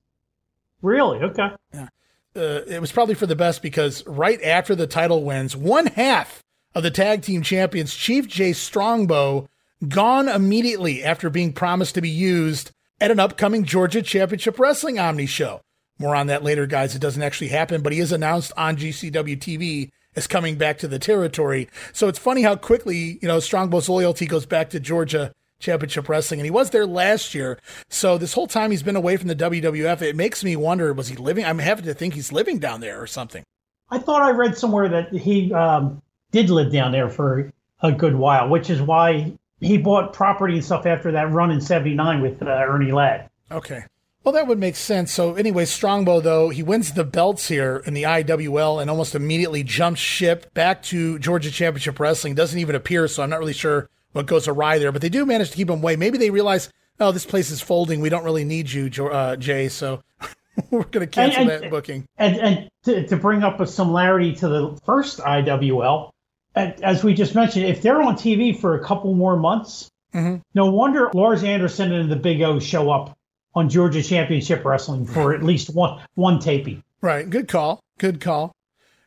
[0.82, 1.18] Really?
[1.18, 1.48] Okay.
[1.72, 1.88] Yeah.
[2.36, 6.42] Uh, it was probably for the best because right after the title wins, one half
[6.74, 9.48] of the tag team champions, Chief Jay Strongbow,
[9.88, 15.26] gone immediately after being promised to be used at an upcoming Georgia Championship Wrestling Omni
[15.26, 15.60] show.
[15.98, 16.94] More on that later, guys.
[16.94, 20.88] It doesn't actually happen, but he is announced on GCW TV as coming back to
[20.88, 21.68] the territory.
[21.92, 26.40] So it's funny how quickly, you know, Strongbow's loyalty goes back to Georgia Championship Wrestling,
[26.40, 27.58] and he was there last year.
[27.88, 30.02] So this whole time he's been away from the WWF.
[30.02, 31.44] It makes me wonder: was he living?
[31.44, 33.42] I'm having to think he's living down there or something.
[33.90, 38.14] I thought I read somewhere that he um, did live down there for a good
[38.14, 42.42] while, which is why he bought property and stuff after that run in '79 with
[42.42, 43.28] uh, Ernie Ladd.
[43.50, 43.84] Okay.
[44.24, 45.12] Well, that would make sense.
[45.12, 49.62] So, anyway, Strongbow, though, he wins the belts here in the IWL and almost immediately
[49.62, 52.34] jumps ship back to Georgia Championship Wrestling.
[52.34, 54.92] Doesn't even appear, so I'm not really sure what goes awry there.
[54.92, 55.96] But they do manage to keep him away.
[55.96, 56.70] Maybe they realize,
[57.00, 58.00] oh, this place is folding.
[58.00, 59.68] We don't really need you, uh, Jay.
[59.68, 60.02] So
[60.70, 62.06] we're going to cancel and, and, that booking.
[62.16, 66.12] And, and to, to, bring up a similarity to the first IWL,
[66.56, 70.36] as we just mentioned, if they're on TV for a couple more months, mm-hmm.
[70.54, 73.18] no wonder Lars Anderson and the Big O show up
[73.54, 76.82] on Georgia Championship Wrestling for at least one one taping.
[77.00, 77.28] Right.
[77.28, 77.80] Good call.
[77.98, 78.54] Good call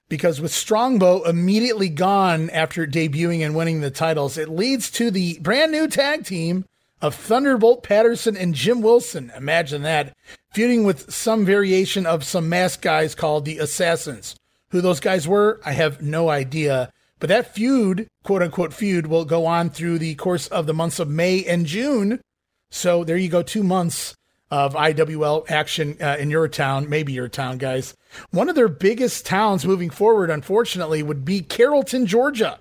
[0.10, 5.40] because with Strongbow immediately gone after debuting and winning the titles, it leads to the
[5.40, 6.65] brand new tag team
[7.02, 9.32] of Thunderbolt Patterson and Jim Wilson.
[9.36, 10.15] Imagine that
[10.53, 14.36] feuding with some variation of some masked guys called the Assassins.
[14.69, 16.91] Who those guys were, I have no idea.
[17.19, 20.99] But that feud, quote unquote feud, will go on through the course of the months
[20.99, 22.22] of May and June.
[22.69, 24.15] So there you go, two months
[24.49, 27.95] of IWL action uh, in your town, maybe your town, guys.
[28.32, 32.60] One of their biggest towns moving forward, unfortunately, would be Carrollton, Georgia.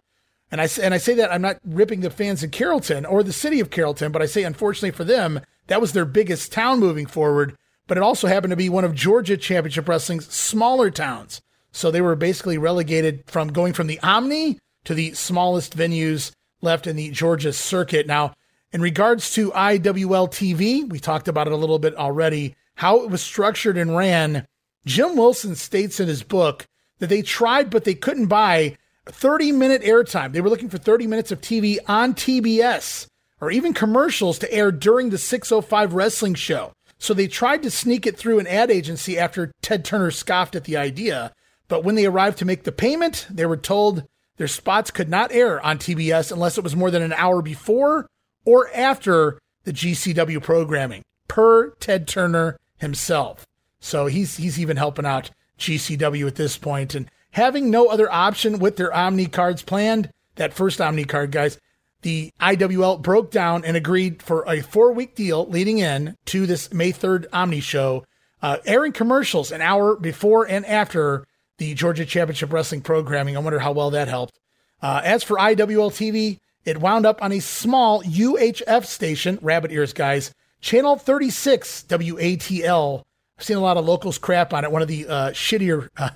[0.51, 3.33] And I, and I say that I'm not ripping the fans in Carrollton or the
[3.33, 7.07] city of Carrollton, but I say, unfortunately for them, that was their biggest town moving
[7.07, 7.57] forward.
[7.87, 11.41] But it also happened to be one of Georgia Championship Wrestling's smaller towns.
[11.73, 16.33] So they were basically relegated from going from the Omni to the smallest venues
[16.63, 18.07] left in the Georgia circuit.
[18.07, 18.35] Now,
[18.77, 23.09] In regards to IWL TV, we talked about it a little bit already, how it
[23.09, 24.47] was structured and ran.
[24.85, 26.67] Jim Wilson states in his book
[26.99, 28.77] that they tried, but they couldn't buy
[29.07, 30.35] 30 minute airtime.
[30.35, 33.07] They were looking for 30 minutes of TV on TBS
[33.41, 36.75] or even commercials to air during the 605 wrestling show.
[36.99, 40.65] So they tried to sneak it through an ad agency after Ted Turner scoffed at
[40.65, 41.33] the idea.
[41.69, 44.05] But when they arrived to make the payment, they were told
[44.37, 48.07] their spots could not air on TBS unless it was more than an hour before
[48.47, 53.47] or after the GCW programming, per Ted Turner himself.
[53.81, 58.59] So he's he's even helping out GCW at this point and having no other option
[58.59, 60.11] with their Omni cards planned.
[60.37, 61.59] That first Omni card, guys,
[62.03, 66.73] the IWL broke down and agreed for a four week deal leading in to this
[66.73, 68.05] May 3rd Omni show,
[68.43, 71.27] uh, airing commercials an hour before and after
[71.59, 73.37] the Georgia Championship Wrestling programming.
[73.37, 74.39] I wonder how well that helped.
[74.83, 79.93] Uh, as for IWL TV, it wound up on a small UHF station, rabbit ears,
[79.93, 83.05] guys, channel 36 WATL.
[83.39, 86.11] I've seen a lot of locals crap on it, one of the uh, shittier uh,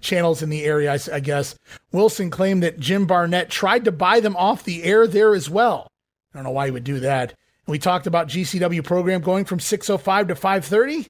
[0.00, 1.56] channels in the area, I, I guess.
[1.92, 5.90] Wilson claimed that Jim Barnett tried to buy them off the air there as well.
[6.32, 7.34] I don't know why he would do that.
[7.66, 11.06] We talked about GCW program going from 605 to 530.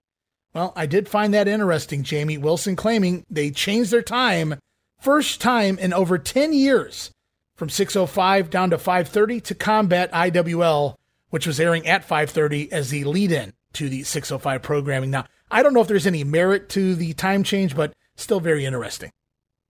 [0.54, 2.38] Well, I did find that interesting, Jamie.
[2.38, 4.58] Wilson claiming they changed their time,
[5.00, 7.10] first time in over 10 years,
[7.56, 10.96] from 605 down to 530 to combat IWL,
[11.30, 15.10] which was airing at 530 as the lead-in to the 605 programming.
[15.10, 18.64] Now, I don't know if there's any merit to the time change, but still very
[18.64, 19.10] interesting.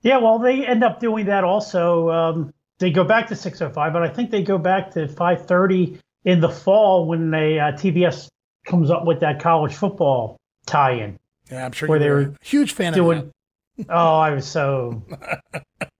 [0.03, 2.11] Yeah, well, they end up doing that also.
[2.11, 6.41] Um, they go back to 605, but I think they go back to 530 in
[6.41, 8.29] the fall when they uh, TBS
[8.67, 10.37] comes up with that college football
[10.67, 11.19] tie-in.
[11.51, 13.33] Yeah, I'm sure you're a huge fan doing, of
[13.79, 13.87] that.
[13.91, 15.03] oh, I was so.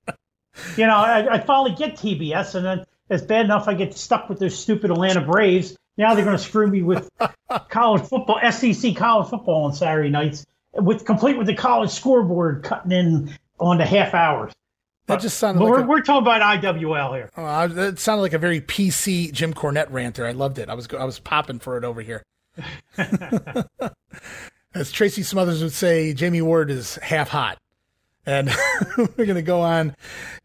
[0.77, 4.29] you know, I, I finally get TBS, and then it's bad enough I get stuck
[4.29, 5.77] with those stupid Atlanta Braves.
[5.97, 7.09] Now they're going to screw me with
[7.69, 12.93] college football, SEC college football on Saturday nights, with complete with the college scoreboard cutting
[12.93, 14.53] in on the half hours.
[15.07, 15.63] That just sounded.
[15.63, 17.31] Like we're, a, we're talking about IWL here.
[17.37, 20.27] Oh, that sounded like a very PC Jim Cornette rant there.
[20.27, 20.69] I loved it.
[20.69, 22.25] I was I was popping for it over here.
[24.75, 27.57] As Tracy Smothers would say, Jamie Ward is half hot.
[28.27, 28.51] And
[28.97, 29.95] we're going to go on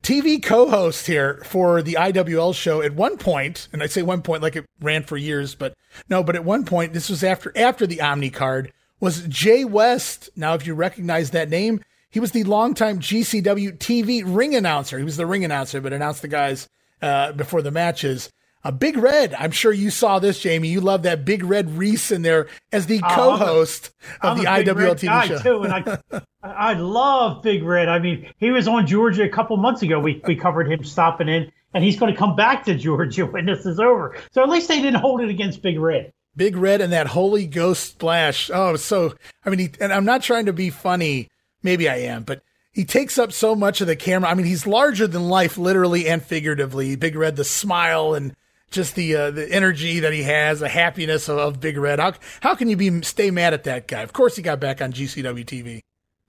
[0.03, 4.21] TV co host here for the IWL show at one point, and I say one
[4.21, 5.73] point like it ran for years, but
[6.09, 10.29] no, but at one point, this was after after the Omni card, was Jay West.
[10.35, 14.97] Now, if you recognize that name, he was the longtime GCW TV ring announcer.
[14.97, 16.69] He was the ring announcer, but announced the guys
[17.01, 18.29] uh, before the matches.
[18.63, 19.33] A Big Red.
[19.33, 20.67] I'm sure you saw this, Jamie.
[20.67, 24.45] You love that Big Red Reese in there as the oh, co-host I'm of the
[24.45, 25.39] IWL TV show.
[25.39, 27.89] Too, and I, I love Big Red.
[27.89, 29.99] I mean, he was on Georgia a couple months ago.
[29.99, 33.45] We we covered him stopping in, and he's going to come back to Georgia when
[33.45, 34.15] this is over.
[34.31, 36.13] So at least they didn't hold it against Big Red.
[36.35, 38.51] Big Red and that Holy Ghost splash.
[38.53, 41.29] Oh, so I mean, he, and I'm not trying to be funny.
[41.63, 44.29] Maybe I am, but he takes up so much of the camera.
[44.29, 46.95] I mean, he's larger than life, literally and figuratively.
[46.95, 48.35] Big Red, the smile and
[48.71, 51.99] just the uh, the energy that he has, the happiness of, of, Big Red.
[51.99, 54.01] How how can you be stay mad at that guy?
[54.01, 55.81] Of course, he got back on GCW TV.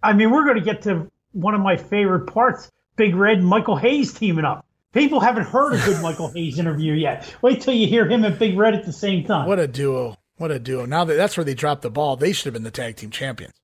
[0.02, 3.76] I mean, we're going to get to one of my favorite parts: Big Red Michael
[3.76, 4.66] Hayes teaming up.
[4.92, 7.34] People haven't heard a good Michael Hayes interview yet.
[7.40, 9.46] Wait till you hear him and Big Red at the same time.
[9.48, 10.16] What a duo!
[10.36, 10.84] What a duo!
[10.84, 13.10] Now that that's where they dropped the ball, they should have been the tag team
[13.10, 13.54] champions.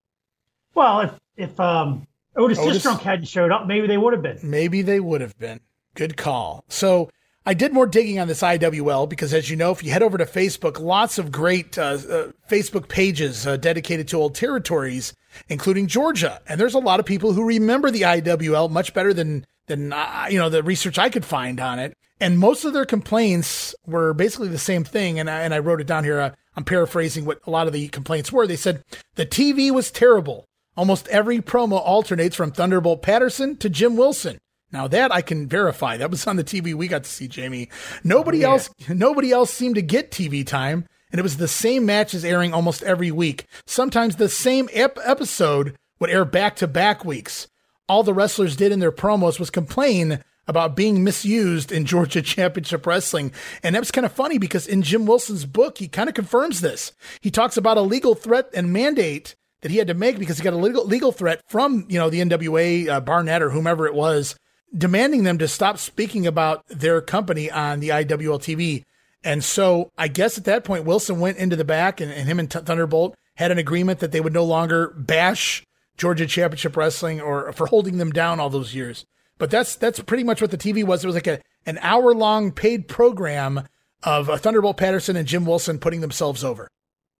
[0.74, 4.38] Well, if if um, Otis, Otis Sistrunk hadn't showed up, maybe they would have been.
[4.42, 5.60] Maybe they would have been.
[5.94, 6.64] Good call.
[6.68, 7.10] So
[7.48, 10.18] I did more digging on this IWL because, as you know, if you head over
[10.18, 15.14] to Facebook, lots of great uh, uh, Facebook pages uh, dedicated to old territories,
[15.48, 16.42] including Georgia.
[16.46, 20.26] And there's a lot of people who remember the IWL much better than than uh,
[20.30, 21.96] you know the research I could find on it.
[22.20, 25.18] And most of their complaints were basically the same thing.
[25.18, 26.20] And I, and I wrote it down here.
[26.20, 28.46] Uh, I'm paraphrasing what a lot of the complaints were.
[28.46, 30.44] They said the TV was terrible.
[30.76, 34.38] Almost every promo alternates from Thunderbolt Patterson to Jim Wilson.
[34.70, 35.96] Now that I can verify.
[35.96, 37.70] That was on the TV we got to see, Jamie.
[38.04, 38.52] Nobody oh, yeah.
[38.52, 42.52] else nobody else seemed to get TV time, and it was the same matches airing
[42.52, 43.46] almost every week.
[43.66, 47.48] Sometimes the same ep- episode would air back to back weeks.
[47.88, 52.86] All the wrestlers did in their promos was complain about being misused in Georgia Championship
[52.86, 53.32] Wrestling.
[53.62, 56.60] And that was kind of funny because in Jim Wilson's book, he kind of confirms
[56.60, 56.92] this.
[57.20, 60.44] He talks about a legal threat and mandate that he had to make because he
[60.44, 63.94] got a legal, legal threat from, you know, the NWA, uh, Barnett or whomever it
[63.94, 64.36] was
[64.76, 68.84] demanding them to stop speaking about their company on the IWL TV.
[69.24, 72.38] And so I guess at that point, Wilson went into the back and, and him
[72.38, 75.64] and Thunderbolt had an agreement that they would no longer bash
[75.96, 79.04] Georgia Championship Wrestling or for holding them down all those years.
[79.38, 81.04] But that's that's pretty much what the TV was.
[81.04, 83.68] It was like a an hour long paid program
[84.02, 86.68] of uh, Thunderbolt Patterson and Jim Wilson putting themselves over.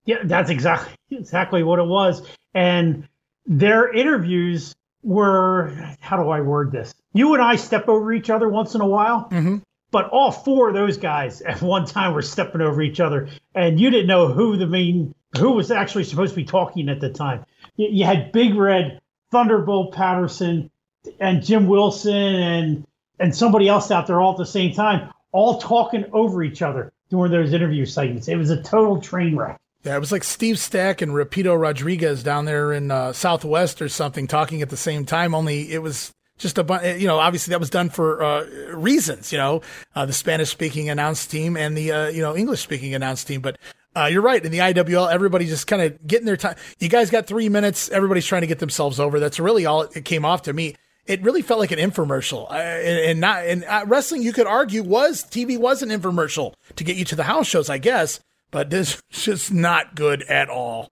[0.05, 2.27] Yeah, that's exactly exactly what it was.
[2.53, 3.07] And
[3.45, 6.93] their interviews were how do I word this?
[7.13, 9.57] You and I step over each other once in a while, mm-hmm.
[9.91, 13.79] but all four of those guys at one time were stepping over each other, and
[13.79, 17.09] you didn't know who the main who was actually supposed to be talking at the
[17.09, 17.45] time.
[17.75, 18.99] You, you had Big Red,
[19.31, 20.71] Thunderbolt Patterson,
[21.19, 22.85] and Jim Wilson, and
[23.19, 26.91] and somebody else out there all at the same time, all talking over each other
[27.09, 28.27] during those interview segments.
[28.27, 29.59] It was a total train wreck.
[29.83, 33.87] Yeah, it was like Steve Stack and Rapido Rodriguez down there in uh, Southwest or
[33.87, 35.33] something talking at the same time.
[35.33, 36.99] Only it was just a bunch.
[36.99, 39.31] You know, obviously that was done for uh, reasons.
[39.31, 39.61] You know,
[39.95, 43.39] uh, the Spanish speaking announced team and the uh, you know English speaking announced team.
[43.39, 43.57] But
[43.95, 44.43] uh, you're right.
[44.43, 46.57] In the IWL, everybody just kind of getting their time.
[46.79, 47.89] You guys got three minutes.
[47.89, 49.17] Everybody's trying to get themselves over.
[49.17, 50.75] That's really all it came off to me.
[51.05, 54.23] It really felt like an infomercial, uh, and, and not and wrestling.
[54.23, 57.69] You could argue was TV was an infomercial to get you to the house shows,
[57.69, 58.19] I guess
[58.51, 60.89] but this is just not good at all.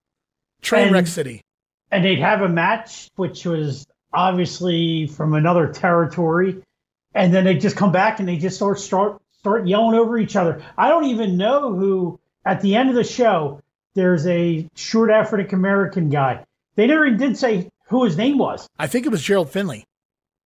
[0.61, 1.41] Train wreck city.
[1.91, 6.61] And they'd have a match, which was obviously from another territory,
[7.13, 10.35] and then they just come back and they just start start start yelling over each
[10.35, 10.61] other.
[10.77, 12.19] I don't even know who.
[12.45, 13.61] At the end of the show,
[13.93, 16.45] there's a short African American guy.
[16.75, 18.67] They never did say who his name was.
[18.79, 19.85] I think it was Gerald Finley.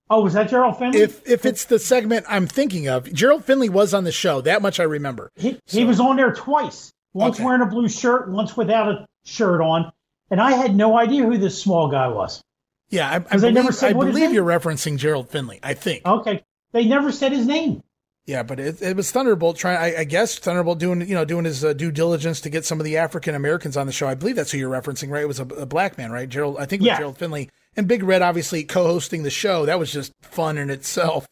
[0.09, 1.01] Oh, was that Gerald Finley?
[1.01, 4.41] If if it's the segment I'm thinking of, Gerald Finley was on the show.
[4.41, 5.31] That much I remember.
[5.37, 5.79] He, so.
[5.79, 7.45] he was on there twice once okay.
[7.45, 9.93] wearing a blue shirt, once without a shirt on,
[10.31, 12.43] and I had no idea who this small guy was.
[12.89, 15.61] Yeah, I, I believe, never said I believe you're referencing Gerald Finley.
[15.63, 16.05] I think.
[16.05, 17.83] Okay, they never said his name.
[18.27, 19.79] Yeah, but it, it was Thunderbolt trying.
[19.79, 22.79] I, I, guess Thunderbolt doing you know doing his uh, due diligence to get some
[22.79, 24.07] of the African Americans on the show.
[24.07, 25.23] I believe that's who you're referencing, right?
[25.23, 26.29] It was a, a black man, right?
[26.29, 26.59] Gerald.
[26.59, 26.99] I think it was yeah.
[26.99, 29.67] Gerald Finley and Big Red obviously co-hosting the show.
[29.67, 31.27] That was just fun in itself.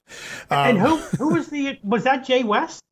[0.51, 2.83] Um, and who who was the was that Jay West?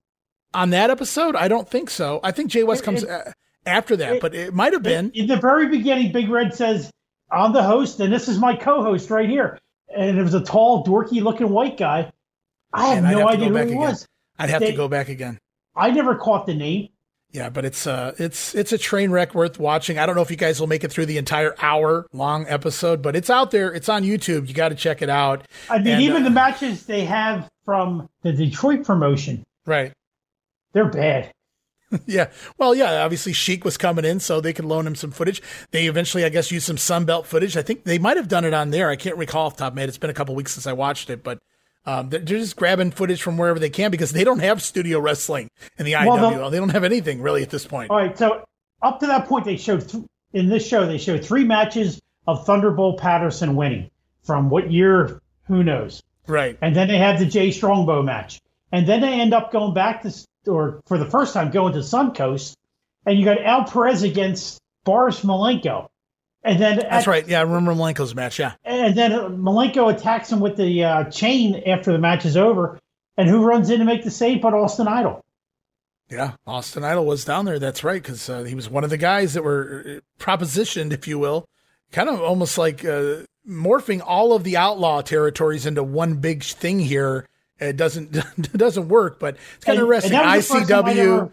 [0.54, 1.36] On that episode?
[1.36, 2.20] I don't think so.
[2.22, 3.34] I think Jay West comes it,
[3.66, 5.10] after that, it, but it might have been.
[5.14, 6.90] In the very beginning, Big Red says,
[7.30, 9.58] I'm the host, and this is my co host right here.
[9.94, 12.12] And it was a tall, dorky looking white guy.
[12.72, 13.76] I have no idea who he again.
[13.76, 14.06] was.
[14.38, 15.38] I'd have they, to go back again.
[15.74, 16.88] I never caught the name.
[17.32, 19.98] Yeah, but it's uh it's it's a train wreck worth watching.
[19.98, 23.02] I don't know if you guys will make it through the entire hour long episode,
[23.02, 23.72] but it's out there.
[23.72, 24.48] It's on YouTube.
[24.48, 25.46] You got to check it out.
[25.68, 29.92] I mean, and, even uh, the matches they have from the Detroit promotion, right?
[30.76, 31.32] They're bad.
[32.06, 32.28] yeah.
[32.58, 35.40] Well, yeah, obviously Sheik was coming in, so they could loan him some footage.
[35.70, 37.56] They eventually, I guess, used some Sunbelt footage.
[37.56, 38.90] I think they might have done it on there.
[38.90, 39.88] I can't recall off top of my head.
[39.88, 41.38] It's been a couple weeks since I watched it, but
[41.86, 45.48] um, they're just grabbing footage from wherever they can because they don't have studio wrestling
[45.78, 46.50] in the well, IWL.
[46.50, 47.90] They don't have anything really at this point.
[47.90, 48.18] All right.
[48.18, 48.44] So
[48.82, 52.44] up to that point, they showed th- in this show, they showed three matches of
[52.44, 53.90] Thunderbolt Patterson winning
[54.24, 55.22] from what year?
[55.46, 56.02] Who knows?
[56.26, 56.58] Right.
[56.60, 58.42] And then they had the Jay Strongbow match.
[58.72, 60.12] And then they end up going back to
[60.46, 62.54] or for the first time going to Suncoast,
[63.04, 65.88] and you got Al Perez against Boris Malenko.
[66.42, 67.26] And then that's at, right.
[67.26, 68.38] Yeah, I remember Malenko's match.
[68.38, 68.54] Yeah.
[68.64, 72.78] And then Malenko attacks him with the uh, chain after the match is over.
[73.16, 75.24] And who runs in to make the save but Austin Idol?
[76.08, 77.58] Yeah, Austin Idol was down there.
[77.58, 81.08] That's right, because uh, he was one of the guys that were uh, propositioned, if
[81.08, 81.48] you will,
[81.90, 86.78] kind of almost like uh, morphing all of the outlaw territories into one big thing
[86.78, 87.26] here
[87.58, 90.12] it doesn't it doesn't work, but it's kind of interesting.
[90.12, 91.32] ICW.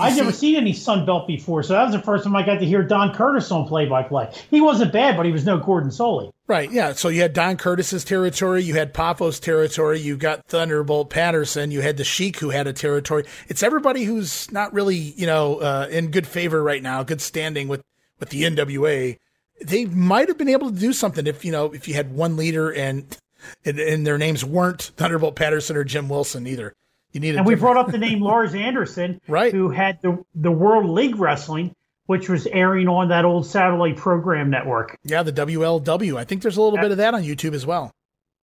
[0.00, 2.60] I've never seen any Sun Belt before, so that was the first time I got
[2.60, 4.32] to hear Don Curtis on play by play.
[4.50, 6.30] He wasn't bad, but he was no Gordon Solie.
[6.46, 6.92] Right, yeah.
[6.92, 11.80] So you had Don Curtis's territory, you had Poffo's territory, you got Thunderbolt Patterson, you
[11.80, 13.24] had the Sheik who had a territory.
[13.48, 17.66] It's everybody who's not really, you know, uh, in good favor right now, good standing
[17.66, 17.82] with
[18.20, 19.18] with the NWA.
[19.62, 22.36] They might have been able to do something if you know if you had one
[22.36, 23.16] leader and
[23.64, 26.74] and, and their names weren't Thunderbolt Patterson or Jim Wilson either.
[27.12, 29.52] You need, and we brought up the name Lars Anderson, right?
[29.52, 31.74] Who had the the World League Wrestling,
[32.06, 34.98] which was airing on that old satellite program network.
[35.04, 36.16] Yeah, the WLW.
[36.16, 37.92] I think there's a little at, bit of that on YouTube as well.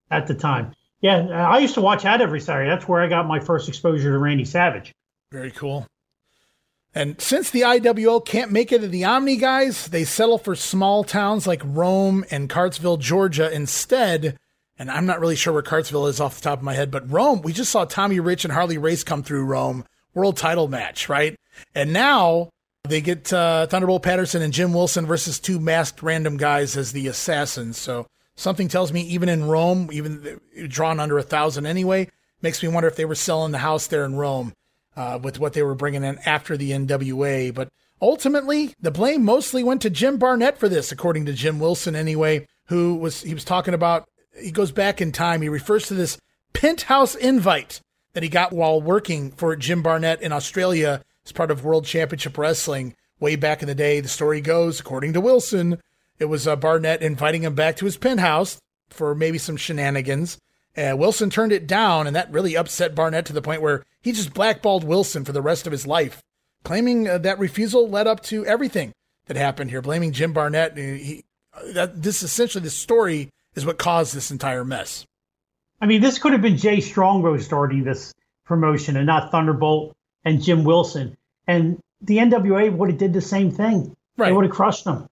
[0.10, 2.70] At the time, yeah, I used to watch that every Saturday.
[2.70, 4.94] That's where I got my first exposure to Randy Savage.
[5.32, 5.86] Very cool.
[6.94, 11.04] And since the IWL can't make it to the Omni guys, they settle for small
[11.04, 14.38] towns like Rome and Cartsville, Georgia instead
[14.82, 17.08] and I'm not really sure where Cartsville is off the top of my head, but
[17.08, 19.86] Rome, we just saw Tommy Rich and Harley Race come through Rome,
[20.16, 21.36] world title match, right?
[21.76, 22.50] And now
[22.86, 27.06] they get uh, Thunderbolt Patterson and Jim Wilson versus two masked random guys as the
[27.06, 27.78] assassins.
[27.78, 32.10] So something tells me even in Rome, even drawn under a thousand anyway,
[32.42, 34.52] makes me wonder if they were selling the house there in Rome
[34.98, 37.54] uh, with what they were bringing in after the NWA.
[37.54, 37.70] But
[38.02, 42.48] ultimately, the blame mostly went to Jim Barnett for this, according to Jim Wilson anyway,
[42.66, 44.08] who was he was talking about
[44.42, 45.42] he goes back in time.
[45.42, 46.18] He refers to this
[46.54, 47.82] penthouse invite
[48.14, 52.38] that he got while working for Jim Barnett in Australia as part of World Championship
[52.38, 54.00] Wrestling way back in the day.
[54.00, 55.80] The story goes, according to Wilson,
[56.20, 60.38] it was uh, Barnett inviting him back to his penthouse for maybe some shenanigans.
[60.76, 64.12] Uh, Wilson turned it down, and that really upset Barnett to the point where he
[64.12, 66.22] just blackballed Wilson for the rest of his life,
[66.64, 68.94] claiming uh, that refusal led up to everything
[69.26, 70.78] that happened here, blaming Jim Barnett.
[70.78, 71.26] He,
[71.74, 75.06] that this is essentially the story is what caused this entire mess.
[75.80, 78.14] I mean, this could have been Jay Strongbow starting this
[78.46, 81.18] promotion and not Thunderbolt and Jim Wilson.
[81.48, 83.96] And the NWA would have did the same thing.
[84.18, 84.28] Right.
[84.28, 85.08] They would have crushed them.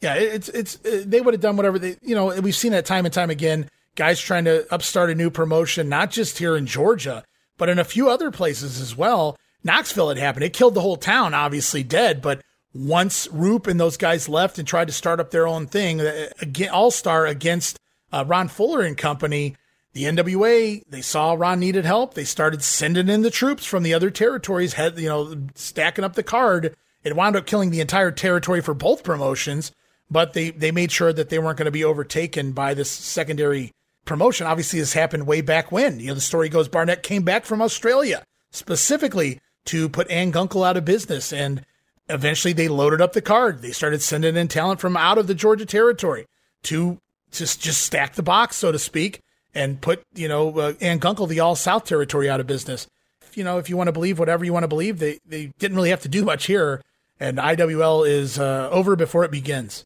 [0.00, 2.86] Yeah, it's it's uh, they would have done whatever they you know we've seen that
[2.86, 3.68] time and time again.
[3.96, 7.22] Guys trying to upstart a new promotion, not just here in Georgia,
[7.58, 9.36] but in a few other places as well.
[9.62, 10.44] Knoxville had happened.
[10.44, 12.22] It killed the whole town, obviously dead.
[12.22, 12.40] But
[12.72, 16.28] once Roop and those guys left and tried to start up their own thing, uh,
[16.72, 17.78] All Star against
[18.12, 19.56] uh, Ron Fuller and company,
[19.92, 22.14] the NWA they saw Ron needed help.
[22.14, 26.14] They started sending in the troops from the other territories, had you know stacking up
[26.14, 26.76] the card.
[27.02, 29.72] It wound up killing the entire territory for both promotions
[30.10, 33.72] but they they made sure that they weren't going to be overtaken by this secondary
[34.04, 34.46] promotion.
[34.46, 36.00] Obviously, this happened way back when.
[36.00, 40.66] You know, the story goes Barnett came back from Australia specifically to put Ann Gunkel
[40.66, 41.64] out of business, and
[42.10, 43.62] eventually they loaded up the card.
[43.62, 46.26] They started sending in talent from out of the Georgia territory
[46.64, 46.98] to
[47.30, 49.20] just just stack the box, so to speak,
[49.54, 52.86] and put you know uh, Ann Gunkel, the All South territory, out of business.
[53.34, 55.76] You know, if you want to believe whatever you want to believe, they they didn't
[55.76, 56.82] really have to do much here,
[57.18, 59.84] and IWL is uh, over before it begins.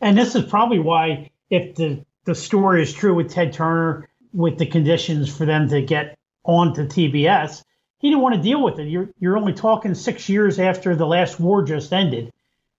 [0.00, 4.58] And this is probably why, if the, the story is true with Ted Turner, with
[4.58, 7.62] the conditions for them to get onto TBS,
[8.00, 8.88] he didn't want to deal with it.
[8.88, 12.32] You're, you're only talking six years after the last war just ended,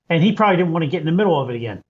[0.10, 1.82] and he probably didn't want to get in the middle of it again.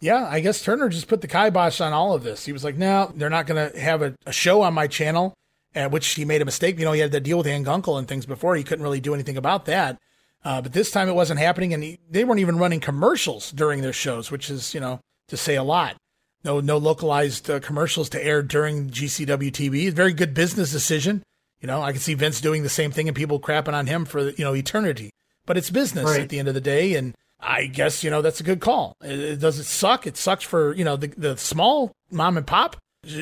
[0.00, 2.44] Yeah, I guess Turner just put the kibosh on all of this.
[2.44, 5.32] He was like, no, they're not going to have a, a, show on my channel,
[5.76, 6.76] at which he made a mistake.
[6.78, 8.56] You know, he had to deal with Ann Gunkel and things before.
[8.56, 9.98] He couldn't really do anything about that.
[10.44, 13.80] Uh, but this time it wasn't happening, and he, they weren't even running commercials during
[13.80, 15.96] their shows, which is, you know, to say a lot.
[16.42, 19.92] No, no localized uh, commercials to air during GCW TV.
[19.92, 21.22] Very good business decision.
[21.62, 24.04] You know, I can see Vince doing the same thing and people crapping on him
[24.04, 25.10] for you know eternity.
[25.46, 26.20] But it's business right.
[26.20, 28.96] at the end of the day, and I guess you know that's a good call.
[29.02, 30.06] It, it, does it suck?
[30.06, 32.76] It sucks for you know the the small mom and pop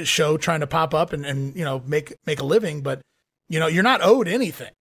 [0.04, 3.02] show trying to pop up and, and you know make make a living, but
[3.48, 4.72] you know you're not owed anything.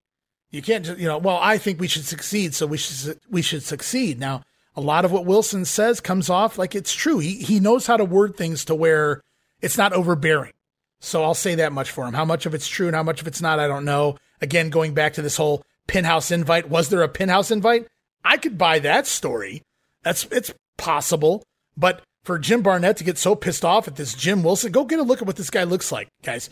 [0.51, 3.41] You can't just, you know, well, I think we should succeed, so we should we
[3.41, 4.19] should succeed.
[4.19, 4.43] Now,
[4.75, 7.19] a lot of what Wilson says comes off like it's true.
[7.19, 9.21] He he knows how to word things to where
[9.61, 10.53] it's not overbearing.
[10.99, 12.13] So I'll say that much for him.
[12.13, 14.17] How much of it's true and how much of it's not, I don't know.
[14.41, 17.87] Again, going back to this whole penthouse invite, was there a penthouse invite?
[18.23, 19.61] I could buy that story.
[20.03, 21.43] That's it's possible,
[21.75, 24.99] but for Jim Barnett to get so pissed off at this Jim Wilson, go get
[24.99, 26.49] a look at what this guy looks like, guys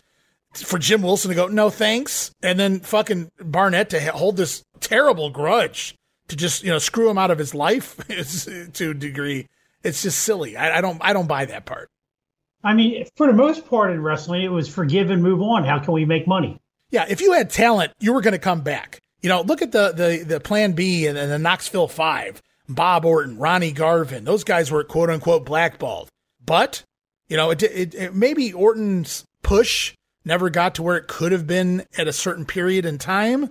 [0.54, 5.30] for Jim Wilson to go, no thanks, and then fucking Barnett to hold this terrible
[5.30, 5.94] grudge
[6.28, 7.96] to just you know screw him out of his life
[8.72, 9.46] to a degree.
[9.82, 10.56] It's just silly.
[10.56, 11.88] I, I, don't I don't buy that part.
[12.64, 15.64] I mean, for the most part in wrestling, it was forgive and move on.
[15.64, 16.58] How can we make money?
[16.90, 18.98] Yeah, if you had talent, you were going to come back.
[19.20, 22.42] You know, look at the the the Plan B and, and the Knoxville Five.
[22.68, 26.10] Bob Orton, Ronnie Garvin, those guys were quote unquote blackballed.
[26.44, 26.82] But
[27.28, 31.46] you know, it, it, it maybe Orton's push never got to where it could have
[31.46, 33.50] been at a certain period in time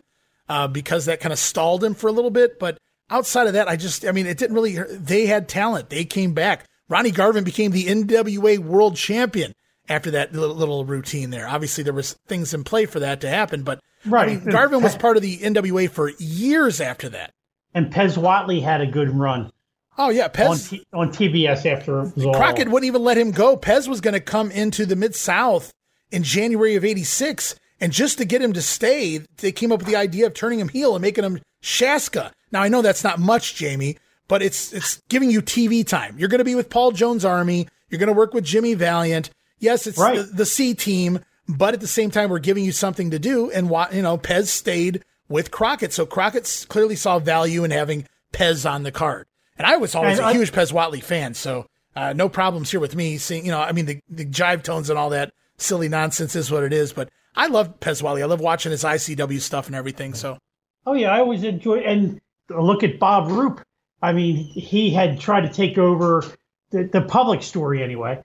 [0.49, 2.59] uh, because that kind of stalled him for a little bit.
[2.59, 2.77] But
[3.09, 5.89] outside of that, I just, I mean, it didn't really, they had talent.
[5.89, 6.65] They came back.
[6.89, 9.53] Ronnie Garvin became the NWA world champion
[9.89, 11.47] after that little, routine there.
[11.47, 14.29] Obviously, there was things in play for that to happen, but right.
[14.29, 17.33] I mean, Garvin was part of the NWA for years after that.
[17.73, 19.51] And Pez Whatley had a good run.
[19.97, 23.57] Oh yeah, Pez on, T- on TBS after Crockett wouldn't even let him go.
[23.57, 25.73] Pez was going to come into the Mid South
[26.11, 27.55] in January of 86.
[27.79, 30.59] And just to get him to stay, they came up with the idea of turning
[30.59, 32.31] him heel and making him Shaska.
[32.51, 33.97] Now, I know that's not much, Jamie,
[34.27, 36.17] but it's, it's giving you TV time.
[36.17, 37.67] You're going to be with Paul Jones Army.
[37.89, 39.29] You're going to work with Jimmy Valiant.
[39.59, 40.17] Yes, it's right.
[40.17, 43.49] the, the C team, but at the same time, we're giving you something to do.
[43.49, 45.93] And, you know, Pez stayed with Crockett.
[45.93, 49.27] So Crockett clearly saw value in having Pez on the card.
[49.57, 51.33] And I was always a I, huge Pez Whatley fan.
[51.33, 51.65] So
[51.95, 54.89] uh, no problems here with me seeing, you know, I mean, the, the jive tones
[54.89, 56.93] and all that silly nonsense is what it is.
[56.93, 58.21] But I love Pez Whatley.
[58.21, 60.13] I love watching his ICW stuff and everything.
[60.13, 60.37] So.
[60.85, 63.61] Oh yeah, I always enjoy and look at Bob Roop.
[64.01, 66.23] I mean, he had tried to take over
[66.71, 68.21] the, the public story anyway.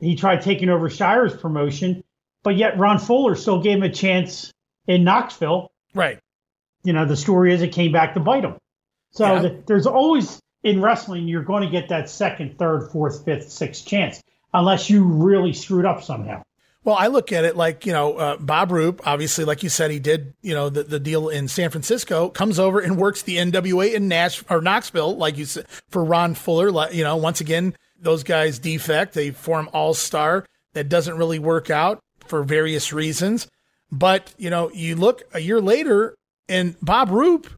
[0.00, 2.04] He tried taking over Shire's promotion,
[2.42, 4.52] but yet Ron Fuller still gave him a chance
[4.86, 5.72] in Knoxville.
[5.94, 6.20] Right.
[6.84, 8.56] You know, the story is it came back to bite him.
[9.10, 9.42] So yeah.
[9.42, 13.86] the, there's always in wrestling, you're going to get that second, third, fourth, fifth, sixth
[13.86, 14.22] chance,
[14.52, 16.42] unless you really screwed up somehow.
[16.88, 19.90] Well, I look at it like, you know, uh, Bob Roop, obviously, like you said,
[19.90, 23.36] he did, you know, the, the deal in San Francisco, comes over and works the
[23.36, 26.90] NWA in Nash or Knoxville, like you said, for Ron Fuller.
[26.90, 29.12] You know, once again, those guys defect.
[29.12, 30.46] They form All Star.
[30.72, 33.48] That doesn't really work out for various reasons.
[33.92, 36.14] But, you know, you look a year later
[36.48, 37.52] and Bob Roop,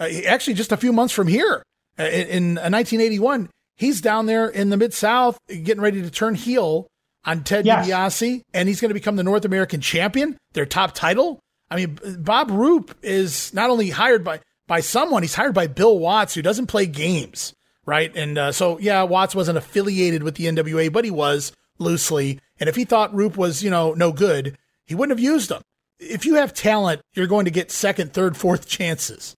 [0.00, 1.62] uh, actually just a few months from here
[2.00, 6.34] uh, in, in 1981, he's down there in the Mid South getting ready to turn
[6.34, 6.88] heel
[7.24, 7.88] on Ted yes.
[7.88, 11.40] DiBiase, and he's going to become the North American champion, their top title.
[11.70, 15.98] I mean, Bob Roop is not only hired by by someone, he's hired by Bill
[15.98, 18.14] Watts, who doesn't play games, right?
[18.16, 22.40] And uh, so, yeah, Watts wasn't affiliated with the NWA, but he was loosely.
[22.58, 25.62] And if he thought Roop was, you know, no good, he wouldn't have used him.
[25.98, 29.36] If you have talent, you're going to get second, third, fourth chances.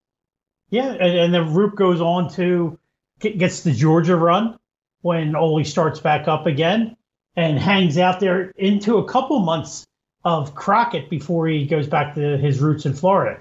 [0.71, 2.79] Yeah, and, and then Roop goes on to
[3.19, 4.57] get, gets the Georgia run
[5.01, 6.97] when Ole starts back up again
[7.37, 9.85] and hangs out there into a couple months
[10.25, 13.41] of Crockett before he goes back to his roots in Florida.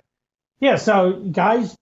[0.59, 1.75] Yeah, so guys,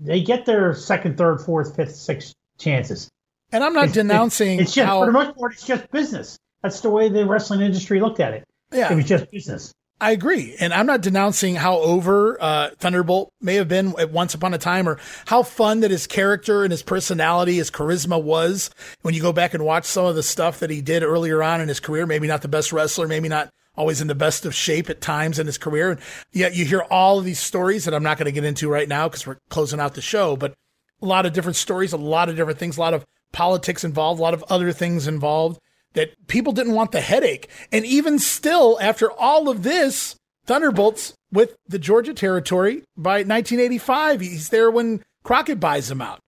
[0.00, 3.08] they get their second, third, fourth, fifth, sixth chances.
[3.52, 4.60] And I'm not it's, denouncing.
[4.60, 5.00] It's, just how...
[5.00, 6.38] for the most part, it's just business.
[6.62, 8.44] That's the way the wrestling industry looked at it.
[8.72, 9.72] Yeah, it was just business.
[10.00, 10.56] I agree.
[10.58, 14.58] And I'm not denouncing how over uh, Thunderbolt may have been at once upon a
[14.58, 18.70] time or how fun that his character and his personality, his charisma was
[19.02, 21.60] when you go back and watch some of the stuff that he did earlier on
[21.60, 22.06] in his career.
[22.06, 25.38] Maybe not the best wrestler, maybe not always in the best of shape at times
[25.38, 25.92] in his career.
[25.92, 26.00] And
[26.32, 28.88] yet you hear all of these stories that I'm not going to get into right
[28.88, 30.54] now because we're closing out the show, but
[31.02, 34.20] a lot of different stories, a lot of different things, a lot of politics involved,
[34.20, 35.58] a lot of other things involved
[35.94, 37.48] that people didn't want the headache.
[37.72, 40.16] And even still, after all of this,
[40.46, 44.20] Thunderbolts with the Georgia territory by 1985.
[44.20, 46.20] He's there when Crockett buys him out.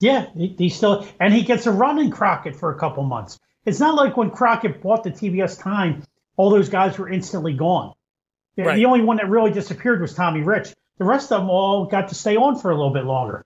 [0.00, 3.38] Yeah, he, he still, and he gets a run in Crockett for a couple months.
[3.64, 6.02] It's not like when Crockett bought the TBS time,
[6.36, 7.92] all those guys were instantly gone.
[8.56, 8.76] Right.
[8.76, 10.74] The only one that really disappeared was Tommy Rich.
[10.98, 13.44] The rest of them all got to stay on for a little bit longer.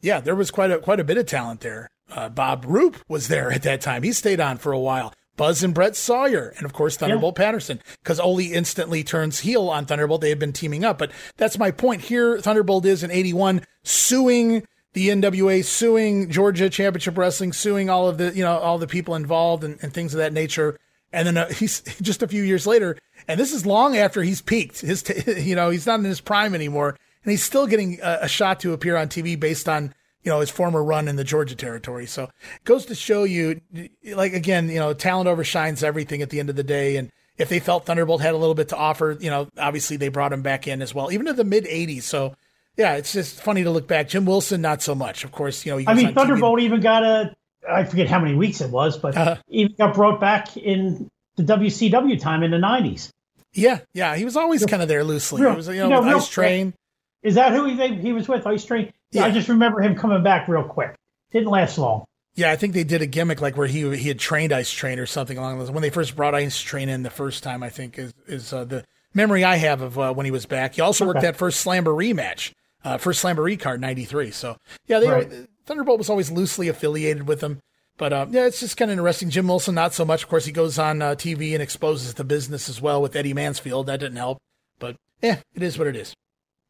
[0.00, 1.88] Yeah, there was quite a quite a bit of talent there.
[2.10, 4.02] Uh, Bob Roop was there at that time.
[4.02, 5.12] He stayed on for a while.
[5.36, 7.44] Buzz and Brett Sawyer, and of course Thunderbolt yeah.
[7.44, 10.20] Patterson, because Ole instantly turns heel on Thunderbolt.
[10.20, 12.40] They had been teaming up, but that's my point here.
[12.40, 18.32] Thunderbolt is in '81 suing the NWA, suing Georgia Championship Wrestling, suing all of the
[18.34, 20.78] you know all the people involved and, and things of that nature.
[21.12, 24.40] And then uh, he's just a few years later, and this is long after he's
[24.40, 24.80] peaked.
[24.80, 28.20] His t- you know he's not in his prime anymore, and he's still getting a,
[28.22, 29.92] a shot to appear on TV based on
[30.24, 32.06] you know, his former run in the Georgia territory.
[32.06, 33.60] So it goes to show you,
[34.04, 36.96] like, again, you know, talent overshines everything at the end of the day.
[36.96, 40.08] And if they felt Thunderbolt had a little bit to offer, you know, obviously they
[40.08, 42.02] brought him back in as well, even in the mid 80s.
[42.02, 42.34] So,
[42.76, 44.08] yeah, it's just funny to look back.
[44.08, 45.24] Jim Wilson, not so much.
[45.24, 46.62] Of course, you know, I mean, Thunderbolt TV.
[46.62, 47.34] even got a,
[47.70, 51.42] I forget how many weeks it was, but uh, even got brought back in the
[51.42, 53.10] WCW time in the 90s.
[53.52, 55.42] Yeah, yeah, he was always kind of there loosely.
[55.42, 56.74] Real, he was, you know, you know Ice Train.
[57.22, 58.46] Is that who he, he was with?
[58.46, 58.92] Ice Train?
[59.14, 59.24] Yeah.
[59.24, 60.94] I just remember him coming back real quick.
[61.30, 62.04] Didn't last long.
[62.36, 64.98] Yeah, I think they did a gimmick like where he he had trained Ice Train
[64.98, 65.70] or something along those.
[65.70, 68.64] When they first brought Ice Train in the first time, I think is is uh,
[68.64, 68.84] the
[69.14, 70.74] memory I have of uh, when he was back.
[70.74, 72.52] He also worked that first Slamboree match,
[72.84, 74.32] uh, first Slamboree card '93.
[74.32, 74.56] So
[74.88, 75.28] yeah, they right.
[75.28, 77.60] were, Thunderbolt was always loosely affiliated with them.
[77.96, 79.30] But uh, yeah, it's just kind of interesting.
[79.30, 80.24] Jim Wilson, not so much.
[80.24, 83.32] Of course, he goes on uh, TV and exposes the business as well with Eddie
[83.34, 83.86] Mansfield.
[83.86, 84.38] That didn't help.
[84.80, 86.14] But yeah, it is what it is.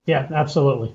[0.04, 0.94] Yeah, absolutely.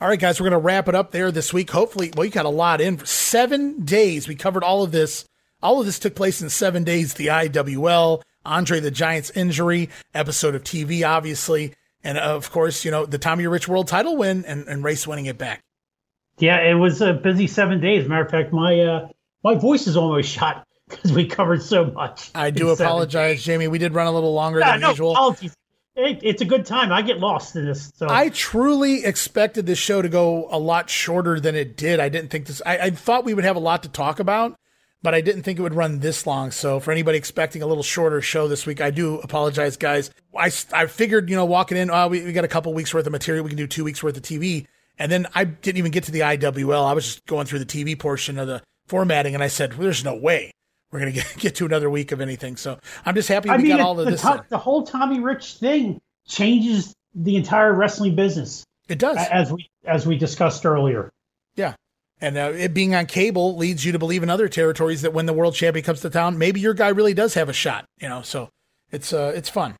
[0.00, 1.70] All right, guys, we're going to wrap it up there this week.
[1.70, 4.28] Hopefully, well, you got a lot in for seven days.
[4.28, 5.24] We covered all of this.
[5.60, 7.14] All of this took place in seven days.
[7.14, 13.06] The IWL, Andre the Giant's injury, episode of TV, obviously, and of course, you know
[13.06, 15.64] the Tommy Rich World Title win and, and Race winning it back.
[16.38, 18.08] Yeah, it was a busy seven days.
[18.08, 19.08] Matter of fact, my uh,
[19.42, 22.30] my voice is almost shot because we covered so much.
[22.36, 23.66] I do apologize, Jamie.
[23.66, 25.10] We did run a little longer yeah, than no, usual.
[25.10, 25.56] Apologies
[25.98, 26.92] it, it's a good time.
[26.92, 27.90] I get lost in this.
[27.96, 31.98] So I truly expected this show to go a lot shorter than it did.
[31.98, 32.62] I didn't think this.
[32.64, 34.56] I, I thought we would have a lot to talk about,
[35.02, 36.52] but I didn't think it would run this long.
[36.52, 40.10] So for anybody expecting a little shorter show this week, I do apologize, guys.
[40.36, 43.06] I I figured you know walking in, oh, we, we got a couple weeks worth
[43.06, 43.42] of material.
[43.42, 44.66] We can do two weeks worth of TV,
[44.98, 46.86] and then I didn't even get to the IWL.
[46.86, 49.84] I was just going through the TV portion of the formatting, and I said, well,
[49.84, 50.52] "There's no way."
[50.90, 52.56] We're going to get, get to another week of anything.
[52.56, 54.22] So I'm just happy we I mean, got all of the this.
[54.22, 58.64] To- the whole Tommy Rich thing changes the entire wrestling business.
[58.88, 61.10] It does, as we as we discussed earlier.
[61.56, 61.74] Yeah,
[62.20, 65.26] and uh, it being on cable leads you to believe in other territories that when
[65.26, 67.84] the world champion comes to town, maybe your guy really does have a shot.
[68.00, 68.48] You know, so
[68.90, 69.76] it's uh, it's fun.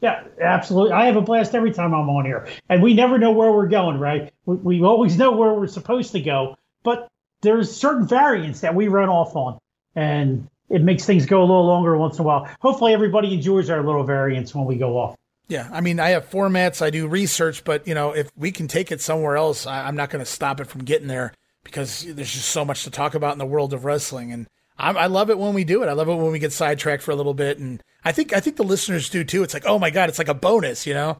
[0.00, 0.92] Yeah, absolutely.
[0.92, 3.68] I have a blast every time I'm on here, and we never know where we're
[3.68, 3.98] going.
[3.98, 4.32] Right?
[4.44, 7.08] We, we always know where we're supposed to go, but
[7.42, 9.58] there's certain variants that we run off on,
[9.98, 12.48] and it makes things go a little longer once in a while.
[12.60, 15.16] Hopefully, everybody enjoys our little variants when we go off.
[15.48, 18.68] Yeah, I mean, I have formats, I do research, but you know, if we can
[18.68, 21.32] take it somewhere else, I, I'm not going to stop it from getting there
[21.64, 24.46] because there's just so much to talk about in the world of wrestling, and
[24.78, 25.88] I, I love it when we do it.
[25.88, 28.40] I love it when we get sidetracked for a little bit, and I think I
[28.40, 29.42] think the listeners do too.
[29.42, 31.18] It's like, oh my god, it's like a bonus, you know.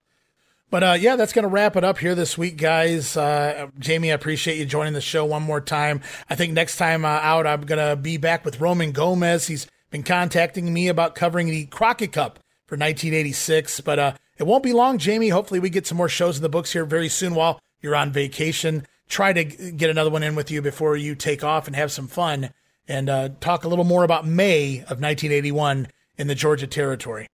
[0.70, 3.16] But uh, yeah, that's going to wrap it up here this week, guys.
[3.16, 6.02] Uh, Jamie, I appreciate you joining the show one more time.
[6.28, 9.46] I think next time uh, out, I'm going to be back with Roman Gomez.
[9.46, 13.80] He's been contacting me about covering the Crockett Cup for 1986.
[13.80, 15.30] But uh, it won't be long, Jamie.
[15.30, 18.12] Hopefully, we get some more shows in the books here very soon while you're on
[18.12, 18.86] vacation.
[19.08, 22.08] Try to get another one in with you before you take off and have some
[22.08, 22.50] fun
[22.86, 25.88] and uh, talk a little more about May of 1981
[26.18, 27.26] in the Georgia Territory.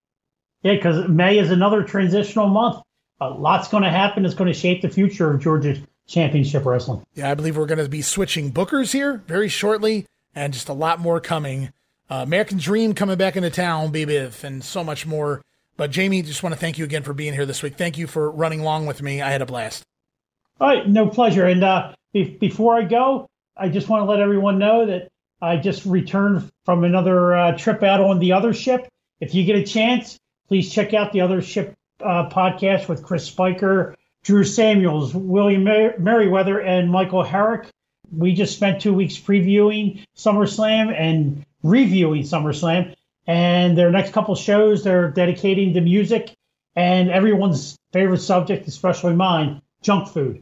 [0.63, 2.81] Yeah, because May is another transitional month
[3.21, 4.25] a lot's going to happen.
[4.25, 5.77] It's going to shape the future of Georgia
[6.07, 7.05] Championship Wrestling.
[7.15, 10.73] Yeah, I believe we're going to be switching bookers here very shortly, and just a
[10.73, 11.73] lot more coming.
[12.11, 15.43] Uh, American Dream coming back into town, baby, and so much more.
[15.77, 17.77] But Jamie, just want to thank you again for being here this week.
[17.77, 19.23] Thank you for running along with me.
[19.23, 19.83] I had a blast.
[20.61, 21.47] All right, no pleasure.
[21.47, 25.09] And uh, be- before I go, I just want to let everyone know that
[25.41, 28.87] I just returned from another uh, trip out on the other ship.
[29.21, 30.19] If you get a chance,
[30.49, 35.99] please check out the other ship uh, podcast with Chris Spiker, Drew Samuels, William Mer-
[35.99, 37.69] Merriweather, and Michael Herrick.
[38.11, 42.95] We just spent two weeks previewing SummerSlam and reviewing SummerSlam.
[43.27, 46.35] And their next couple shows, they're dedicating to music
[46.77, 50.41] and everyone's favorite subject, especially mine, junk food.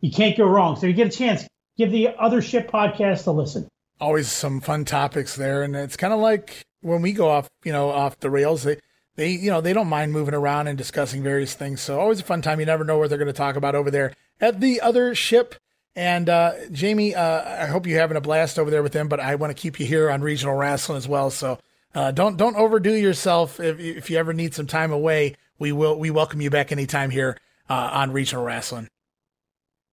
[0.00, 0.76] You can't go wrong.
[0.76, 1.46] So if you get a chance,
[1.76, 3.68] give the Other ship podcast a listen.
[4.00, 5.62] Always some fun topics there.
[5.62, 8.78] And it's kind of like when we go off, you know, off the rails, they,
[9.20, 11.82] they you know they don't mind moving around and discussing various things.
[11.82, 12.58] So always a fun time.
[12.58, 15.56] You never know what they're going to talk about over there at the other ship.
[15.94, 19.08] And uh, Jamie, uh, I hope you're having a blast over there with them.
[19.08, 21.30] But I want to keep you here on Regional Rasslin' as well.
[21.30, 21.58] So
[21.94, 23.60] uh, don't don't overdo yourself.
[23.60, 27.10] If if you ever need some time away, we will we welcome you back anytime
[27.10, 27.36] here
[27.68, 28.88] uh, on Regional Rasslin'.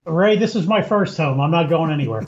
[0.06, 1.42] Ray, this is my first home.
[1.42, 2.26] I'm not going anywhere.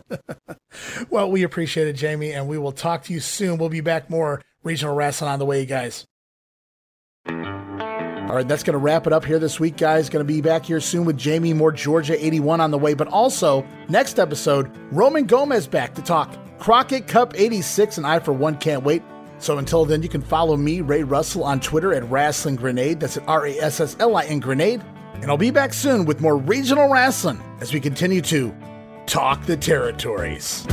[1.10, 3.58] well, we appreciate it, Jamie, and we will talk to you soon.
[3.58, 6.06] We'll be back more Regional Rasslin' on the way, guys.
[7.30, 10.08] All right, that's going to wrap it up here this week, guys.
[10.09, 12.93] Going to be back here soon with Jamie More Georgia 81 on the way.
[12.93, 18.33] But also, next episode, Roman Gomez back to talk Crockett Cup 86, and I, for
[18.33, 19.01] one, can't wait.
[19.40, 22.99] So until then, you can follow me, Ray Russell, on Twitter at Rasslin Grenade.
[22.99, 24.83] That's at R A S S L I N Grenade.
[25.16, 28.56] And I'll be back soon with more Regional Rasslin' as we continue to
[29.06, 30.67] talk the territories.